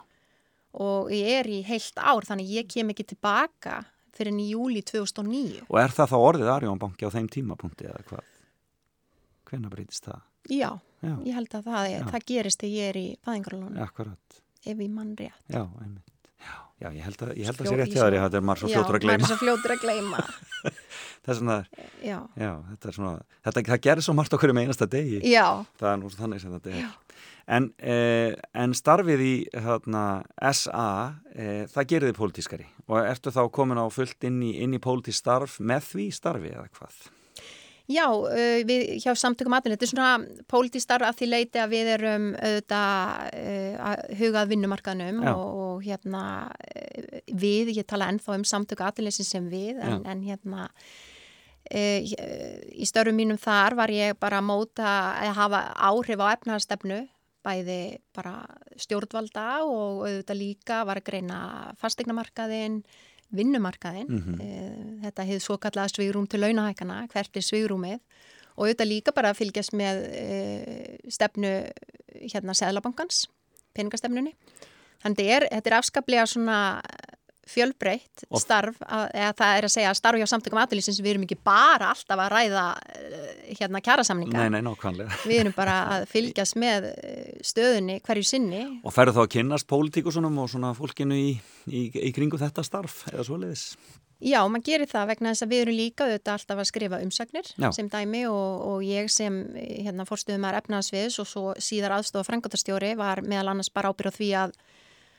og 0.78 1.12
ég 1.12 1.30
er 1.38 1.46
í 1.52 1.60
heilt 1.68 1.98
ár 2.00 2.24
þannig 2.28 2.50
ég 2.58 2.68
kem 2.72 2.90
ekki 2.94 3.06
tilbaka 3.14 3.84
fyrir 4.18 4.32
enn 4.32 4.40
í 4.42 4.48
júli 4.50 4.80
2009. 4.82 5.60
Og 5.70 5.76
er 5.78 5.92
það 5.94 6.10
þá 6.10 6.16
orðið 6.18 6.48
Arjón 6.50 6.78
banki 6.82 7.06
á 7.06 7.10
þeim 7.14 7.28
tímapunkti 7.30 7.86
eða 7.86 8.02
hvað? 8.08 8.24
Hvenær 9.48 9.70
breytist 9.70 10.08
það? 10.08 10.24
Já, 10.50 10.70
Já, 10.98 11.12
ég 11.22 11.34
held 11.36 11.52
að 11.54 11.68
það, 11.70 11.84
Já. 11.92 12.00
það 12.10 12.24
gerist 12.26 12.58
þegar 12.64 12.74
ég 12.74 12.88
er 12.90 12.96
í 12.98 13.06
fæðingarlónu 13.22 13.82
akkurat. 13.84 14.40
ef 14.66 14.80
ég 14.82 14.90
mann 14.90 15.12
rétt. 15.14 15.54
Já. 16.78 16.86
Já, 16.88 16.92
já 16.92 16.98
ég 16.98 17.02
held 17.08 17.22
að, 17.26 17.30
ég 17.36 17.44
held 17.48 17.56
að 17.56 17.64
Fljót- 17.64 17.72
sé 17.72 17.76
rétt 17.80 17.92
hjá 17.94 18.02
þér, 18.02 18.14
svo- 18.14 18.22
þetta 18.28 18.38
er 18.38 18.44
maður 18.48 18.60
svo 18.62 18.68
Já, 18.68 18.74
fljótur 18.78 18.94
að 18.94 18.98
maður 18.98 19.04
gleyma. 19.08 19.22
er 19.24 19.30
svo 19.32 19.38
fljótur 19.42 19.74
að 19.74 19.80
gleyma. 19.82 20.20
Þess 21.28 21.40
vegna, 21.42 21.56
Já, 22.06 22.18
já, 22.38 22.52
þetta 22.70 22.88
er 22.88 22.94
svona, 22.96 23.12
þetta, 23.44 23.62
það 23.68 23.80
gerir 23.88 24.04
svo 24.06 24.14
margt 24.16 24.32
okkur 24.38 24.50
um 24.54 24.60
einasta 24.62 24.86
degi. 24.88 25.18
já, 25.28 25.46
Það 25.80 25.90
er 25.92 25.98
nú 26.04 26.10
þannig 26.14 26.40
sem 26.44 26.54
þetta 26.54 26.74
er. 26.78 26.88
En, 27.48 27.66
eh, 27.80 28.34
en 28.54 28.74
starfið 28.76 29.20
í 29.24 29.34
hérna, 29.56 30.02
SA, 30.52 30.86
eh, 31.34 31.66
það 31.72 31.86
gerir 31.88 32.10
þið 32.12 32.18
pólitískari 32.20 32.66
og 32.88 32.98
ertu 33.08 33.32
þá 33.32 33.42
komin 33.50 33.80
á 33.80 33.88
fullt 33.90 34.22
inn 34.28 34.38
í, 34.44 34.52
í 34.62 34.78
pólitísk 34.78 35.16
starf 35.24 35.58
með 35.58 35.82
því 35.92 36.06
starfi 36.12 36.52
eða 36.54 36.68
hvað? 36.76 36.94
Já 37.88 38.06
uh, 38.12 38.60
við 38.68 38.84
hjá 39.02 39.12
samtökum 39.16 39.56
aðeins, 39.56 39.76
þetta 39.76 39.86
er 39.86 39.92
svona 39.92 40.44
pólitístarf 40.50 41.08
að 41.08 41.20
því 41.20 41.28
leiti 41.32 41.62
að 41.62 41.74
við 41.74 41.92
erum 41.96 42.30
auðvitað 42.36 42.96
að 43.88 44.16
hugað 44.20 44.50
vinnumarkaðnum 44.54 45.20
og, 45.32 45.44
og 45.66 45.84
hérna 45.86 46.24
uh, 46.52 47.20
við, 47.32 47.74
ég 47.78 47.88
tala 47.88 48.10
ennþá 48.12 48.38
um 48.38 48.48
samtöku 48.48 48.86
aðeins 48.86 49.22
sem 49.26 49.46
við, 49.52 49.78
en, 49.82 50.02
en 50.08 50.26
hérna 50.26 50.68
í 51.68 52.86
störfum 52.88 53.18
mínum 53.18 53.36
þar 53.36 53.74
var 53.76 53.90
ég 53.92 54.14
bara 54.16 54.38
að 54.40 54.46
móta 54.48 54.92
að 55.20 55.34
hafa 55.36 55.58
áhrif 55.76 56.22
á 56.24 56.32
efnaðarstefnu 56.32 57.02
bæði 57.44 57.98
bara 58.16 58.42
stjórnvalda 58.78 59.46
og 59.66 60.04
auðvitað 60.06 60.40
líka 60.40 60.80
var 60.88 61.00
að 61.00 61.08
greina 61.10 61.38
fastegnamarkaðin, 61.80 62.82
vinnumarkaðin. 63.34 64.08
Mm 64.08 64.22
Þetta 64.98 65.24
hefði 65.24 65.40
svo 65.40 65.56
kallaða 65.62 65.92
svigrúm 65.92 66.26
til 66.26 66.40
launahækana, 66.40 67.06
hvert 67.12 67.36
er 67.36 67.44
svigrúmið 67.44 68.00
og 68.58 68.66
auðvitað 68.66 68.88
líka 68.90 69.12
bara 69.14 69.30
að 69.30 69.38
fylgjast 69.38 69.72
með 69.72 70.00
uh, 70.08 70.96
stefnu 71.08 71.52
hérna 72.18 72.54
Seðlabankans, 72.58 73.28
peningastefnunni. 73.74 74.34
Þannig 75.04 75.30
er, 75.30 75.46
þetta 75.52 75.70
er 75.70 75.76
afskaplega 75.78 76.26
svona 76.26 76.58
fjölbreytt 77.48 78.24
Og- 78.28 78.42
starf, 78.42 78.78
að, 78.84 79.04
eða 79.14 79.32
það 79.40 79.58
er 79.58 79.66
að 79.68 79.74
segja 79.74 79.90
að 79.92 79.98
starf 80.00 80.20
hjá 80.22 80.28
samtökum 80.32 80.60
aðlýsins 80.62 81.00
við 81.02 81.14
erum 81.14 81.26
ekki 81.28 81.38
bara 81.48 81.90
alltaf 81.94 82.22
að 82.24 82.32
ræða 82.34 82.64
eh, 82.94 83.28
hérna 83.58 83.82
kjærasamninga. 83.84 84.38
Nei, 84.38 84.48
nei, 84.56 84.60
nákvæmlega. 84.68 85.20
Við 85.26 85.42
erum 85.44 85.56
bara 85.56 85.76
að 85.96 86.08
fylgjast 86.12 86.58
með 86.60 86.90
eh, 86.94 87.38
stöðunni 87.46 88.00
hverju 88.06 88.26
sinni. 88.30 88.64
Og 88.84 88.94
ferðu 88.94 89.18
þá 89.18 89.22
að 89.26 89.32
kynnast 89.38 89.68
pólitíkusunum 89.70 90.42
og 90.44 90.52
svona 90.52 90.74
fólkinu 90.78 91.16
í, 91.18 91.30
í, 91.68 91.86
í 91.90 92.12
kringu 92.16 92.40
þetta 92.40 92.66
starf 92.66 93.04
eða 93.12 93.26
svoleiðis? 93.30 93.70
Já, 94.18 94.40
maður 94.50 94.64
gerir 94.66 94.88
það 94.90 95.04
vegna 95.12 95.30
þess 95.30 95.44
að 95.44 95.50
við 95.52 95.60
erum 95.62 95.76
líka 95.78 96.06
auðvitað 96.08 96.32
alltaf 96.34 96.58
að 96.58 96.66
skrifa 96.72 96.98
umsagnir 97.04 97.50
Já. 97.54 97.68
sem 97.76 97.86
dæmi 97.92 98.24
og, 98.26 98.64
og 98.66 98.80
ég 98.82 99.06
sem 99.14 99.36
eh, 99.54 99.76
hérna, 99.86 100.06
fórstuðum 100.08 100.42
maður 100.42 100.58
efnaðsviðs 100.64 101.18
og 101.22 101.28
svo 101.30 101.44
síðar 101.62 101.94
aðstofa 102.00 102.26
frangatastjóri 102.26 102.96
var 102.98 103.22
meðal 103.22 103.52
annars 103.52 103.70
bara 103.70 103.92
ábyrð 103.94 104.10
á 104.10 104.18
því 104.18 104.30
að, 104.40 104.56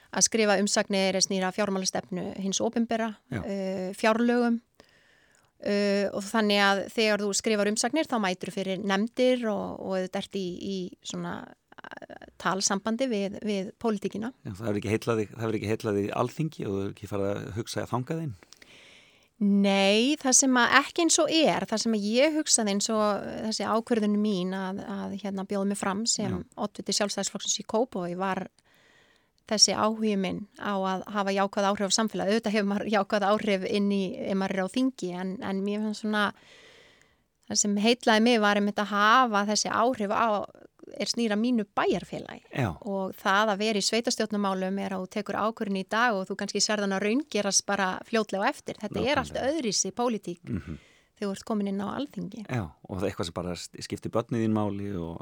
að 0.10 0.26
skrifa 0.26 0.58
umsagnir 0.62 1.18
er 1.18 1.24
snýra 1.24 1.52
fjármálastefnu 1.56 2.26
hins 2.42 2.62
opimbera, 2.66 3.12
uh, 3.36 3.90
fjárlögum 3.98 4.60
uh, 4.60 6.08
og 6.16 6.26
þannig 6.26 6.66
að 6.66 6.84
þegar 6.96 7.24
þú 7.26 7.32
skrifar 7.38 7.72
umsagnir 7.72 8.10
þá 8.10 8.18
mætur 8.24 8.54
fyrir 8.56 8.84
nefndir 8.84 9.48
og, 9.52 9.80
og 9.86 9.96
þetta 10.08 10.24
ert 10.24 10.38
í, 10.40 10.46
í 10.60 10.78
svona 11.06 11.38
eh, 11.46 12.28
talsambandi 12.42 13.10
við, 13.12 13.40
við 13.46 13.74
pólitíkina. 13.82 14.34
Já, 14.46 14.54
það 14.54 14.68
hefur 14.68 15.58
ekki 15.60 15.74
heillaði 15.74 16.06
alþingi 16.22 16.68
og 16.68 16.70
þú 16.70 16.84
hefur 16.84 16.94
ekki 16.96 17.12
farið 17.14 17.34
að 17.34 17.50
hugsa 17.60 17.84
að 17.84 17.92
þanga 17.96 18.22
þinn? 18.24 18.38
Nei, 19.40 20.18
það 20.20 20.34
sem 20.36 20.58
ekki 20.60 21.04
eins 21.06 21.18
og 21.24 21.30
er, 21.32 21.64
það 21.64 21.82
sem 21.86 21.94
ég 22.04 22.34
hugsaði 22.36 22.74
eins 22.74 22.90
og 22.92 23.28
þessi 23.46 23.68
ákverðinu 23.72 24.20
mín 24.20 24.50
að, 24.52 24.82
að 24.84 25.14
hérna 25.22 25.46
bjóði 25.48 25.70
mig 25.70 25.80
fram 25.80 26.02
sem 26.12 26.42
oddviti 26.60 26.96
sjálfstæðisflokksins 26.98 27.62
í 27.62 27.66
Kópói 27.72 28.18
var 28.20 28.50
þessi 29.50 29.74
áhugi 29.76 30.16
minn 30.18 30.40
á 30.62 30.74
að 30.78 31.04
hafa 31.16 31.34
jákvæð 31.36 31.68
áhrif 31.72 31.92
á 31.92 31.98
samfélagi. 31.98 32.32
Auðvitað 32.36 32.56
hefur 32.56 32.70
maður 32.72 32.90
jákvæð 32.94 33.28
áhrif 33.34 33.68
inn 33.70 33.92
í, 33.92 34.04
ef 34.30 34.38
maður 34.40 34.56
er 34.60 34.66
á 34.66 34.76
þingi, 34.76 35.12
en, 35.22 35.36
en 35.44 35.62
mér 35.66 35.84
fannst 35.86 36.02
svona, 36.06 36.24
það 37.50 37.62
sem 37.64 37.78
heitlaði 37.82 38.26
mig 38.28 38.42
var 38.44 38.60
einmitt 38.62 38.82
að 38.84 38.92
hafa 38.94 39.46
þessi 39.50 39.70
áhrif 39.74 40.12
á, 40.14 40.28
er 41.00 41.06
snýra 41.06 41.36
mínu 41.38 41.68
bæjarfélagi 41.78 42.42
Já, 42.58 42.72
og 42.82 43.12
það 43.22 43.52
að 43.54 43.60
vera 43.62 43.78
í 43.82 43.86
sveitastjórnumálum 43.86 44.80
er 44.82 44.96
að 44.96 45.04
þú 45.04 45.10
tekur 45.14 45.38
ákvörðin 45.38 45.78
í 45.84 45.88
dag 45.90 46.16
og 46.18 46.24
þú 46.30 46.38
kannski 46.42 46.62
sérðan 46.66 46.96
að 46.98 47.04
raungerast 47.06 47.66
bara 47.70 47.92
fljótlega 48.10 48.48
á 48.48 48.50
eftir. 48.50 48.80
Þetta 48.82 49.04
er 49.06 49.22
allt 49.22 49.34
Nákvæmlega. 49.36 49.52
öðrísi 49.54 49.92
pólitík 49.94 50.40
Mhm. 50.50 50.80
Þegar 51.20 51.28
þú 51.28 51.36
ert 51.36 51.48
komin 51.52 51.70
inn 51.72 51.84
á 51.84 51.88
alþingi. 51.92 52.46
já, 52.48 52.64
og 52.64 52.94
það 52.96 53.04
er 53.04 53.12
eitthvað 53.12 53.30
sem 53.30 53.38
bara 53.38 53.56
skiptir 53.60 54.14
börnið 54.16 54.46
þín 54.46 54.56
máli 54.56 54.92
og, 54.96 55.20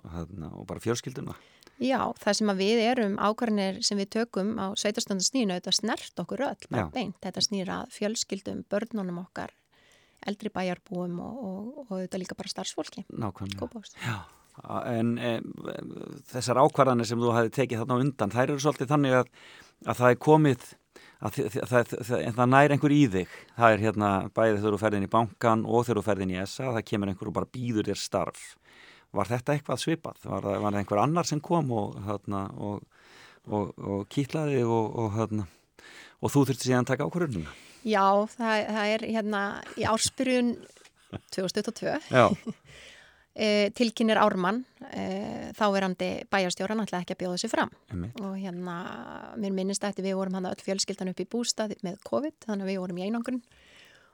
og 0.54 0.66
bara 0.70 0.84
fjörskilduna. 0.84 1.36
Já, 1.78 2.00
það 2.18 2.38
sem 2.40 2.50
að 2.50 2.62
við 2.64 2.80
erum 2.88 3.20
ákvörðinir 3.22 3.84
sem 3.86 4.00
við 4.00 4.10
tökum 4.16 4.56
á 4.58 4.74
sveitastjórnusnýinu, 4.82 5.60
þetta 5.60 5.74
snert 5.76 6.22
okkur 6.24 6.42
öll, 6.48 6.70
bara 6.72 6.88
Já. 6.88 6.90
beint. 6.96 7.18
Þetta 7.22 7.44
snýra 7.46 7.78
fjölskyldum, 7.94 8.64
börnunum 8.72 9.20
okkar, 9.22 9.54
eldri 10.26 10.50
bæjarbúum 10.54 11.20
og, 11.22 11.38
og, 11.38 11.84
og 11.86 11.94
þetta 12.02 12.22
líka 12.24 12.38
bara 12.40 12.54
starfsfólki. 12.54 13.06
Nákvæmlega. 13.14 13.94
Já, 14.02 14.18
en 14.90 15.14
e, 15.22 15.36
þessar 16.32 16.64
ákvarðanir 16.66 17.10
sem 17.10 17.22
þú 17.22 17.36
hafi 17.36 17.54
tekið 17.60 17.84
þarna 17.84 18.02
undan, 18.08 18.34
þær 18.34 18.48
eru 18.48 18.64
svolítið 18.64 18.92
þannig 18.96 19.18
að, 19.20 19.32
að 19.86 20.02
það 20.02 20.16
er 20.16 20.22
komið, 20.26 20.68
að 21.18 21.38
það, 21.56 21.92
það, 22.06 22.24
það 22.38 22.50
nær 22.54 22.74
einhver 22.76 22.94
í 22.94 23.02
þig. 23.16 23.36
Það 23.58 23.76
er 23.76 23.84
hérna 23.86 24.12
bæðið 24.38 24.60
þegar 24.62 24.76
þú 24.76 24.82
ferðin 24.84 25.08
í 25.08 25.12
bankan 25.18 25.66
og 25.66 25.86
þegar 25.88 26.00
þú 26.00 26.06
ferðin 26.08 26.34
í 26.36 26.40
SA, 26.46 26.72
það 26.76 26.88
kemur 26.92 27.12
einhver 27.12 27.32
og 27.32 27.38
bara 27.38 27.52
býður 27.58 27.90
þér 27.92 28.02
starf. 28.02 28.48
Var 29.18 29.32
þetta 29.32 29.56
eitthvað 29.56 29.82
svipað? 29.82 30.26
Var 30.28 30.50
það, 30.50 30.68
einhver 30.82 31.02
annar 31.02 31.30
sem 31.30 31.42
kom 31.44 31.72
og, 31.74 31.96
hérna, 32.06 32.44
og, 32.60 32.84
og, 33.48 33.72
og 33.78 34.04
kýtlaði 34.14 34.62
og, 34.66 34.92
og, 34.92 35.14
hérna, 35.16 35.48
og 36.22 36.34
þú 36.34 36.44
þurfti 36.50 36.70
síðan 36.70 36.86
að 36.86 36.92
taka 36.92 37.08
ákvarðunum? 37.08 37.48
Já, 37.88 38.06
það, 38.34 38.66
það 38.76 38.94
er 38.94 39.06
hérna 39.16 39.44
í 39.80 39.86
ársbyrjun 39.88 40.52
2022 41.32 41.94
Já, 42.12 42.26
e, 43.38 43.70
tilkynir 43.78 44.18
Ármann 44.18 44.64
e, 44.90 45.52
þáverandi 45.58 46.10
bæjarstjóran 46.34 46.82
ætlaði 46.84 47.06
ekki 47.06 47.16
að 47.16 47.22
bjóða 47.22 47.40
sig 47.44 47.52
fram. 47.54 47.72
Einmitt. 47.94 48.20
og 48.26 48.34
hérna 48.42 48.76
mér 49.38 49.54
minnist 49.54 49.86
að 49.86 50.02
við 50.02 50.18
vorum 50.18 50.34
hann 50.40 50.50
öll 50.50 50.64
fjölskyldan 50.66 51.12
upp 51.14 51.22
í 51.22 51.28
bústað 51.30 51.76
með 51.86 52.00
COVID 52.10 52.38
þannig 52.48 52.66
að 52.68 52.72
við 52.74 52.80
vorum 52.84 52.98
í 53.02 53.06
einangrun. 53.08 53.42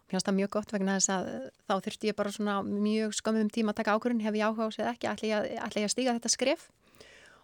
Mér 0.04 0.18
finnst 0.20 0.28
það 0.28 0.38
mjög 0.42 0.50
gott 0.54 0.72
vegna 0.76 0.98
þess 1.00 1.10
að 1.16 1.28
þá 1.70 1.74
þurfti 1.88 2.10
ég 2.12 2.16
bara 2.20 2.32
svona 2.36 2.56
mjög 2.68 3.14
skömmum 3.18 3.50
tíma 3.50 3.72
að 3.74 3.80
taka 3.82 3.96
ákvörðun 3.98 4.22
hef 4.26 4.36
ég 4.36 4.46
áhuga 4.46 4.68
á 4.68 4.70
eða 4.76 4.92
ekki, 4.94 5.08
ætla 5.10 5.30
ég, 5.30 5.38
að- 5.40 5.64
ætla 5.68 5.82
ég 5.82 5.88
að 5.88 5.94
stíga 5.96 6.16
þetta 6.20 6.34
skref? 6.34 6.68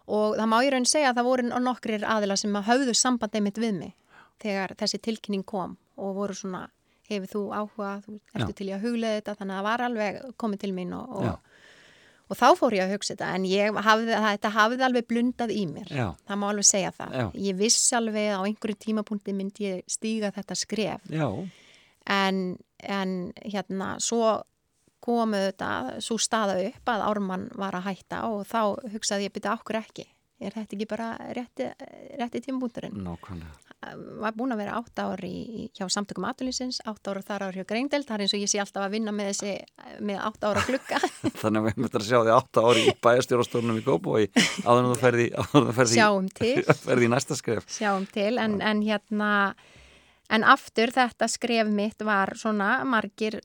Og 0.09 0.35
það 0.37 0.49
má 0.49 0.57
ég 0.65 0.71
raun 0.73 0.85
segja 0.89 1.09
að 1.13 1.17
það 1.21 1.27
voru 1.29 1.43
nokkrir 1.63 2.03
aðila 2.03 2.35
sem 2.37 2.53
að 2.59 2.67
höfðu 2.69 2.93
samband 2.97 3.35
einmitt 3.37 3.57
við 3.61 3.73
mig 3.77 3.93
þegar 4.41 4.73
þessi 4.79 4.99
tilkynning 5.05 5.45
kom 5.45 5.77
og 5.97 6.15
voru 6.15 6.33
svona 6.33 6.67
hefur 7.09 7.27
þú 7.31 7.41
áhuga, 7.53 7.91
þú 8.05 8.19
ertu 8.35 8.51
Já. 8.53 8.55
til 8.59 8.67
í 8.69 8.73
að 8.75 8.83
huglega 8.85 9.17
þetta? 9.19 9.35
Þannig 9.39 9.53
að 9.53 9.59
það 9.59 9.67
var 9.69 9.83
alveg 9.87 10.19
komið 10.37 10.59
til 10.59 10.71
mín 10.77 10.93
og, 10.93 11.09
og, 11.09 11.48
og 12.29 12.37
þá 12.37 12.45
fór 12.59 12.75
ég 12.77 12.85
að 12.85 12.93
hugsa 12.95 13.15
þetta 13.15 13.29
en 13.35 13.47
ég 13.49 13.79
hafði, 13.85 14.17
þetta 14.25 14.51
hafði 14.53 14.85
alveg 14.85 15.07
blundað 15.09 15.53
í 15.55 15.63
mér. 15.69 15.89
Já. 15.89 16.05
það 16.29 16.41
má 16.41 16.45
alveg 16.49 16.69
segja 16.69 16.91
það. 16.95 17.17
Já. 17.21 17.25
ég 17.47 17.57
vissi 17.59 17.97
alveg 17.97 18.29
á 18.37 18.39
einhverju 18.43 18.77
tímapunkti 18.85 19.35
myndi 19.35 19.65
ég 19.65 19.81
stíga 19.89 20.31
þetta 20.35 20.59
skref. 20.59 21.09
Já, 21.09 21.27
en, 22.19 22.43
en 22.85 23.17
hérna 23.41 23.95
svo 24.03 24.37
komu 25.03 25.39
þetta 25.49 25.99
svo 26.03 26.19
staða 26.21 26.59
upp 26.67 26.91
að 26.91 27.05
Ármann 27.07 27.49
var 27.57 27.77
að 27.77 27.87
hætta 27.87 28.25
og 28.29 28.43
þá 28.49 28.91
hugsaði 28.93 29.29
ég 29.29 29.35
byrja 29.35 29.55
okkur 29.55 29.79
ekki 29.79 30.05
er 30.39 30.53
þetta 30.55 30.75
ekki 30.77 30.85
bara 30.89 31.07
rétti, 31.35 31.65
rétti 32.19 32.39
tímabúndurinn 32.45 32.95
nákvæmlega. 33.03 33.55
var 34.23 34.33
búin 34.35 34.51
að 34.55 34.59
vera 34.61 34.77
átt 34.79 34.99
ár 35.03 35.21
í, 35.27 35.69
hjá 35.75 35.85
samtökum 35.91 36.25
aðlýsins, 36.29 36.79
átt 36.87 37.07
ára 37.11 37.21
þar 37.23 37.45
ár 37.49 37.57
hjá 37.59 37.65
Greindeld 37.67 38.07
það 38.07 38.15
er 38.17 38.23
eins 38.25 38.35
og 38.37 38.43
ég 38.43 38.51
sé 38.51 38.59
alltaf 38.63 38.85
að 38.87 38.93
vinna 38.97 39.13
með 39.15 39.29
þessi 39.31 39.53
með 40.09 40.21
átt 40.29 40.47
ára 40.49 40.63
glugga 40.67 40.99
Þannig 41.41 41.59
að 41.61 41.67
við 41.69 41.81
möttum 41.83 42.01
að 42.01 42.07
sjá 42.09 42.19
því 42.23 42.33
átta 42.37 42.63
ári 42.69 42.83
í 42.87 42.93
bæjastjórastólunum 43.07 43.79
í 43.81 43.85
Kópói 43.87 44.23
áður 44.65 44.81
en 44.83 44.89
þú 44.93 44.99
ferði, 45.03 45.27
áður 45.39 45.59
en 45.63 45.67
þú 45.71 45.75
ferði, 45.79 45.97
Sjáum 45.99 46.29
til. 46.39 46.53
ferði 46.87 47.09
í 47.09 47.11
næsta 47.15 47.39
skref. 47.39 47.67
sjáum 47.79 48.07
til 48.13 48.31
en, 48.43 48.59
en 48.61 48.83
hérna 48.87 49.31
en 50.29 50.43
aftur 50.45 50.91
þetta 50.93 51.27
skref 51.31 51.71
mitt 51.73 52.03
var 52.05 52.35
svona 52.37 52.79
margir 52.85 53.39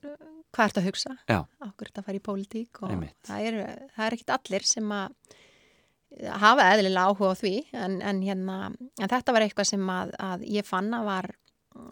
hvað 0.55 0.69
ert 0.69 0.77
að 0.79 0.85
hugsa 0.91 1.15
Já, 1.27 1.39
okkur 1.65 1.89
þetta 1.89 2.03
fara 2.05 2.19
í 2.19 2.21
pólitík 2.23 2.83
og 2.85 2.91
Einmitt. 2.93 3.15
það 3.27 3.47
er, 3.49 3.57
það 3.95 4.05
er 4.05 4.15
ekkit 4.19 4.35
allir 4.37 4.67
sem 4.69 4.93
að 4.95 5.15
hafa 6.41 6.69
eðlilega 6.73 7.09
áhuga 7.09 7.33
á 7.33 7.39
því 7.39 7.55
en, 7.75 7.97
en, 8.01 8.21
hérna, 8.23 8.59
en 8.73 9.11
þetta 9.11 9.35
var 9.35 9.45
eitthvað 9.45 9.71
sem 9.73 9.89
að, 9.91 10.13
að 10.21 10.45
ég 10.55 10.67
fann 10.67 10.93
að 10.95 11.09
var 11.09 11.31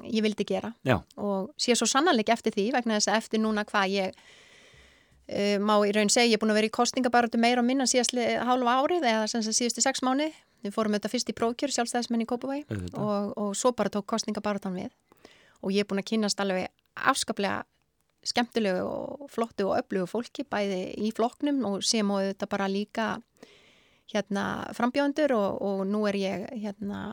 ég 0.08 0.24
vildi 0.24 0.46
gera. 0.48 0.72
Já, 0.88 1.02
og 1.20 1.52
sé 1.60 1.76
svo 1.76 1.88
sannanleik 1.90 2.32
eftir 2.32 2.56
því 2.56 2.70
vegna 2.76 3.00
þess 3.00 3.12
að 3.12 3.20
eftir 3.20 3.44
núna 3.44 3.66
hvað 3.68 3.96
ég 3.98 4.16
uh, 4.16 5.58
má 5.60 5.76
í 5.84 5.92
raun 5.96 6.12
segja, 6.14 6.32
ég 6.32 6.38
er 6.38 6.44
búin 6.44 6.54
að 6.54 6.62
vera 6.62 6.72
í 6.72 6.78
kostningabarötu 6.78 7.42
meira 7.42 7.64
og 7.64 7.68
minna 7.68 7.88
síðastli 7.90 8.30
hálfa 8.48 8.78
árið 8.80 9.10
eða 9.12 9.44
síðustu 9.44 9.84
sex 9.84 10.04
mánu 10.06 10.30
við 10.64 10.76
fórum 10.76 10.96
auðvitað 10.96 11.14
fyrst 11.18 11.32
í 11.32 11.36
prókjör 11.36 11.76
sjálfstæðismenn 11.76 12.24
í 12.24 12.30
Auðvitað. 12.30 12.96
og, 12.96 13.34
og 13.36 13.52
svo 13.60 13.74
bara 13.76 13.92
tók 13.92 14.08
kostningabarötan 14.08 14.78
við. 14.78 14.94
Og 15.64 15.76
ég 15.76 15.84
er 15.84 15.90
búin 15.90 16.00
að 16.00 16.10
kynast 16.14 16.40
alveg 16.40 16.70
afskaplega 16.96 17.64
skemmtilegu 18.24 18.84
og 18.88 19.28
flottu 19.32 19.68
og 19.68 19.82
öflugu 19.82 20.08
fólki 20.08 20.46
bæði 20.48 20.94
í 21.04 21.12
flokknum 21.16 21.60
og 21.68 21.84
sem 21.84 22.08
og 22.08 22.24
þetta 22.24 22.48
bara 22.48 22.70
líka 22.72 23.08
hérna 24.12 24.48
frambjóndur 24.76 25.34
og, 25.38 25.62
og 25.64 25.86
nú 25.88 26.04
er 26.10 26.18
ég 26.20 26.46
hérna 26.64 27.04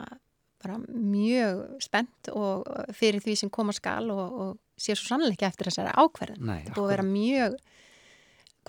bara 0.61 0.77
mjög 0.87 1.63
spennt 1.81 2.29
og 2.37 2.67
fyrir 2.93 3.23
því 3.23 3.37
sem 3.39 3.51
koma 3.53 3.73
skal 3.73 4.11
og, 4.13 4.35
og 4.43 4.51
sé 4.81 4.95
svo 4.97 5.13
sannleika 5.13 5.47
eftir 5.49 5.69
þessari 5.69 5.93
ákverðin. 5.97 6.43
Nei, 6.45 6.59
Þetta 6.65 6.75
búið 6.77 6.85
að 6.85 6.93
vera 6.93 7.07
mjög, 7.07 7.57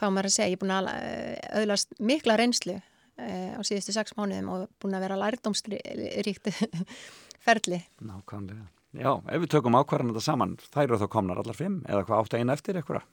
hvað 0.01 0.15
maður 0.15 0.31
að 0.31 0.37
segja, 0.37 0.49
ég 0.49 0.57
er 0.57 0.63
búin 0.63 0.75
að 0.77 0.91
eh, 0.93 1.49
öðlast 1.63 1.97
mikla 2.01 2.37
reynslu 2.41 2.77
uh, 2.79 3.51
á 3.57 3.61
síðustu 3.67 3.97
sex 3.97 4.17
mánuðum 4.17 4.53
og 4.55 4.69
búin 4.83 4.97
að 4.97 5.05
vera 5.07 5.19
lærdómsríkt 5.21 6.53
ferli. 7.47 7.83
nákvæmlega. 8.01 8.69
Já, 8.93 9.13
ef 9.33 9.41
við 9.41 9.51
tökum 9.55 9.77
ákvarðan 9.81 10.13
þetta 10.13 10.25
saman, 10.27 10.57
þær 10.69 10.85
eru 10.85 11.01
þá 11.01 11.09
komnar 11.13 11.41
allar 11.41 11.57
fimm 11.57 11.79
eða 11.89 12.05
hvað 12.09 12.25
áttu 12.25 12.41
eina 12.41 12.57
eftir 12.57 12.77
eitthvað? 12.77 13.07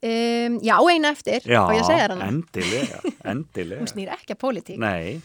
Um, 0.00 0.54
já, 0.64 0.78
eina 0.88 1.10
eftir, 1.12 1.44
Já, 1.44 1.60
og 1.66 1.74
ég 1.76 1.84
segja 1.84 2.06
þér 2.06 2.14
hana. 2.14 2.28
endilega, 2.32 3.00
endilega. 3.34 3.80
Hún 3.82 3.90
snýr 3.90 4.14
ekki 4.14 4.32
að 4.32 4.38
pólitík. 4.40 4.78
Nei, 4.80 5.18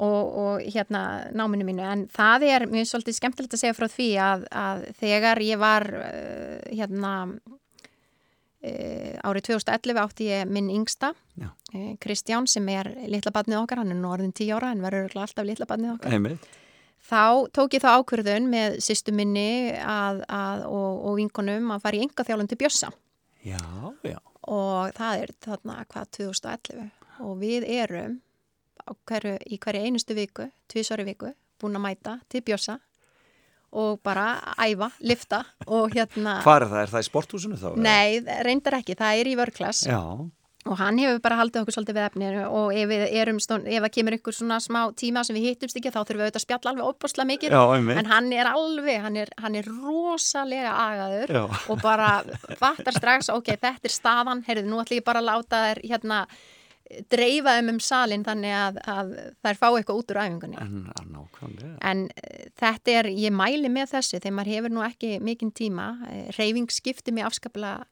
og, 0.00 0.38
og 0.40 0.62
hérna 0.64 1.02
náminu 1.36 1.66
mínu 1.68 1.84
en 1.86 2.06
það 2.10 2.46
er 2.48 2.64
mjög 2.70 2.88
svolítið 2.90 3.18
skemmtilegt 3.18 3.54
að 3.54 3.62
segja 3.62 3.76
frá 3.76 3.86
því 3.92 4.08
að, 4.24 4.46
að 4.50 4.86
þegar 5.02 5.42
ég 5.44 5.60
var 5.60 5.86
uh, 5.92 6.56
hérna 6.72 7.12
uh, 8.64 9.14
árið 9.28 9.46
2011 9.52 10.02
átti 10.06 10.30
ég 10.30 10.50
minn 10.50 10.72
yngsta 10.72 11.12
uh, 11.12 11.92
Kristján 12.02 12.48
sem 12.50 12.66
er 12.72 12.90
litla 13.12 13.32
badnið 13.34 13.60
okkar, 13.62 13.84
hann 13.84 13.92
er 13.94 14.00
nú 14.00 14.10
orðin 14.14 14.34
10 14.34 14.56
ára 14.56 14.72
en 14.74 14.82
verður 14.84 15.14
alltaf 15.20 15.46
litla 15.46 15.68
badnið 15.68 15.94
okkar 15.98 16.16
einmitt. 16.16 16.48
þá 17.04 17.22
tók 17.54 17.76
ég 17.76 17.84
þá 17.84 17.90
ákvörðun 18.00 18.50
með 18.50 18.80
sýstu 18.88 19.14
minni 19.14 19.48
að, 19.78 20.24
að, 20.32 20.66
og, 20.72 20.92
og 21.10 21.18
vinkonum 21.20 21.70
að 21.76 21.84
fara 21.86 22.00
í 22.00 22.04
enga 22.08 22.26
þjálun 22.26 22.50
til 22.50 22.62
Bjössa 22.64 22.90
Já, 23.44 23.60
já. 24.08 24.18
og 24.48 24.94
það 24.96 25.22
er 25.22 25.32
þarna 25.44 25.78
hvað 25.92 26.10
2011 26.18 26.90
og 27.24 27.34
við 27.42 27.66
erum 27.68 28.18
hverju, 29.08 29.36
í 29.48 29.58
hverju 29.60 29.84
einustu 29.84 30.16
viku, 30.16 30.48
tvísari 30.68 31.04
viku 31.06 31.30
búin 31.60 31.76
að 31.78 31.84
mæta 31.86 32.18
til 32.32 32.42
bjössa 32.44 32.78
og 33.74 33.98
bara 34.06 34.38
æfa, 34.62 34.90
lifta 35.02 35.42
og 35.66 35.94
hérna, 35.96 36.38
Hvað 36.44 36.60
er 36.60 36.66
það? 36.70 36.80
Er 36.84 36.92
það 36.92 37.04
í 37.04 37.08
sporthúsinu 37.08 37.58
þá? 37.58 37.68
nei, 37.82 38.20
reyndar 38.46 38.78
ekki 38.78 38.94
það 38.98 39.20
er 39.20 39.30
í 39.32 39.36
vörklass 39.40 39.84
Já, 39.88 40.00
og 40.64 40.78
hann 40.80 40.98
hefur 41.00 41.20
bara 41.24 41.36
haldið 41.42 41.60
okkur 41.62 41.76
svolítið 41.76 41.98
við 41.98 42.06
efninu 42.08 42.44
og 42.48 42.72
ef, 42.72 42.88
við 42.88 43.04
erum 43.20 43.40
ef 43.42 43.84
það 43.84 43.90
kemur 43.98 44.16
ykkur 44.16 44.36
svona 44.38 44.58
smá 44.64 44.80
tíma 44.96 45.24
sem 45.26 45.36
við 45.36 45.50
hittumst 45.50 45.76
ekki 45.80 45.92
þá 45.92 46.00
þurfum 46.00 46.22
við 46.22 46.24
auðvitað 46.24 46.40
að 46.40 46.46
spjalla 46.46 46.72
alveg 46.72 46.88
óbúslega 46.88 47.28
mikið. 47.32 47.56
En 48.00 48.10
hann 48.10 48.32
er 48.32 48.50
alveg, 48.50 48.98
hann 49.04 49.20
er, 49.20 49.32
hann 49.44 49.58
er 49.60 49.68
rosalega 49.68 50.74
agaður 50.86 51.36
Já. 51.36 51.44
og 51.68 51.84
bara 51.84 52.10
fattar 52.60 52.96
strax, 52.96 53.30
ok, 53.34 53.54
þetta 53.58 53.90
er 53.90 53.96
staðan 53.96 54.44
heyrðu, 54.48 54.68
nú 54.70 54.80
ætlum 54.80 55.02
ég 55.02 55.06
bara 55.06 55.20
að 55.24 55.30
láta 55.32 55.64
þær 55.68 55.82
hérna 55.84 56.24
dreifa 57.10 57.54
þeim 57.56 57.70
um 57.72 57.78
salin 57.80 58.24
þannig 58.24 58.54
að, 58.54 58.80
að 58.92 59.12
þær 59.44 59.60
fá 59.60 59.66
eitthvað 59.70 60.00
út 60.00 60.12
úr 60.12 60.20
æfingunni. 60.20 60.58
En 60.60 60.74
en 61.88 62.02
eh, 62.12 62.48
þetta 62.60 62.96
er, 63.00 63.08
ég 63.24 63.34
mæli 63.34 63.70
með 63.72 63.94
þessu 63.96 64.20
þegar 64.20 64.36
maður 64.38 64.52
hefur 64.54 64.74
nú 64.74 64.84
ekki 64.84 65.12
mikinn 65.24 65.52
tíma 65.56 65.88
eh, 66.10 66.28
reyfing 66.36 66.72
skiptir 66.72 67.16
mig 67.16 67.26
afskaplega 67.26 67.86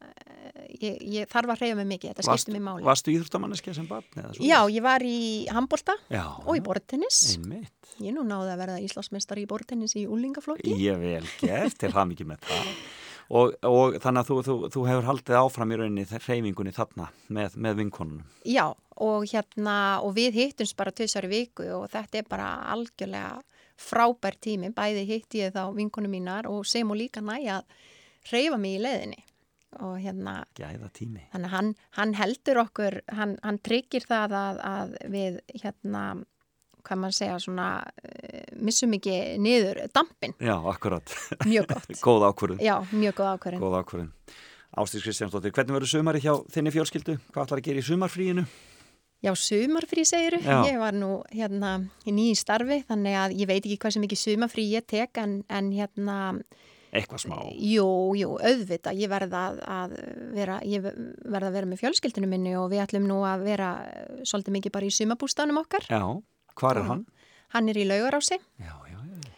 ég, 0.81 0.97
ég 1.19 1.31
þarf 1.31 1.53
að 1.55 1.63
reyfa 1.65 1.77
mig 1.81 1.89
mikið 1.93 2.13
þetta 2.13 2.27
skiptir 2.29 2.57
mig 2.57 2.65
máli 2.65 2.87
Varstu 2.87 3.13
íþróttamanneskja 3.13 3.75
sem 3.77 3.89
barn? 3.91 4.07
Já, 4.41 4.59
ég 4.71 4.83
var 4.85 5.05
í 5.05 5.19
handbolta 5.53 5.97
Já. 6.13 6.25
og 6.47 6.57
í 6.57 6.65
bortennis 6.65 7.37
Einmitt. 7.37 7.93
ég 8.01 8.17
nú 8.17 8.25
náði 8.27 8.55
að 8.55 8.65
verða 8.65 8.81
Íslandsmeistar 8.87 9.43
í 9.43 9.47
bortennis 9.51 9.97
í 9.99 10.07
úlingaflokki 10.09 10.77
Ég 10.81 11.01
vel 11.03 11.25
gert, 11.43 11.79
til 11.81 11.93
það 11.93 12.13
mikið 12.15 12.31
með 12.33 12.45
það. 12.49 12.75
Og, 13.33 13.55
og 13.65 13.95
þannig 14.03 14.21
að 14.21 14.29
þú, 14.29 14.37
þú, 14.45 14.55
þú 14.75 14.83
hefur 14.91 15.07
haldið 15.09 15.39
áfram 15.39 15.71
í 15.73 15.77
rauninni 15.81 16.05
hreyfingunni 16.11 16.75
þarna 16.77 17.07
með, 17.33 17.55
með 17.65 17.79
vinkonunum. 17.79 18.27
Já, 18.45 18.67
og 19.01 19.25
hérna, 19.31 19.77
og 20.05 20.13
við 20.19 20.37
hittumst 20.37 20.77
bara 20.77 20.93
tvisar 20.93 21.25
í 21.29 21.33
viku 21.33 21.65
og 21.79 21.87
þetta 21.95 22.21
er 22.21 22.29
bara 22.29 22.51
algjörlega 22.75 23.41
frábær 23.81 24.37
tími, 24.37 24.71
bæði 24.75 25.07
hitt 25.09 25.39
ég 25.39 25.55
þá 25.55 25.65
vinkonu 25.75 26.11
mínar 26.13 26.49
og 26.51 26.67
sem 26.69 26.89
og 26.91 26.99
líka 26.99 27.23
næja 27.25 27.63
að 27.63 28.31
reyfa 28.31 28.59
mig 28.61 28.77
í 28.77 28.83
leiðinni 28.83 29.25
og 29.81 29.97
hérna, 30.03 30.35
Gæða 30.59 30.91
tími. 30.93 31.23
þannig 31.33 31.49
að 31.49 31.55
hann, 31.57 31.71
hann 31.99 32.15
heldur 32.19 32.61
okkur, 32.67 32.99
hann, 33.17 33.37
hann 33.43 33.59
tryggir 33.65 34.05
það 34.09 34.37
að, 34.43 34.61
að 34.73 34.95
við 35.15 35.39
hérna, 35.63 36.03
hvað 36.83 36.99
maður 37.03 37.17
segja, 37.19 37.39
svona 37.45 37.69
uh, 37.83 38.43
missum 38.59 38.93
ekki 38.99 39.17
niður 39.39 39.85
dampin, 39.95 40.35
Já, 40.43 40.57
akkurat. 40.73 41.15
mjög 41.47 41.69
gott. 41.73 41.93
Góð 42.07 42.27
ákvörðun. 42.33 42.61
Já, 42.65 42.75
mjög 42.93 43.15
góð 43.21 43.31
ákvörðin. 43.37 43.63
Góð 43.63 43.79
ákvörðun. 43.81 44.13
Ástís 44.83 45.03
Kristjánsdóttir, 45.05 45.53
hvernig 45.53 45.75
verður 45.77 45.91
sumari 45.93 46.21
hjá 46.25 46.33
þinni 46.51 46.71
fjórskildu? 46.73 47.19
Hvað 47.33 47.43
ætlar 47.45 47.61
að 47.61 47.67
gera 47.67 47.81
í 47.83 47.87
sumarfríinu? 47.87 48.45
Já, 49.23 49.31
sumarfrí 49.39 50.03
segiru. 50.09 50.41
Ég 50.43 50.79
var 50.81 50.97
nú 50.97 51.11
hérna 51.31 51.75
í 52.09 52.11
nýjum 52.17 52.39
starfi 52.41 52.81
þannig 52.89 53.15
að 53.21 53.35
ég 53.39 53.47
veit 53.53 53.61
ekki 53.63 53.77
hvað 53.85 53.93
sem 53.95 54.07
ekki 54.09 54.19
sumarfrí 54.19 54.65
ég 54.73 54.87
tek 54.91 55.21
en, 55.23 55.37
en 55.53 55.69
hérna, 55.77 56.17
Eitthvað 56.93 57.23
smá. 57.25 57.37
jú, 57.57 57.87
jú, 58.21 58.35
auðvita, 58.37 58.93
ég 58.93 59.09
verða 59.09 59.43
að, 59.65 59.95
vera, 60.37 60.59
ég 60.69 60.85
verða 60.85 61.49
að 61.49 61.55
vera 61.57 61.71
með 61.71 61.81
fjölskyldinu 61.81 62.29
minni 62.29 62.53
og 62.61 62.69
við 62.73 62.83
ætlum 62.85 63.07
nú 63.09 63.23
að 63.25 63.47
vera 63.49 63.71
eh, 63.89 64.19
svolítið 64.29 64.57
mikið 64.59 64.75
bara 64.77 64.89
í 64.91 64.93
sumabústanum 64.93 65.63
okkar. 65.63 65.87
Já, 65.89 66.03
hvað 66.61 66.83
er 66.83 66.91
hann? 66.91 67.07
Hann 67.57 67.69
er 67.73 67.81
í 67.81 67.87
laugarási 67.89 68.37
Já, 68.61 68.75
já, 68.89 68.99
já. 69.01 69.33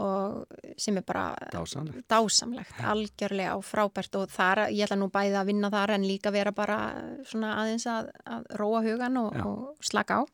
og 0.00 0.46
sem 0.78 0.96
er 0.96 1.04
bara 1.06 1.34
Dásamlegt. 1.52 2.06
dásamlegt, 2.10 2.78
algjörlega 2.82 3.56
og 3.58 3.66
frábært 3.66 4.14
og 4.22 4.30
þar, 4.30 4.64
ég 4.70 4.86
ætla 4.86 4.96
nú 5.02 5.10
bæði 5.10 5.34
að 5.38 5.50
vinna 5.50 5.70
þar 5.74 5.96
en 5.98 6.06
líka 6.06 6.30
vera 6.34 6.54
bara 6.54 6.78
svona 7.26 7.56
aðeins 7.64 7.86
að, 7.90 8.10
að 8.26 8.46
róa 8.62 8.82
hugan 8.86 9.18
og, 9.22 9.34
og 9.46 9.84
slaka 9.86 10.22
á. 10.22 10.26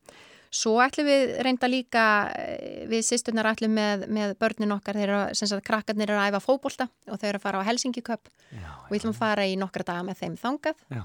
Svo 0.51 0.77
ætlum 0.79 1.05
við 1.09 1.33
reynda 1.43 1.67
líka, 1.67 2.03
eh, 2.37 2.85
við 2.87 3.03
sýsturnar 3.03 3.49
ætlum 3.51 3.73
með, 3.75 4.07
með 4.07 4.35
börnin 4.39 4.71
okkar, 4.77 4.95
þeir 4.95 5.09
eru, 5.09 5.35
sem 5.35 5.47
sagt, 5.51 5.65
krakkarnir 5.67 6.09
eru 6.09 6.19
að 6.21 6.31
æfa 6.31 6.39
fótbolta 6.45 6.87
og 7.11 7.19
þau 7.19 7.27
eru 7.27 7.37
að 7.37 7.41
fara 7.43 7.59
á 7.59 7.67
Helsingi 7.67 8.01
Cup. 8.03 8.29
Já, 8.51 8.69
og 8.85 8.89
við 8.89 9.01
ætlum 9.01 9.13
að 9.15 9.21
fara 9.21 9.43
í 9.43 9.57
nokkra 9.59 9.83
daga 9.83 10.03
með 10.07 10.21
þeim 10.23 10.37
þangað. 10.39 10.75
Já. 10.95 11.03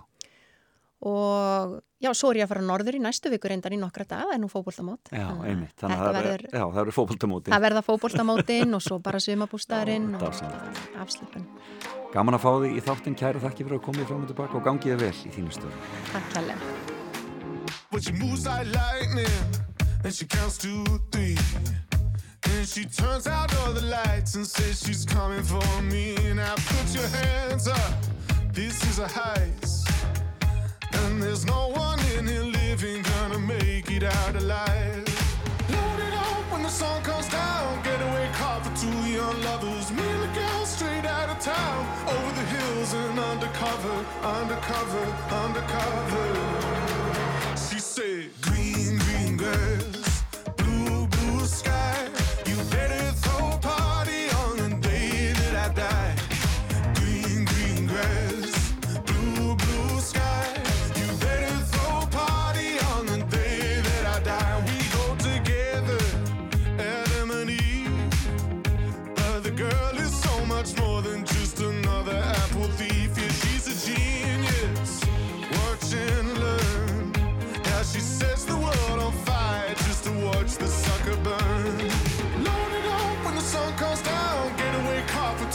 og 1.02 1.82
já, 1.98 2.12
svo 2.14 2.30
er 2.30 2.38
ég 2.38 2.46
að 2.46 2.52
fara 2.52 2.62
norður 2.62 2.94
í 2.94 3.00
næstu 3.02 3.30
vikur 3.32 3.50
reyndan 3.50 3.74
í 3.74 3.78
nokkra 3.80 4.04
dag, 4.06 4.22
það 4.28 4.34
er 4.36 4.38
nú 4.38 4.50
fótboltamót. 4.52 5.10
Já, 5.10 5.26
einmitt. 5.42 5.74
Þannig 5.80 5.98
að 5.98 6.06
það 6.06 6.14
verður, 6.18 6.44
er- 6.46 6.54
já, 6.54 6.62
það 6.62 6.80
eru 6.84 6.94
fótboltamóti. 6.98 7.50
það 7.50 7.64
verða 7.66 7.82
fótboltamótin 7.88 8.74
og 8.78 8.82
svo 8.86 9.00
bara 9.02 9.18
sumabústæðurinn 9.18 10.08
Já, 10.14 10.22
og 10.22 11.02
afslipun 11.02 11.46
Gaman 12.12 12.34
að 12.38 12.44
fá 12.44 12.50
þig 12.60 12.76
í 12.76 12.80
þáttin 12.86 13.16
kæra. 13.18 13.40
Þakki 13.40 13.64
fyrir 13.66 13.78
að 13.80 13.82
koma 13.82 13.98
í 13.98 14.06
fram 14.06 14.22
og 14.22 14.28
tilbaka 14.28 14.56
og 14.60 14.64
gangi 14.64 14.92
þið 14.92 14.98
vel 15.00 15.12
í 15.26 15.30
þínu 15.32 15.50
stöðu. 15.58 15.76
Takk 16.12 16.34
kærlega 16.36 16.91
But 17.92 18.04
she 18.04 18.12
moves 18.12 18.46
like 18.46 18.66
lightning, 18.74 19.26
and 20.02 20.14
she 20.14 20.24
counts 20.24 20.56
to 20.58 20.82
three. 21.10 21.36
And 22.44 22.66
she 22.66 22.86
turns 22.86 23.26
out 23.26 23.54
all 23.58 23.74
the 23.74 23.82
lights 23.82 24.34
and 24.34 24.46
says 24.46 24.82
she's 24.82 25.04
coming 25.04 25.42
for 25.42 25.82
me. 25.82 26.16
Now 26.32 26.54
put 26.54 26.94
your 26.94 27.06
hands 27.08 27.68
up, 27.68 27.92
this 28.50 28.82
is 28.88 28.98
a 28.98 29.04
heist. 29.04 29.86
And 30.94 31.22
there's 31.22 31.44
no 31.44 31.68
one 31.68 32.00
in 32.16 32.26
here 32.26 32.44
living 32.44 33.02
gonna 33.02 33.38
make 33.38 33.90
it 33.90 34.04
out 34.04 34.36
alive. 34.36 35.04
Load 35.68 36.00
it 36.00 36.14
up 36.14 36.50
when 36.50 36.62
the 36.62 36.70
sun 36.70 37.02
comes 37.02 37.28
down. 37.28 37.82
Getaway 37.82 38.30
car 38.32 38.58
for 38.64 38.74
two 38.74 38.98
young 39.10 39.38
lovers. 39.42 39.90
Me 39.92 40.02
and 40.02 40.22
the 40.22 40.40
girl 40.40 40.64
straight 40.64 41.04
out 41.04 41.28
of 41.28 41.38
town. 41.40 41.80
Over 42.08 42.32
the 42.40 42.46
hills 42.56 42.94
and 42.94 43.18
undercover, 43.18 43.96
undercover, 44.24 45.04
undercover 45.44 47.01
girl. 49.52 49.91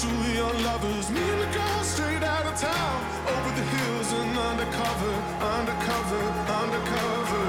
Two 0.08 0.34
young 0.34 0.64
lovers. 0.64 1.10
Me 1.12 1.22
and 1.22 1.42
the 1.42 1.58
girl 1.58 1.84
straight 1.84 2.24
out 2.24 2.46
of 2.46 2.56
town. 2.60 2.98
Over 3.34 3.52
the 3.60 3.66
hills 3.76 4.14
and 4.14 4.38
undercover, 4.50 5.14
undercover, 5.58 6.24
undercover. 6.62 7.46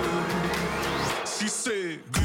She 1.26 1.48
said, 1.48 2.17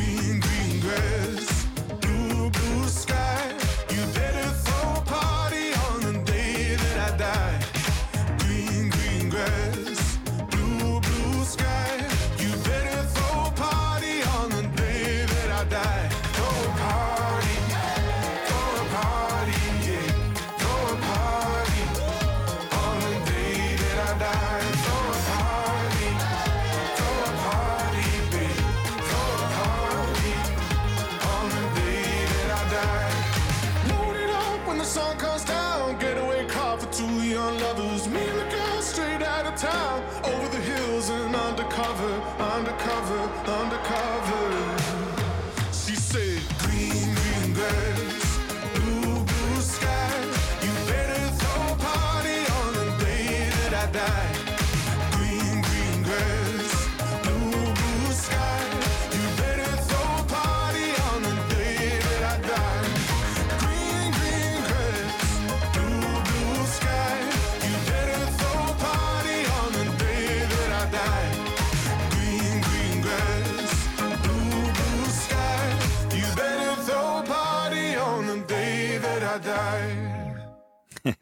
undercover, 43.49 44.12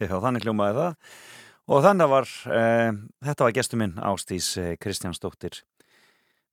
Já, 0.02 0.16
þannig 0.18 0.46
hljómaði 0.48 0.78
það. 0.80 1.12
Og 1.72 1.84
þannig 1.86 2.10
var, 2.10 2.32
uh, 2.50 2.96
þetta 3.28 3.46
var 3.46 3.54
gestur 3.56 3.82
minn 3.82 4.00
Ástís 4.02 4.48
uh, 4.58 4.72
Kristjánsdóttir. 4.82 5.62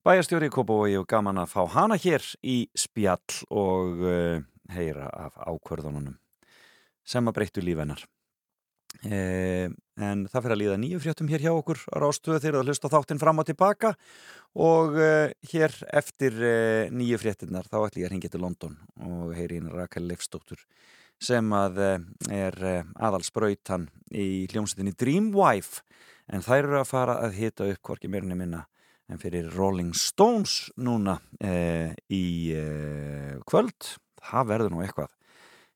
Bæjarstjóri 0.06 0.50
í 0.50 0.52
Kópavogi 0.52 0.98
og 1.00 1.08
gaman 1.08 1.40
að 1.40 1.54
fá 1.54 1.62
hana 1.72 1.96
hér 1.98 2.24
í 2.44 2.58
spjall 2.76 3.40
og 3.48 4.04
uh, 4.04 4.44
heyra 4.72 5.08
af 5.10 5.40
ákvörðunum 5.48 6.18
sem 7.08 7.28
að 7.28 7.38
breyttu 7.40 7.64
líf 7.64 7.80
hennar. 7.80 8.04
Uh, 8.98 9.68
en 10.00 10.24
það 10.26 10.44
fyrir 10.44 10.54
að 10.54 10.60
líða 10.62 10.76
nýju 10.82 11.00
fréttum 11.02 11.28
hér 11.30 11.44
hjá 11.44 11.50
okkur 11.52 11.80
á 11.92 11.96
rástöðu 12.02 12.40
þegar 12.42 12.56
það 12.58 12.70
hlusta 12.70 12.90
þáttinn 12.92 13.20
fram 13.20 13.40
og 13.42 13.46
tilbaka 13.46 13.92
og 14.58 14.96
uh, 14.96 15.28
hér 15.52 15.74
eftir 16.00 16.38
uh, 16.40 16.88
nýju 16.90 17.20
fréttinnar 17.20 17.68
þá 17.68 17.76
ætlum 17.82 18.02
ég 18.02 18.08
að 18.08 18.14
ringja 18.14 18.32
til 18.32 18.42
London 18.42 18.78
og 19.04 19.36
heyri 19.36 19.60
hérna 19.60 19.76
Rakel 19.76 20.08
Leifstóttur 20.08 20.64
sem 21.22 21.52
að 21.54 21.78
eh, 21.82 21.98
er 22.46 22.58
aðalsbrautan 22.94 23.88
í 24.14 24.46
hljómsveitinni 24.50 24.94
Dreamwife 24.96 25.82
en 26.32 26.44
þær 26.44 26.62
eru 26.62 26.80
að 26.82 26.90
fara 26.90 27.20
að 27.24 27.38
hita 27.40 27.68
upp 27.72 27.82
hvorki 27.88 28.10
meirinni 28.10 28.36
minna 28.38 28.66
en 29.08 29.20
fyrir 29.20 29.48
Rolling 29.56 29.94
Stones 29.96 30.68
núna 30.76 31.16
e, 31.40 31.94
í 32.12 32.52
e, 32.52 33.38
kvöld. 33.48 33.94
Það 34.20 34.50
verður 34.50 34.74
nú 34.74 34.82
eitthvað. 34.84 35.14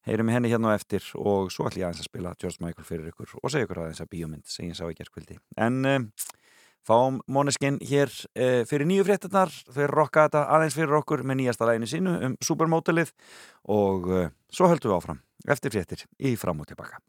Heyrum 0.04 0.28
við 0.28 0.36
henni 0.36 0.50
hérna 0.52 0.74
á 0.74 0.76
eftir 0.76 1.06
og 1.16 1.52
svo 1.54 1.68
ætlum 1.68 1.80
ég 1.80 1.88
aðeins 1.88 2.02
að 2.02 2.10
spila 2.10 2.34
George 2.42 2.60
Michael 2.60 2.86
fyrir 2.88 3.10
ykkur 3.12 3.36
og 3.38 3.52
segja 3.52 3.68
ykkur 3.68 3.84
aðeins 3.84 4.02
að 4.02 4.10
bíómynd 4.12 4.48
sem 4.50 4.66
ég 4.66 4.76
sá 4.76 4.84
í 4.90 4.96
gerðkvöldi 4.98 5.38
en 5.62 5.78
e, 5.86 5.94
fáum 6.82 7.20
Måneskin 7.30 7.78
hér 7.86 8.10
fyrir 8.66 8.88
nýju 8.90 9.06
fréttarnar 9.06 9.54
þau 9.70 9.86
rokka 9.92 10.26
þetta 10.26 10.42
aðeins 10.56 10.74
fyrir 10.74 10.98
okkur 10.98 11.22
með 11.22 11.38
nýjasta 11.38 11.68
læginu 11.70 11.90
sínu 11.92 12.16
um 12.26 12.34
supermótalið 12.42 13.14
og 13.70 14.10
svo 14.50 14.72
höldum 14.72 14.90
við 14.90 14.96
áfram 14.98 15.22
eftir 15.48 15.74
fréttir 15.74 16.06
í 16.18 16.36
fram 16.38 16.60
og 16.60 16.70
tilbaka 16.70 17.02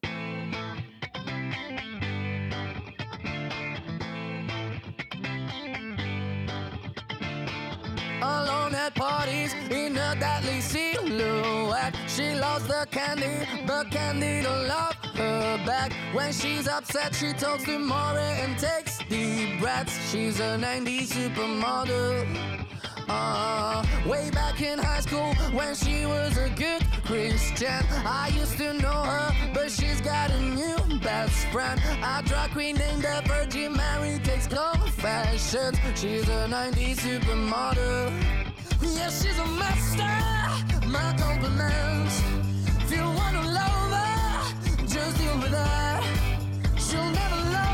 Alone 8.23 8.75
at 8.75 8.95
parties 8.95 9.53
in 9.69 9.97
a 9.97 10.15
deadly 10.15 10.61
silhouette. 10.61 11.93
She 12.07 12.33
loves 12.35 12.65
the 12.67 12.87
candy, 12.89 13.45
but 13.67 13.91
candy 13.91 14.41
don't 14.41 14.65
love 14.65 14.95
her 15.15 15.59
back. 15.65 15.91
When 16.13 16.31
she's 16.31 16.67
upset, 16.69 17.13
she 17.13 17.33
talks 17.33 17.65
to 17.65 17.77
Maury 17.79 18.21
and 18.21 18.57
takes 18.57 18.99
deep 19.09 19.59
breaths. 19.59 19.93
She's 20.09 20.39
a 20.39 20.57
90s 20.57 21.09
supermodel. 21.09 22.63
Uh, 23.09 23.83
way 24.07 24.29
back 24.31 24.61
in 24.61 24.79
high 24.79 25.01
school 25.01 25.33
when 25.51 25.75
she 25.75 26.05
was 26.05 26.37
a 26.37 26.49
good 26.55 26.82
Christian. 27.05 27.83
I 28.05 28.31
used 28.33 28.57
to 28.57 28.73
know 28.73 29.03
her, 29.03 29.35
but 29.53 29.69
she's 29.71 30.01
got 30.01 30.31
a 30.31 30.39
new 30.41 30.99
best 30.99 31.47
friend. 31.47 31.79
A 32.01 32.23
drag 32.23 32.51
queen 32.51 32.75
named 32.75 33.03
the 33.03 33.21
Virgin 33.27 33.75
Mary 33.75 34.19
takes 34.23 34.47
confessions. 34.47 35.77
She's 35.95 36.27
a 36.29 36.47
90s 36.47 36.97
supermodel. 36.97 38.11
Yeah, 38.81 39.09
she's 39.09 39.37
a 39.37 39.47
master. 39.47 40.13
My 40.87 41.13
compliments. 41.17 42.21
If 42.83 42.91
you 42.91 43.03
wanna 43.03 43.43
love 43.59 43.91
her, 43.99 44.85
just 44.87 45.17
deal 45.17 45.37
with 45.37 45.53
her. 45.53 46.01
She'll 46.77 47.11
never 47.11 47.35
love 47.51 47.72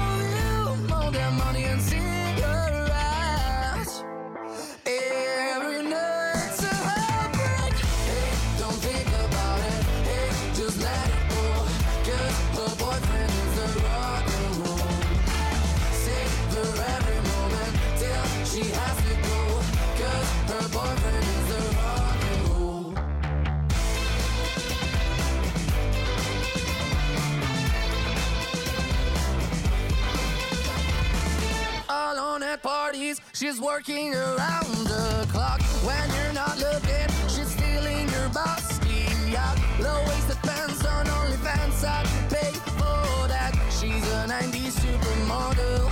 at 32.59 32.63
parties. 32.63 33.21
She's 33.33 33.59
working 33.59 34.13
around 34.13 34.73
the 34.87 35.27
clock 35.31 35.61
when 35.83 36.09
you're 36.15 36.33
not 36.33 36.57
looking. 36.59 37.07
She's 37.27 37.51
stealing 37.51 38.07
your 38.09 38.29
bossy 38.29 39.07
yacht. 39.31 39.57
Low-waisted 39.79 40.37
pants 40.43 40.85
on 40.85 41.05
OnlyFans. 41.05 41.83
I 41.83 42.03
pay 42.29 42.51
for 42.77 43.27
that. 43.27 43.53
She's 43.71 44.05
a 44.13 44.27
90s 44.27 44.75
supermodel. 44.83 45.89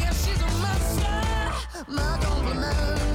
Yeah, 0.00 0.12
she's 0.12 0.40
a 0.40 0.50
monster. 0.58 1.92
My 1.92 2.18
compliments. 2.22 3.11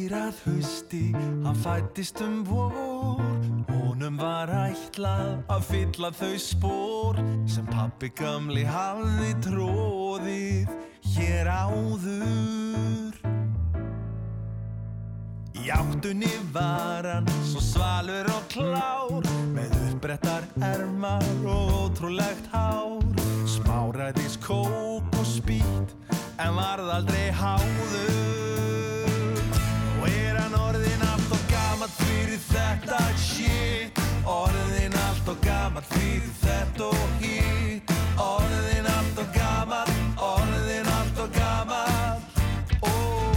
Komundir 0.00 0.14
að 0.16 0.38
hausti, 0.46 1.00
hann 1.44 1.56
fættist 1.60 2.20
um 2.24 2.38
vor. 2.48 3.20
Honum 3.68 4.16
var 4.16 4.48
ætlað 4.48 5.42
að 5.52 5.66
fylla 5.68 6.10
þau 6.16 6.38
spór 6.40 7.18
Sem 7.44 7.66
pappi 7.68 8.08
gamli 8.16 8.62
hafði 8.64 9.34
tróðið 9.44 10.72
hér 11.04 11.50
áður. 11.52 13.20
Í 15.60 15.68
áttunni 15.68 16.32
var 16.54 17.04
hann 17.04 17.28
svo 17.50 17.60
svalur 17.60 18.32
og 18.32 18.48
klár 18.48 19.28
Með 19.52 19.76
uppbrettar 19.90 20.48
ermar 20.64 21.28
og 21.44 21.76
ótrúlegt 21.82 22.48
hár. 22.54 23.04
Smáræðis 23.44 24.40
kók 24.40 25.04
og 25.12 25.28
spýt 25.28 25.92
en 26.40 26.56
varð 26.56 26.88
aldrei 26.88 27.28
háður 27.36 28.30
þetta 32.48 33.00
shit. 33.18 34.00
Orðin 34.28 34.94
allt 35.06 35.28
og 35.32 35.40
gamall 35.44 35.84
fyrir 35.92 36.32
þetta 36.42 36.88
og 36.88 37.22
hitt. 37.22 37.92
Orðin 38.20 38.88
allt 38.90 39.20
og 39.22 39.30
gamall, 39.34 39.92
orðin 40.16 40.90
allt 40.96 41.20
og 41.24 41.36
gamall. 41.36 42.20
Oh. 42.86 43.36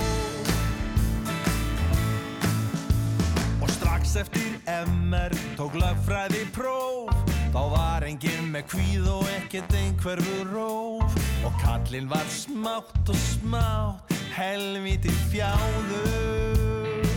Og 3.63 3.69
strax 3.77 4.15
eftir 4.23 4.57
MR 4.67 5.35
tók 5.59 5.77
lögfræði 5.79 6.45
próf. 6.55 7.13
Þá 7.53 7.61
var 7.75 8.07
enginn 8.07 8.49
með 8.55 8.67
kvíð 8.71 9.11
og 9.13 9.27
ekkert 9.37 9.77
einhverfu 9.77 10.41
róf. 10.53 11.21
Og 11.43 11.53
kallinn 11.61 12.09
var 12.09 12.25
smátt 12.31 13.11
og 13.11 13.19
smátt 13.19 14.13
helviti 14.33 15.13
fjáður 15.29 17.12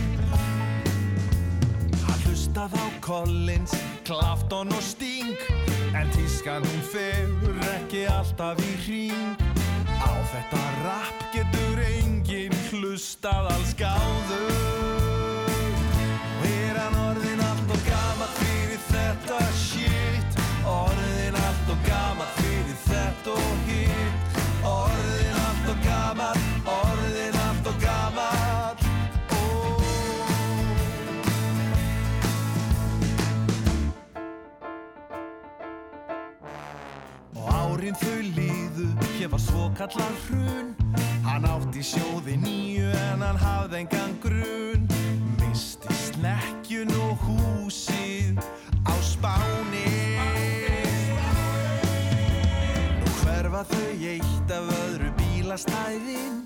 Hann 2.57 2.69
hlustað 2.69 2.79
á 2.81 3.01
Collins, 3.01 3.71
Clapton 4.03 4.71
og 4.73 4.81
Sting. 4.81 5.37
En 5.93 6.09
tískan 6.09 6.63
hún 6.65 6.81
fegur 6.81 7.53
ekki 7.77 8.07
alltaf 8.09 8.57
í 8.57 8.73
hring. 8.81 9.37
Á 10.01 10.09
þetta 10.31 10.63
rap 10.81 11.19
getur 11.35 11.77
enginn 11.85 12.55
hlustað 12.71 13.51
alls 13.53 13.75
gáður. 13.77 14.49
Er 16.49 16.81
hann 16.81 16.97
orðin 17.03 17.45
allt 17.45 17.69
og 17.77 17.83
gamall 17.85 18.33
fyrir 18.41 18.81
þetta 18.89 19.39
shit? 19.61 20.41
Orðin 20.65 21.37
allt 21.37 21.73
og 21.75 21.85
gamall 21.85 22.33
fyrir 22.41 22.79
þetta 22.87 23.37
og 23.37 23.57
hitt 23.69 24.41
Orðin 24.65 25.37
allt 25.45 25.69
og 25.75 25.85
gamall, 25.85 26.41
árin 37.87 37.95
þau 37.95 38.21
líðu, 38.35 38.85
hér 39.17 39.29
var 39.31 39.39
svo 39.39 39.71
kallað 39.77 40.15
hrun. 40.27 40.75
Hann 41.23 41.45
átti 41.47 41.83
sjóði 41.83 42.35
nýju 42.41 42.89
en 42.91 43.21
hann 43.23 43.39
hafði 43.39 43.79
engan 43.83 44.15
grun. 44.19 44.87
Misti 45.39 45.93
snekkjun 45.95 46.91
og 46.99 47.17
húsið 47.23 48.39
á 48.83 48.93
spáni. 48.99 49.87
Nú 52.99 53.13
hverfa 53.21 53.63
þau 53.71 53.87
eitt 54.11 54.51
af 54.51 54.71
öðru 54.83 55.11
bílastæðin 55.19 56.43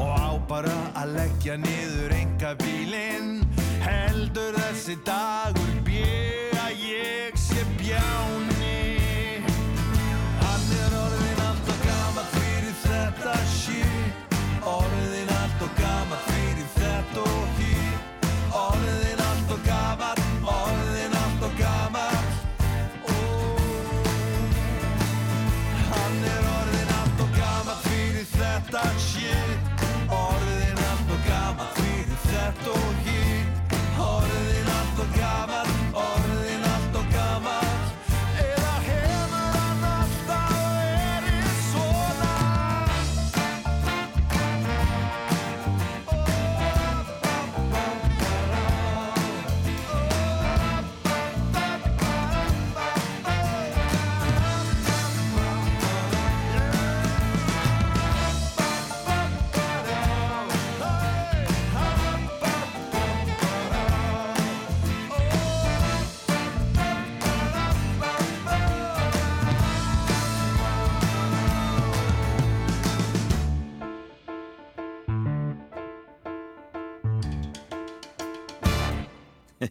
Og 0.00 0.08
á 0.08 0.32
bara 0.48 0.76
að 0.96 1.16
leggja 1.16 1.56
niður 1.56 2.16
enga 2.16 2.54
bílinn. 2.60 3.40
Heldur 3.80 4.56
þessi 4.56 4.98
dagur 5.06 5.76
bjö 5.86 6.52
að 6.66 6.84
ég 6.84 7.38
sé 7.38 7.64
bjáni 7.80 8.61
þetta 13.22 13.44
shit 13.46 14.66
Orðin 14.66 15.31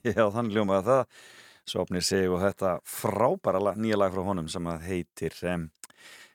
Já, 0.17 0.25
þannig 0.33 0.57
ljómaði 0.57 0.87
það. 0.87 1.21
Svopnir 1.71 2.03
sig 2.05 2.25
og 2.31 2.41
þetta 2.41 2.75
frábæra 2.89 3.75
nýja 3.77 3.99
lag 3.99 4.13
frá 4.13 4.23
honum 4.25 4.47
sem 4.49 4.65
heitir 4.81 5.35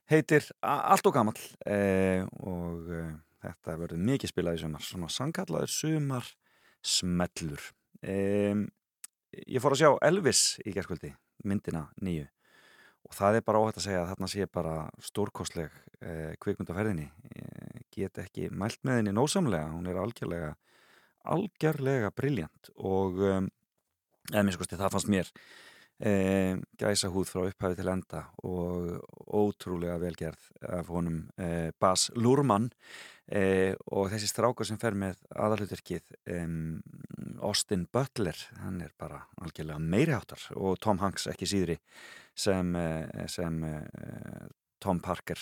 heitir 0.07 0.47
Allt 0.62 1.09
og 1.09 1.17
gamall. 1.17 1.41
Eh, 1.67 2.23
og 2.47 2.87
eh, 2.95 3.11
þetta 3.43 3.79
verður 3.83 4.05
mikið 4.12 4.33
spilað 4.33 4.61
í 4.61 4.62
sumar. 4.62 4.87
Svona 4.87 5.11
sangkallaður 5.11 5.73
sumar 5.75 6.31
smellur 6.87 7.62
um, 8.07 8.67
Ég 9.37 9.61
fór 9.61 9.75
að 9.75 9.81
sjá 9.83 9.91
Elvis 10.07 10.43
í 10.64 10.73
gerskvöldi 10.73 11.11
myndina 11.45 11.89
nýju. 12.01 12.29
Og 13.07 13.14
það 13.14 13.39
er 13.39 13.45
bara 13.47 13.61
óhætt 13.62 13.81
að 13.81 13.87
segja 13.89 14.03
að 14.03 14.12
þarna 14.12 14.29
sé 14.31 14.47
bara 14.51 14.77
stórkostleg 15.05 15.75
eh, 16.01 16.33
kvikmynd 16.43 16.71
á 16.73 16.79
ferðinni 16.79 17.05
eh, 17.07 17.83
get 17.95 18.23
ekki 18.23 18.49
mælt 18.51 18.81
með 18.87 19.01
henni 19.01 19.12
nósamlega, 19.14 19.69
hún 19.75 19.91
er 19.91 20.01
algjörlega 20.01 20.55
algjörlega 21.27 22.11
briljant 22.14 22.71
og 22.77 23.21
um, 23.27 23.49
eða 24.33 24.45
mér 24.47 24.57
skoðist 24.57 24.77
það 24.77 24.95
fannst 24.95 25.11
mér 25.12 25.33
e, 25.99 26.12
gæsa 26.81 27.11
húð 27.12 27.33
frá 27.33 27.43
upphafi 27.47 27.79
til 27.79 27.91
enda 27.93 28.22
og 28.47 29.05
ótrúlega 29.27 29.99
velgerð 30.03 30.49
af 30.79 30.91
honum 30.93 31.24
e, 31.39 31.72
Bas 31.81 32.11
Lurman. 32.16 32.70
E, 33.27 33.74
og 33.91 34.12
þessi 34.12 34.29
strákur 34.31 34.68
sem 34.68 34.79
fer 34.79 34.95
með 34.95 35.18
aðalutverkið 35.35 36.12
Austin 37.43 37.89
Butler 37.91 38.39
hann 38.62 38.79
er 38.85 38.93
bara 38.95 39.24
algjörlega 39.43 39.83
meiri 39.83 40.14
áttar 40.14 40.45
og 40.55 40.79
Tom 40.79 41.03
Hanks 41.03 41.27
ekki 41.33 41.49
síðri 41.51 41.81
sem, 42.39 42.70
e, 42.79 43.27
sem 43.33 43.59
e, 43.66 43.74
Tom 44.79 45.03
Parker 45.03 45.41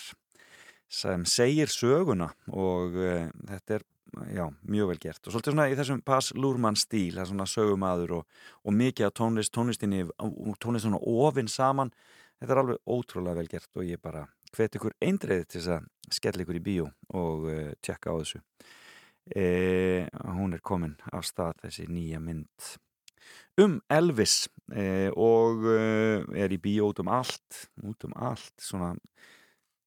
sem 0.94 1.24
segir 1.28 1.70
söguna 1.72 2.30
og 2.52 2.96
uh, 2.98 3.26
þetta 3.48 3.78
er 3.78 3.84
já, 4.34 4.44
mjög 4.68 4.90
vel 4.92 5.00
gert. 5.02 5.20
Og 5.26 5.34
svolítið 5.34 5.54
svona 5.54 5.66
í 5.70 5.76
þessum 5.78 6.02
Paz 6.04 6.30
Lurman 6.36 6.78
stíl, 6.78 7.14
það 7.14 7.24
er 7.24 7.30
svona 7.30 7.48
sögumadur 7.50 8.14
og, 8.20 8.38
og 8.64 8.76
mikið 8.76 9.08
af 9.08 9.16
tónlist, 9.18 9.52
tónlistinni 9.54 10.04
tónlist 10.62 10.86
svona 10.86 11.00
ofinn 11.00 11.50
saman. 11.50 11.92
Þetta 12.40 12.54
er 12.54 12.62
alveg 12.62 12.94
ótrúlega 12.96 13.38
vel 13.40 13.50
gert 13.50 13.80
og 13.80 13.86
ég 13.88 14.02
bara 14.02 14.24
hvet 14.54 14.78
ykkur 14.78 14.96
eindreiði 15.02 15.46
til 15.48 15.60
þess 15.60 15.74
að 15.76 16.16
skella 16.18 16.44
ykkur 16.44 16.60
í 16.60 16.64
bíó 16.64 16.88
og 17.18 17.46
uh, 17.50 17.68
tjekka 17.82 18.14
á 18.14 18.14
þessu. 18.20 18.40
E, 19.24 19.44
hún 20.36 20.52
er 20.52 20.60
komin 20.60 20.98
af 21.08 21.24
stað 21.24 21.62
þessi 21.62 21.86
nýja 21.88 22.20
mynd. 22.20 22.74
Um 23.56 23.78
Elvis 23.88 24.50
e, 24.68 25.08
og 25.16 25.64
uh, 25.64 26.26
er 26.36 26.52
í 26.52 26.60
bíó 26.60 26.90
út 26.92 27.00
um 27.00 27.08
allt 27.08 27.64
út 27.80 28.04
um 28.04 28.12
allt 28.20 28.52
svona 28.60 28.92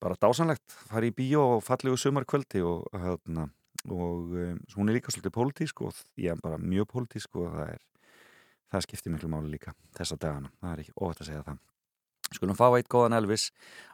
bara 0.02 0.18
dásanlegt, 0.22 0.66
fara 0.90 1.10
í 1.10 1.14
bíó 1.16 1.44
og 1.58 1.64
fallegu 1.66 1.98
sumarkvöldi 1.98 2.62
og, 2.66 2.86
hérna, 2.94 3.48
og 3.88 4.34
um, 4.36 4.60
hún 4.76 4.90
er 4.90 4.98
líka 4.98 5.14
svolítið 5.14 5.36
pólitísk 5.38 5.84
og 5.86 6.02
ég 6.20 6.34
er 6.34 6.42
bara 6.44 6.60
mjög 6.62 6.92
pólitísk 6.94 7.40
og 7.40 7.54
það 7.56 7.74
er 7.76 7.86
það 8.72 8.86
skiptir 8.88 9.14
miklu 9.14 9.32
máli 9.32 9.54
líka 9.54 9.74
þessa 9.98 10.20
dagana, 10.20 10.52
það 10.62 10.74
er 10.74 10.84
ekki 10.84 10.98
óvægt 11.00 11.24
að 11.24 11.30
segja 11.32 11.46
það. 11.48 11.64
Skulum 12.28 12.58
fá 12.60 12.66
eitt 12.76 12.90
góðan 12.92 13.16
Elvis. 13.16 13.52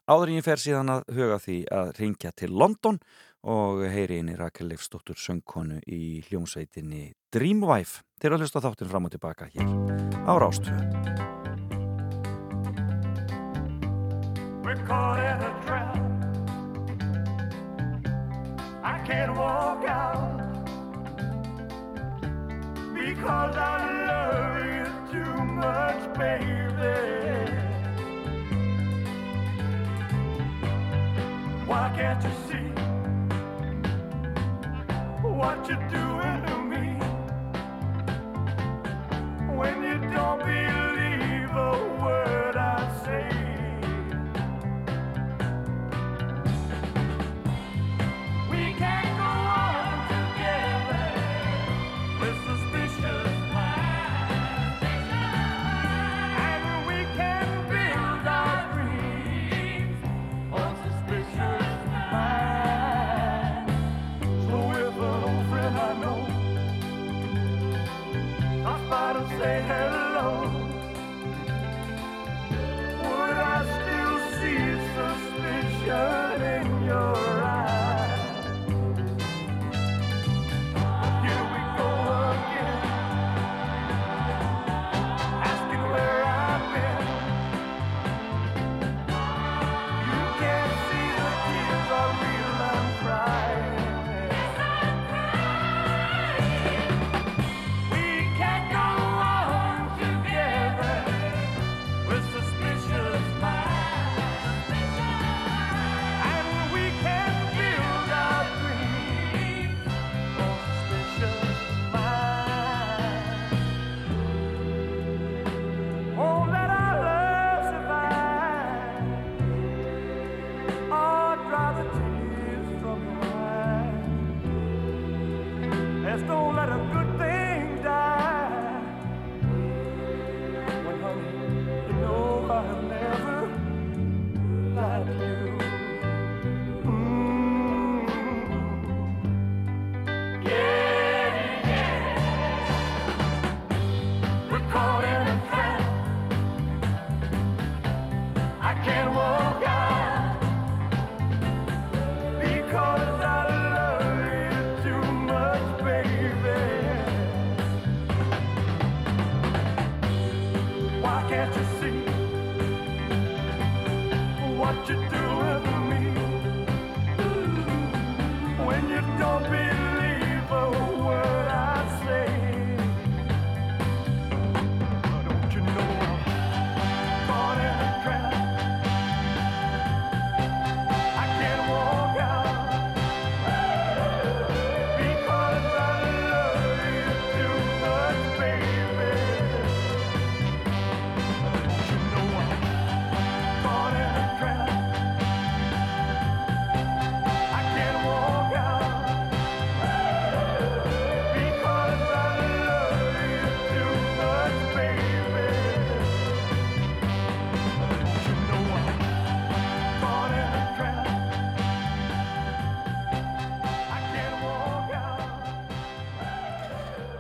Áður 0.10 0.32
en 0.32 0.40
ég 0.40 0.46
fer 0.48 0.62
síðan 0.62 0.90
að 0.90 1.04
huga 1.14 1.38
því 1.44 1.58
að 1.70 1.92
ringja 2.00 2.32
til 2.34 2.50
London 2.58 2.98
og 3.44 3.84
heyri 3.94 4.18
inn 4.22 4.32
í 4.34 4.38
Rakel 4.40 4.72
Leifsdóttur 4.72 5.20
söngkonu 5.20 5.82
í 5.86 6.24
hljómsveitinni 6.30 7.12
Dreamwife. 7.36 8.02
Til 8.18 8.32
að 8.32 8.46
hlusta 8.46 8.64
þáttinn 8.64 8.90
fram 8.90 9.10
og 9.10 9.14
tilbaka 9.14 9.52
hér 9.54 9.68
á 10.26 10.34
Rástvöð 10.42 11.22
We're 14.64 14.80
caught 14.88 15.20
in 15.20 15.44
a 15.44 15.52
trap. 15.68 16.03
Can't 19.06 19.36
walk 19.36 19.84
out 19.84 20.38
because 22.94 23.56
I 23.58 23.78
love 24.08 24.66
you 24.66 24.86
too 25.12 25.44
much, 25.44 26.02
baby. 26.18 27.54
Why 31.66 31.92
can't 31.98 32.24
you 32.24 32.32
see 32.48 32.70
what 35.22 35.68
you're 35.68 35.90
doing 35.90 36.46
to 36.46 36.56
me 36.64 36.86
when 39.58 39.84
you 39.84 39.98
don't 40.12 40.40
believe 40.40 40.63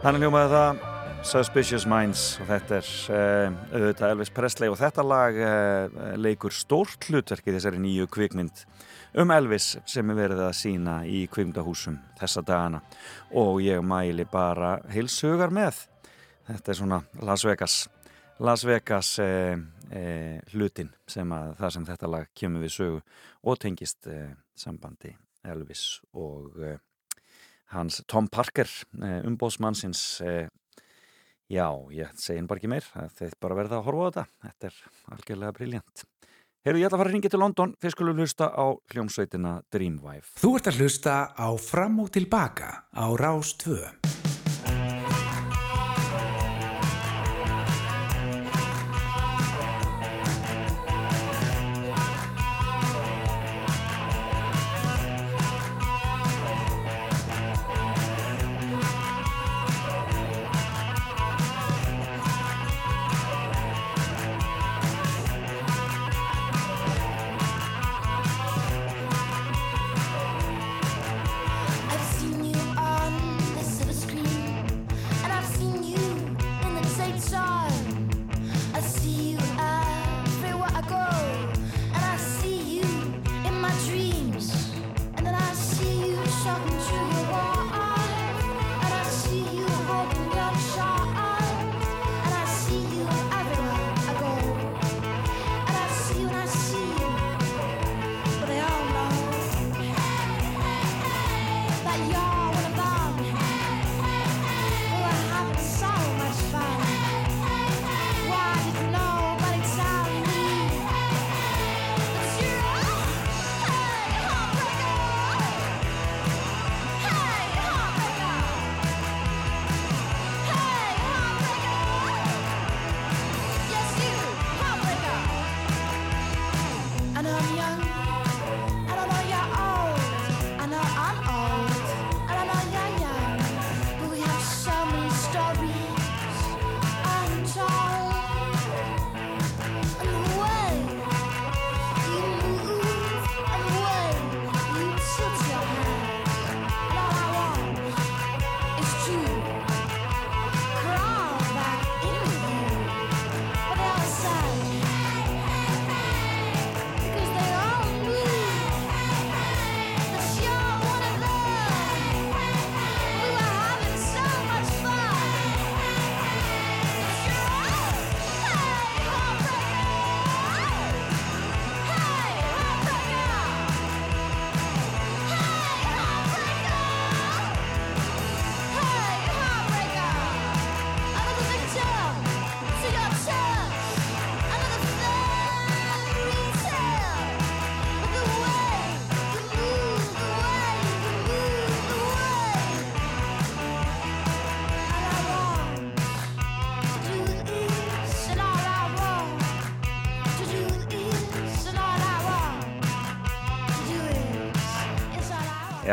Þannig 0.04 0.26
hljómaði 0.26 0.49
það 0.51 0.80
Suspicious 1.24 1.84
Minds 1.88 2.22
og 2.43 2.49
þetta 2.49 2.74
er 2.76 2.88
uh, 3.16 3.54
auðvitað 3.72 4.10
Elvis 4.10 4.32
Presley 4.36 4.68
og 4.68 4.76
þetta 4.82 5.06
lag 5.08 5.39
uh, 5.39 5.95
leikur 6.20 6.51
stórt 6.51 7.08
hlutverk 7.08 7.47
í 7.47 7.54
þessari 7.56 7.80
nýju 7.80 8.10
kvikmynd 8.12 8.66
um 9.24 9.32
Elvis 9.32 9.70
sem 9.88 10.12
er 10.12 10.20
verið 10.20 10.43
að 10.43 10.60
sína 10.60 10.97
í 11.08 11.24
kvikmyndahúsum 11.32 12.01
þessa 12.20 12.43
dagana. 12.43 12.84
Og 13.32 13.64
ég 13.64 13.80
mæli 13.80 14.28
bara 14.28 14.76
heilsugar 14.91 15.56
með 15.56 15.86
Þetta 16.51 16.74
er 16.74 16.82
svona 16.82 17.01
Las 17.24 17.47
Vegas. 17.47 17.82
Las 18.43 18.68
Vegas 18.68 19.16
eh, 19.24 19.56
hlutin 20.51 20.91
sem 21.08 21.32
að 21.32 21.54
það 21.64 21.78
sem 21.78 21.91
þetta 21.93 22.16
lag 22.18 22.32
kemur 22.36 22.68
við 22.68 22.76
sögu 22.76 23.04
og 23.47 23.62
tengist 23.64 24.12
sambandi 24.51 25.16
Elvis 25.47 26.01
og 26.12 26.60
hans 27.74 28.02
Tom 28.10 28.30
Parker 28.32 28.70
eh, 29.02 29.20
umbóðsmannsins 29.28 30.04
eh, 30.26 30.48
já, 31.52 31.68
ég 31.94 32.16
segi 32.20 32.46
bara 32.48 32.62
ekki 32.62 32.72
meir 32.72 32.88
þeir 33.18 33.38
bara 33.44 33.60
verða 33.60 33.80
að 33.82 33.88
horfa 33.90 34.10
á 34.10 34.10
þetta 34.10 34.26
þetta 34.48 34.72
er 34.72 34.82
algjörlega 35.18 35.58
briljant 35.60 36.08
Heyrðu, 36.64 36.80
ég 36.80 36.88
ætla 36.88 36.96
að 36.96 37.02
fara 37.02 37.10
að 37.10 37.16
ringa 37.18 37.30
til 37.34 37.40
London 37.42 37.72
fyrst 37.84 37.98
skulum 37.98 38.20
hlusta 38.24 38.48
á 38.56 38.66
hljómsveitina 38.94 39.58
Dreamwife 39.74 40.38
Þú 40.40 40.56
ert 40.62 40.72
að 40.72 40.80
hlusta 40.80 41.16
á 41.36 41.48
Fram 41.60 42.00
og 42.06 42.14
Tilbaka 42.16 42.70
á 42.96 43.06
Rás 43.20 43.58
2. 43.60 44.23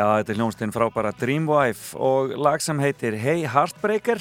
Já, 0.01 0.07
þetta 0.17 0.33
er 0.33 0.39
hljómsdinn 0.39 0.71
frábæra 0.73 1.11
Dreamwife 1.19 1.99
og 2.01 2.31
lag 2.41 2.63
sem 2.65 2.79
heitir 2.81 3.17
Hey 3.21 3.43
Heartbreaker 3.53 4.21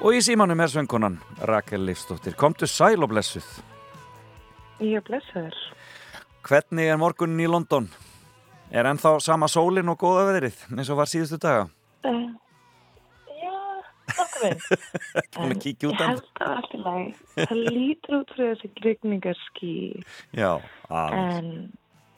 og 0.00 0.14
í 0.16 0.20
símanum 0.24 0.62
er 0.64 0.70
söngkonan 0.72 1.18
Rakel 1.44 1.82
Leifsdóttir. 1.84 2.32
Komdu 2.40 2.64
sæl 2.70 3.02
og 3.04 3.10
blessuð. 3.12 3.44
Ég 4.80 4.96
er 5.00 5.04
blessaður. 5.04 5.58
Hvernig 6.48 6.88
er 6.94 6.96
morgunin 7.00 7.42
í 7.44 7.48
London? 7.50 7.90
Er 8.72 8.88
ennþá 8.90 9.18
sama 9.22 9.46
sólin 9.50 9.92
og 9.92 9.98
góða 10.00 10.24
veðrið 10.30 10.62
eins 10.72 10.90
og 10.94 10.98
var 11.02 11.10
síðustu 11.10 11.36
daga? 11.42 11.66
Uh, 12.04 12.32
já, 13.28 13.52
nokkuð 14.14 14.46
veginn. 14.46 14.86
Búin 15.36 15.54
að 15.58 15.60
kíkja 15.66 15.90
út 15.90 16.00
Ég 16.00 16.06
af. 16.06 16.08
held 16.14 16.24
að 16.24 16.48
var 16.48 16.62
alltaf 16.62 16.86
læg. 16.86 17.20
Það 17.42 17.62
lítur 17.76 18.16
út 18.22 18.32
fyrir 18.38 18.54
þessi 18.54 18.72
grigningarski 18.80 19.74
Já, 20.40 20.50
aðeins. 20.88 21.36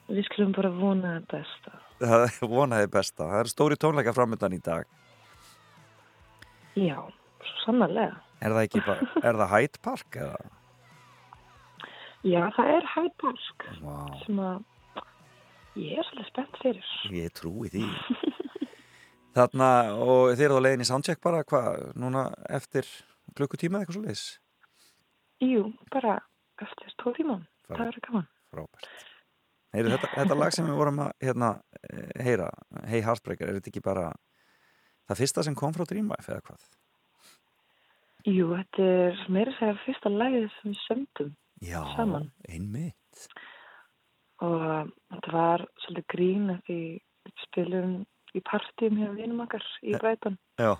en 0.07 0.15
við 0.15 0.29
skulum 0.31 0.55
bara 0.55 0.71
vona 0.79 1.17
það 1.17 1.29
besta. 1.35 1.75
Vonaði 2.53 2.89
besta. 2.93 3.25
Það 3.25 3.39
eru 3.41 3.51
stóri 3.53 3.77
tónleika 3.79 4.13
framöndan 4.15 4.55
í 4.55 4.61
dag. 4.63 4.85
Já, 6.77 6.99
svo 7.41 7.57
sannarlega. 7.65 8.19
Er 8.45 8.53
það 8.53 8.65
ekki 8.67 8.81
bara, 8.85 9.05
er 9.25 9.39
það 9.39 9.53
Hyde 9.55 9.79
Park 9.81 10.17
eða? 10.21 10.37
Já, 12.27 12.41
það 12.53 12.71
er 12.75 12.89
Hyde 12.93 13.15
Park 13.21 13.65
Vá, 13.81 13.95
sem 14.25 14.41
að 14.45 14.59
ég 15.77 15.97
er 16.01 16.05
svolítið 16.05 16.29
spennt 16.29 16.59
fyrir. 16.61 16.91
ég 17.17 17.33
trúi 17.37 17.71
því. 17.73 17.85
Þarna, 19.37 19.69
og 20.01 20.31
þið 20.37 20.45
eru 20.47 20.57
á 20.57 20.65
leiðin 20.65 20.85
í 20.85 20.89
soundcheck 20.89 21.21
bara, 21.21 21.43
hvað, 21.45 21.91
núna 21.97 22.27
eftir 22.49 22.85
klukkutíma 23.37 23.77
eða 23.77 23.85
eitthvað 23.85 23.97
svo 23.97 24.05
leiðis? 24.05 24.25
Jú, 25.45 25.67
bara 25.93 26.19
eftir 26.61 26.93
tvo 27.01 27.13
tíman. 27.17 27.43
Frábært. 27.65 27.77
Það 27.77 27.85
verður 27.89 28.05
gaman. 28.07 28.27
Frábært. 28.53 28.87
Heyru, 29.75 29.91
þetta, 29.93 30.09
þetta 30.15 30.37
lag 30.39 30.53
sem 30.55 30.65
við 30.65 30.77
vorum 30.79 30.99
að 31.03 31.11
hérna, 31.25 31.49
eh, 31.91 32.23
heyra, 32.23 32.47
Hey 32.87 33.01
Heartbreaker, 33.03 33.49
er 33.49 33.57
þetta 33.59 33.71
ekki 33.73 33.83
bara 33.83 34.05
það 35.09 35.19
fyrsta 35.21 35.43
sem 35.43 35.55
kom 35.59 35.73
frá 35.75 35.83
Dreamwife 35.89 36.31
eða 36.31 36.45
hvað? 36.47 36.67
Jú, 38.27 38.47
þetta 38.55 38.87
er 39.07 39.19
meira 39.31 39.51
að 39.53 39.59
segja 39.59 39.77
fyrsta 39.85 40.11
lagið 40.11 40.47
sem 40.55 40.71
við 40.71 40.79
sömdum 40.85 41.33
Já, 41.63 41.81
Saman. 41.95 42.31
einmitt. 42.49 43.27
og 44.45 44.91
þetta 45.09 45.31
var 45.33 45.63
svolítið 45.83 46.07
grín 46.13 46.49
að 46.53 46.59
því 46.67 46.79
spilum 47.43 47.93
í 48.37 48.41
partíum 48.45 48.99
hjá 48.99 49.07
vinum 49.15 49.39
okkar 49.45 49.63
í 49.83 49.95
Bræton. 49.97 50.37
Já, 50.59 50.75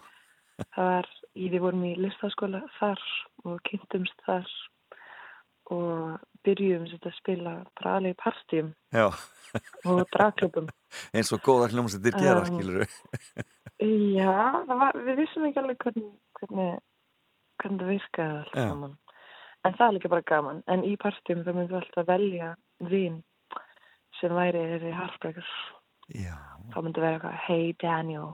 Það 0.73 0.87
var, 0.89 1.07
í, 1.37 1.49
við 1.53 1.61
vorum 1.61 1.83
í 1.85 1.93
listaskóla 2.01 2.63
þar 2.79 3.01
og 3.45 3.59
kynntumst 3.67 4.23
þar 4.25 4.47
og 5.73 6.17
byrjum 6.47 6.87
sér 6.89 7.07
að 7.11 7.15
spila 7.19 7.53
í 8.11 8.17
partíum 8.23 8.73
og 9.85 10.03
dragklubum. 10.15 10.69
eins 11.15 11.31
og 11.35 11.43
góðar 11.45 11.75
hljómsveitir 11.75 12.17
gera, 12.17 12.43
Um, 12.43 12.49
skilur 12.51 12.87
Já, 14.17 14.63
var, 14.71 14.97
við 15.05 15.19
vissum 15.21 15.45
ekki 15.45 15.61
alveg 15.61 15.83
hvernig, 15.83 16.07
hvernig, 16.39 16.79
hvernig 17.61 17.81
það 17.83 17.91
virkaði 17.91 18.37
allt 18.39 18.55
Já. 18.57 18.63
saman. 18.71 18.95
En 19.67 19.75
það 19.77 19.87
er 19.87 19.95
líka 19.97 20.09
bara 20.15 20.25
gaman. 20.31 20.63
En 20.71 20.85
í 20.87 20.95
partíum 21.01 21.43
þá 21.45 21.51
myndum 21.53 21.77
alltaf 21.81 22.07
velja 22.07 22.53
vin 22.89 23.19
sem 24.17 24.33
væri 24.33 24.63
þessi. 24.79 24.93
Já, 26.15 26.37
þá 26.71 26.77
myndi 26.85 27.03
vera 27.03 27.17
eitthvað 27.17 27.39
hey 27.45 27.73
Daniel 27.83 28.29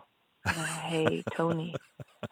hey 0.85 1.23
Tony 1.33 1.71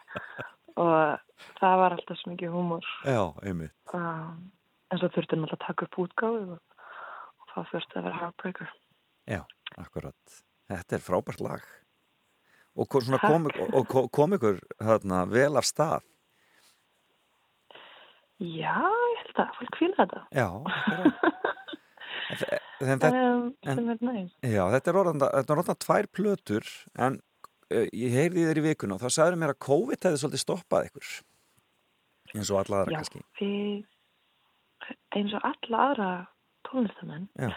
og 0.82 1.18
það 1.58 1.78
var 1.80 1.96
alltaf 1.96 2.20
svo 2.20 2.30
mikið 2.30 2.52
húmor 2.54 2.86
Já, 3.02 3.24
einmitt. 3.42 3.74
um, 3.92 4.36
en 4.92 5.00
svo 5.00 5.08
þurfti 5.12 5.38
alltaf 5.38 5.56
að 5.56 5.66
taka 5.66 5.88
upp 5.88 6.00
útgáðu 6.04 6.56
og, 6.56 6.80
og 7.42 7.52
það 7.54 7.70
fyrst 7.72 7.96
að 7.96 8.08
vera 8.08 8.20
Heartbreaker 8.20 8.72
Já, 9.30 9.42
akkurat. 9.78 10.40
Þetta 10.70 10.96
er 10.96 11.02
frábært 11.04 11.42
lag. 11.44 11.66
Og 12.72 12.88
kom, 12.88 13.46
og 13.76 13.92
kom, 14.16 14.34
ykkur 14.38 14.58
þarna, 14.80 15.24
vel 15.28 15.60
af 15.60 15.66
stað. 15.68 16.06
Já, 18.42 18.74
ég 18.80 19.18
held 19.20 19.40
að 19.42 19.50
fólk 19.58 19.76
fíla 19.78 19.96
þetta 20.00 20.20
Já, 20.34 20.48
um, 22.82 23.52
er 23.62 24.50
já, 24.50 24.62
þetta 24.72 24.90
er 24.90 24.98
orðan, 24.98 25.76
tvær 25.84 26.08
plötur, 26.10 26.66
en 26.98 27.20
uh, 27.70 27.86
ég 27.94 28.16
heyrði 28.16 28.48
þér 28.48 28.58
í 28.58 28.64
vikuna 28.66 28.96
og 28.96 29.04
þá 29.04 29.14
sagður 29.14 29.38
mér 29.44 29.54
að 29.54 29.62
COVID 29.68 30.08
hefði 30.08 30.22
svolítið 30.24 30.42
stoppað 30.42 30.88
ykkur. 30.90 31.12
Eins 32.32 32.50
og 32.50 32.62
alla 32.64 32.80
aðra 32.80 32.96
Já, 32.96 32.98
kannski. 32.98 33.22
við 33.38 33.91
eins 35.16 35.34
og 35.36 35.46
alla 35.46 35.86
aðra 35.88 36.10
tónlistamenn. 36.68 37.28
Já. 37.38 37.50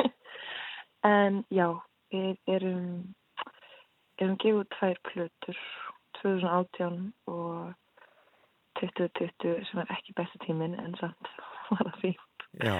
en 1.14 1.44
já, 1.50 1.68
við 2.12 2.36
erum 2.46 3.14
erum 4.20 4.36
gefið 4.42 4.66
tvær 4.74 4.98
plötur 5.08 5.60
2018 6.20 6.98
og 7.32 7.72
2020 8.80 9.64
sem 9.68 9.80
er 9.80 9.94
ekki 9.94 10.16
besta 10.16 10.40
tíminn 10.44 10.76
en 10.80 10.96
samt 11.00 11.32
var 11.70 11.86
það 11.86 12.00
fínt. 12.04 12.46
Já, 12.60 12.76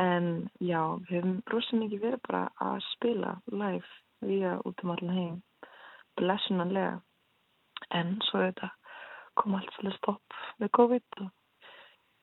en 0.00 0.50
já, 0.60 0.80
við 1.08 1.14
hefum 1.16 1.36
rosa 1.52 1.80
mikið 1.80 2.04
verið 2.04 2.24
bara 2.28 2.42
að 2.60 2.80
spila 2.92 3.36
live 3.52 4.26
via 4.26 4.56
út 4.68 4.82
um 4.84 4.92
allan 4.92 5.16
heim 5.16 5.36
blessunanlega 6.16 7.00
en 7.96 8.16
svo 8.28 8.42
þetta 8.46 8.70
kom 9.36 9.56
allt 9.56 9.72
svolítið 9.76 9.98
stopp 9.98 10.38
með 10.60 10.72
COVID 10.78 11.20
og 11.24 11.32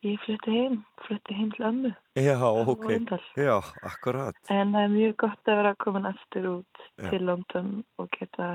ég 0.03 0.19
flutti 0.25 0.51
heim, 0.51 0.77
flutti 1.05 1.35
heim 1.37 1.51
til 1.55 1.65
ömmu 1.69 1.91
já, 2.19 2.35
ok. 2.43 2.87
Já, 3.39 3.55
akkurat. 3.83 4.35
en 4.49 4.73
það 4.73 4.83
er 4.83 4.93
mjög 4.95 5.15
gott 5.23 5.47
að 5.51 5.59
vera 5.61 5.75
komin 5.79 6.05
aftur 6.09 6.47
út 6.57 6.81
Já. 6.99 7.09
til 7.09 7.25
London 7.25 7.69
og 7.97 8.09
geta 8.19 8.49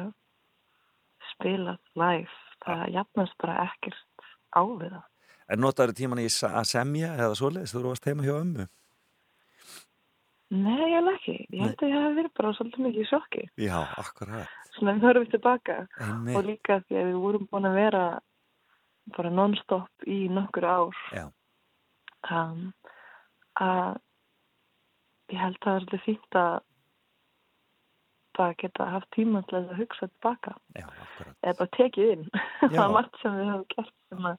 spilað 1.33 1.79
live 1.95 2.35
það 2.65 2.85
jafnast 2.97 3.39
bara 3.41 3.62
ekkert 3.69 4.27
á 4.57 4.62
við 4.65 4.91
það 4.97 5.07
En 5.49 5.62
notaður 5.65 5.95
tíman 5.97 6.20
í 6.20 6.27
að 6.29 6.66
semja 6.69 7.15
eða 7.16 7.37
svoleiðis 7.39 7.73
þú 7.73 7.87
varst 7.87 8.05
heima 8.05 8.27
hjá 8.27 8.35
ömmu? 8.37 8.66
Nei, 10.49 10.77
ég 10.89 10.95
held 10.97 11.11
ekki, 11.15 11.35
ég 11.53 11.61
held 11.65 11.83
að 11.85 11.89
ég 11.93 12.05
hef 12.05 12.15
verið 12.19 12.33
bara 12.37 12.53
svolítið 12.57 12.85
mikið 12.85 13.03
í 13.03 13.09
sjokki 13.09 13.43
Já, 13.65 13.79
akkurat. 14.01 14.53
svona 14.77 14.95
við 14.97 15.07
höfum 15.09 15.27
tilbaka 15.33 15.77
Einmitt. 16.01 16.37
og 16.37 16.45
líka 16.49 16.79
því 16.85 17.01
að 17.01 17.09
við 17.09 17.19
vorum 17.25 17.49
búin 17.51 17.69
að 17.69 17.77
vera 17.81 18.05
bara 19.16 19.31
non-stop 19.33 20.07
í 20.09 20.19
nokkur 20.33 20.65
ár 20.69 21.03
Já. 21.16 21.25
Um, 22.35 22.65
að 23.61 23.99
ég 25.33 25.43
held 25.43 25.59
að 25.59 25.65
það 25.65 25.75
er 25.75 25.85
svolítið 25.85 26.05
fínt 26.07 26.39
að 26.41 26.57
bara 28.39 28.55
geta 28.61 28.87
haft 28.93 29.11
tíma 29.17 29.43
til 29.51 29.59
að 29.59 29.73
hugsa 29.81 30.07
tilbaka. 30.07 30.55
Já, 30.79 30.87
eða 31.43 31.57
bara 31.59 31.73
tekið 31.77 32.13
inn. 32.15 32.27
Það 32.61 32.83
er 32.85 32.93
margt 32.95 33.19
sem 33.23 33.35
við 33.35 33.51
höfum 33.51 33.65
gert 33.75 33.95
sem 34.13 34.29
að 34.31 34.37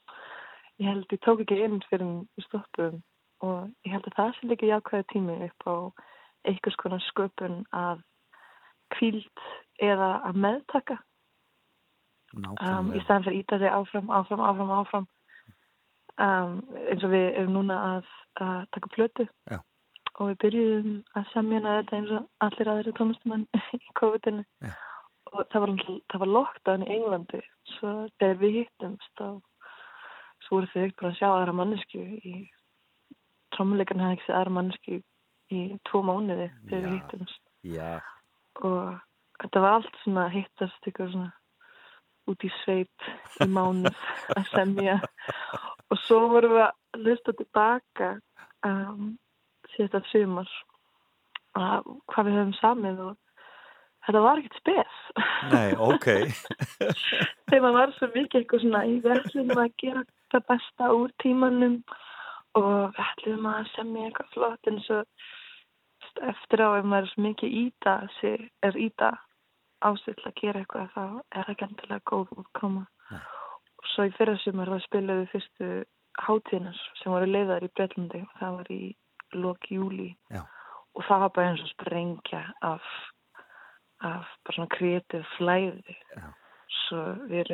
ég 0.79 0.87
held 0.87 1.15
ég 1.15 1.23
tók 1.25 1.43
ekki 1.43 1.57
inn 1.65 1.81
fyrir 1.89 2.45
stoppum 2.45 3.01
og 3.43 3.57
ég 3.87 3.95
held 3.95 4.07
að 4.07 4.15
það 4.19 4.31
sé 4.37 4.47
líka 4.51 4.69
jákvæði 4.69 5.07
tími 5.11 5.35
upp 5.49 5.67
á 5.67 5.75
einhvers 6.47 6.79
konar 6.79 7.03
sköpun 7.09 7.61
að 7.75 8.01
kvíld 8.95 9.45
eða 9.83 10.09
að 10.29 10.41
meðtaka. 10.47 10.99
Um, 12.39 12.93
í 12.93 13.01
staðan 13.03 13.25
fyrir 13.25 13.39
íta 13.41 13.59
þig 13.59 13.73
áfram, 13.73 14.11
áfram, 14.13 14.43
áfram, 14.45 14.73
áfram 14.79 15.07
um, 16.25 16.59
eins 16.85 17.03
og 17.05 17.13
við 17.13 17.25
erum 17.31 17.57
núna 17.57 17.79
að, 17.95 18.13
að 18.43 18.61
taka 18.75 18.93
plötu. 18.95 19.27
Já. 19.51 19.59
og 20.19 20.27
við 20.27 20.39
byrjuðum 20.43 20.95
að 21.15 21.27
semjana 21.33 21.75
þetta 21.77 21.97
eins 21.97 22.09
og 22.17 22.25
allir 22.43 22.71
aðri 22.73 22.93
tónlistumann 22.97 23.45
í 23.77 23.93
COVID-inu. 23.99 24.45
Já. 24.65 24.73
og 25.31 25.45
það 25.53 25.65
var, 25.65 25.75
var 26.23 26.33
lockdown 26.37 26.87
í 26.87 26.91
Englandi. 26.97 27.43
Svo 27.77 27.93
þegar 28.19 28.41
við 28.43 28.57
hittumst 28.59 29.23
og 29.25 29.41
svo 30.45 30.59
voru 30.59 30.71
þau 30.71 30.81
ekkert 30.81 31.01
bara 31.01 31.11
að 31.13 31.19
sjá 31.19 31.29
aðra 31.29 31.55
mannesku 31.59 32.01
í 32.01 32.35
trómuleikarn 33.55 34.03
hefði 34.03 34.17
ekki 34.17 34.27
séð 34.27 34.39
aðra 34.39 34.55
mannesku 34.57 34.99
í 35.49 35.61
tvo 35.89 36.01
mánuði 36.05 36.49
þegar 36.69 36.85
við 36.85 36.95
hittumst. 36.97 37.43
Já, 37.67 37.99
og 38.63 38.99
þetta 39.41 39.63
var 39.63 39.77
allt 39.79 40.01
svona 40.03 40.29
hittast 40.33 40.89
ykkur 40.91 41.11
svona 41.13 41.31
út 42.29 42.45
í 42.45 42.51
sveit 42.61 43.09
í 43.41 43.47
mánuð 43.49 43.95
að 44.37 44.51
semja 44.53 44.99
og 45.89 46.01
svo 46.05 46.19
vorum 46.31 46.55
við 46.55 46.65
að 46.65 47.01
hlusta 47.03 47.33
tilbaka 47.37 48.09
um, 48.65 49.15
síðast 49.73 49.97
að 49.99 50.11
sumar 50.11 50.53
að 51.59 51.89
hvað 52.11 52.27
við 52.27 52.37
höfum 52.39 52.53
samið 52.59 53.01
og 53.07 53.15
þetta 54.05 54.21
var 54.25 54.41
ekkert 54.41 54.59
spes. 54.61 54.99
Nei, 55.53 55.69
ok. 55.75 56.07
þegar 57.49 57.63
maður 57.65 57.79
var 57.79 57.95
svo 57.97 58.11
mikið 58.13 58.39
eitthvað 58.41 58.63
svona 58.65 58.83
í 58.85 58.99
verðlunum 59.05 59.63
að 59.63 59.73
gera 59.83 60.05
það 60.33 60.45
besta 60.53 60.91
úr 60.95 61.15
tímanum 61.23 61.79
og 62.59 62.69
við 62.95 63.03
ætlum 63.05 63.49
að 63.49 63.73
semja 63.75 64.07
eitthvað 64.09 64.31
flott. 64.35 64.71
En 64.71 64.79
svo 64.85 65.01
eftir 66.29 66.63
á 66.65 66.69
ef 66.77 66.85
maður 66.85 67.07
er 67.07 67.11
svo 67.13 67.25
mikið 67.25 67.57
íta 67.63 67.97
er 68.21 68.79
íta 68.79 69.11
á 69.79 69.89
sig 70.03 70.15
til 70.17 70.29
að 70.29 70.39
gera 70.41 70.63
eitthvað 70.63 70.95
þá 70.95 71.03
er 71.05 71.43
það 71.43 71.53
ekki 71.53 71.67
endilega 71.69 72.07
góð 72.11 72.33
útkoma. 72.43 72.87
Og 73.09 73.38
svo 73.93 74.07
í 74.07 74.15
fyrra 74.17 74.35
sumar 74.43 74.71
það 74.73 74.85
spilaðu 74.85 75.27
fyrstu 75.33 75.69
hátíðinar 76.19 76.81
sem 76.99 77.13
voru 77.13 77.29
leiðar 77.29 77.65
í 77.65 77.71
Breitlandi 77.75 78.23
og 78.25 78.35
það 78.39 78.57
var 78.57 78.71
í 78.73 78.81
lok 79.39 79.69
júli 79.71 80.09
Já. 80.33 80.43
og 80.95 81.07
það 81.07 81.23
var 81.23 81.33
bara 81.35 81.53
eins 81.53 81.63
og 81.63 81.71
sprengja 81.73 82.43
af, 82.65 82.91
af 84.01 84.29
bara 84.45 84.55
svona 84.55 84.73
kreatív 84.75 85.25
flæði. 85.37 85.97
Svo 86.85 87.03
við 87.29 87.51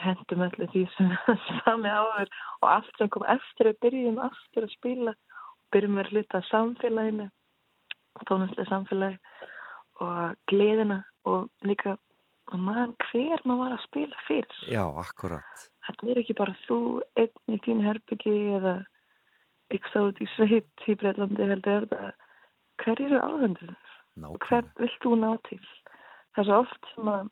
hendum 0.00 0.44
allir 0.44 0.70
því 0.72 0.86
sem 0.96 1.12
sami 1.64 1.92
áður 1.92 2.32
og 2.60 2.70
allt 2.74 2.96
sem 2.98 3.12
kom 3.12 3.26
eftir 3.28 3.70
að 3.70 3.82
byrjum 3.84 4.22
aftur 4.24 4.66
að 4.66 4.74
spila 4.76 5.14
byrjum 5.74 5.98
við 5.98 6.06
að 6.06 6.12
hluta 6.14 6.42
samfélaginu 6.50 7.30
tónastlega 8.28 8.68
samfélagi 8.68 9.18
og 10.00 10.36
gleðina 10.50 11.02
og 11.28 11.48
líka 11.66 11.96
að 12.50 12.62
maður 12.66 12.94
hver 13.08 13.44
maður 13.44 13.60
var 13.62 13.74
að 13.76 13.84
spila 13.84 14.22
fyrir 14.26 14.62
Já, 14.70 14.82
akkurat. 15.02 15.66
þetta 15.86 16.08
er 16.10 16.22
ekki 16.22 16.38
bara 16.40 16.56
þú 16.66 16.78
einn 17.22 17.54
í 17.54 17.60
þínu 17.66 17.86
herbyggi 17.86 18.34
eða 18.58 18.74
ykkur 19.76 20.08
út 20.10 20.22
í 20.22 20.28
í 20.90 20.96
Breitlandi 20.98 21.50
heldur 21.52 21.86
er 21.94 22.14
hver 22.80 23.02
eru 23.06 23.20
áhendur 23.20 23.76
og 24.26 24.48
hvern 24.48 24.70
vilt 24.80 24.98
þú 25.04 25.14
ná 25.20 25.30
til? 25.48 25.62
Það 26.34 26.42
er 26.42 26.48
svo 26.48 26.58
oft 26.64 26.90
sem 26.94 27.12
að 27.12 27.30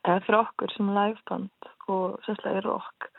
eða 0.00 0.24
fyrir 0.26 0.40
okkur 0.40 0.74
sem 0.74 0.92
liveband 0.96 1.70
og 1.94 2.20
sérslega 2.26 2.64
rock 2.66 3.10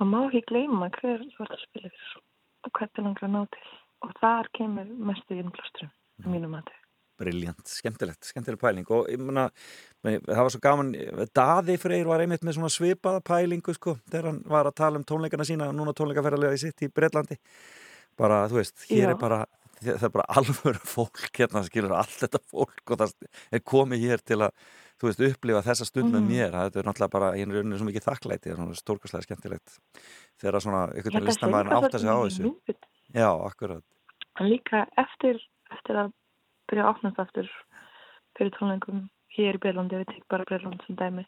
maður 0.00 0.12
má 0.12 0.20
ekki 0.26 0.44
gleyma 0.50 0.90
hver 0.98 1.24
þú 1.34 1.46
ert 1.46 1.56
að 1.56 1.64
spila 1.66 1.92
fyrir 1.94 2.14
og 2.62 2.76
hvern 2.78 2.94
er 2.98 3.06
langar 3.08 3.28
að 3.28 3.34
ná 3.36 3.42
til. 3.56 3.72
Og 4.02 4.14
þar 4.18 4.48
kemur 4.58 4.94
mestu 5.10 5.38
innblóstrum 5.38 5.92
í 6.24 6.30
mínum 6.32 6.56
mati 6.56 6.81
Briljant, 7.22 7.62
skemmtilegt, 7.70 8.26
skemmtileg 8.26 8.58
pæling. 8.60 8.90
Og 8.90 9.08
ég 9.12 9.22
meina, 9.22 9.46
það 10.02 10.42
var 10.42 10.52
svo 10.56 10.60
gaman 10.64 10.92
Daði 11.38 11.78
Freyr 11.78 12.04
var 12.10 12.24
einmitt 12.24 12.42
með 12.46 12.58
svona 12.58 12.72
svipaða 12.74 13.22
pælingu 13.22 13.74
sko, 13.78 13.96
þegar 14.10 14.30
hann 14.32 14.42
var 14.50 14.66
að 14.70 14.78
tala 14.82 14.98
um 15.00 15.06
tónleikana 15.06 15.46
sína, 15.46 15.70
núna 15.72 15.94
tónleikaferðarlega 15.94 16.58
í 16.58 16.62
sitt 16.66 16.82
í 16.82 16.90
Breitlandi 16.92 17.38
bara, 18.18 18.42
þú 18.50 18.58
veist, 18.60 18.82
hér 18.90 19.06
Já. 19.06 19.10
er 19.14 19.20
bara 19.22 19.44
það 19.82 20.04
er 20.06 20.10
bara 20.14 20.26
alvöru 20.38 20.78
fólk 20.96 21.22
hérna, 21.34 21.62
skilur 21.66 21.94
allt 21.96 22.18
þetta 22.20 22.38
fólk 22.52 22.92
og 22.92 23.00
það 23.00 23.14
er 23.56 23.62
komið 23.66 24.04
hér 24.06 24.20
til 24.22 24.36
að, 24.46 24.52
þú 25.00 25.08
veist, 25.08 25.22
upplifa 25.30 25.62
þessa 25.66 25.86
stund 25.88 26.12
með 26.12 26.20
Mhm. 26.20 26.28
mér, 26.30 26.52
þetta 26.58 26.78
er 26.82 26.86
náttúrulega 26.90 27.14
bara 27.16 27.30
einu 27.34 27.56
rauninni 27.56 27.78
svo 27.80 27.88
mikið 27.88 28.04
þakklæti, 28.06 28.50
það 28.50 28.52
er 28.52 28.60
svona 28.60 28.78
stórkastlega 28.82 29.26
skemmtilegt 29.26 29.78
þegar 30.42 30.60
svona, 30.66 30.82
einhvern 30.92 31.16
veginn 31.16 31.30
listamæðin 31.30 31.74
átta 31.78 31.98
sig 31.98 32.10
á 32.14 32.16
þessu. 32.22 32.52
Já, 33.12 33.28
akkurat. 33.48 33.82
Líka 34.40 34.84
eftir, 35.02 35.40
eftir 35.74 35.98
að 36.04 36.12
byrja 36.72 36.88
að 36.88 36.94
opnast 36.96 37.20
aftur 37.22 37.48
fyrir 38.38 38.52
tónleikum 38.56 39.06
hér 39.36 39.56
í 39.56 39.62
Breitlandi, 39.62 40.00
við 40.00 40.10
tek 40.10 40.28
bara 40.32 40.46
Breitland 40.48 40.84
sem 40.86 40.98
dæmi 40.98 41.24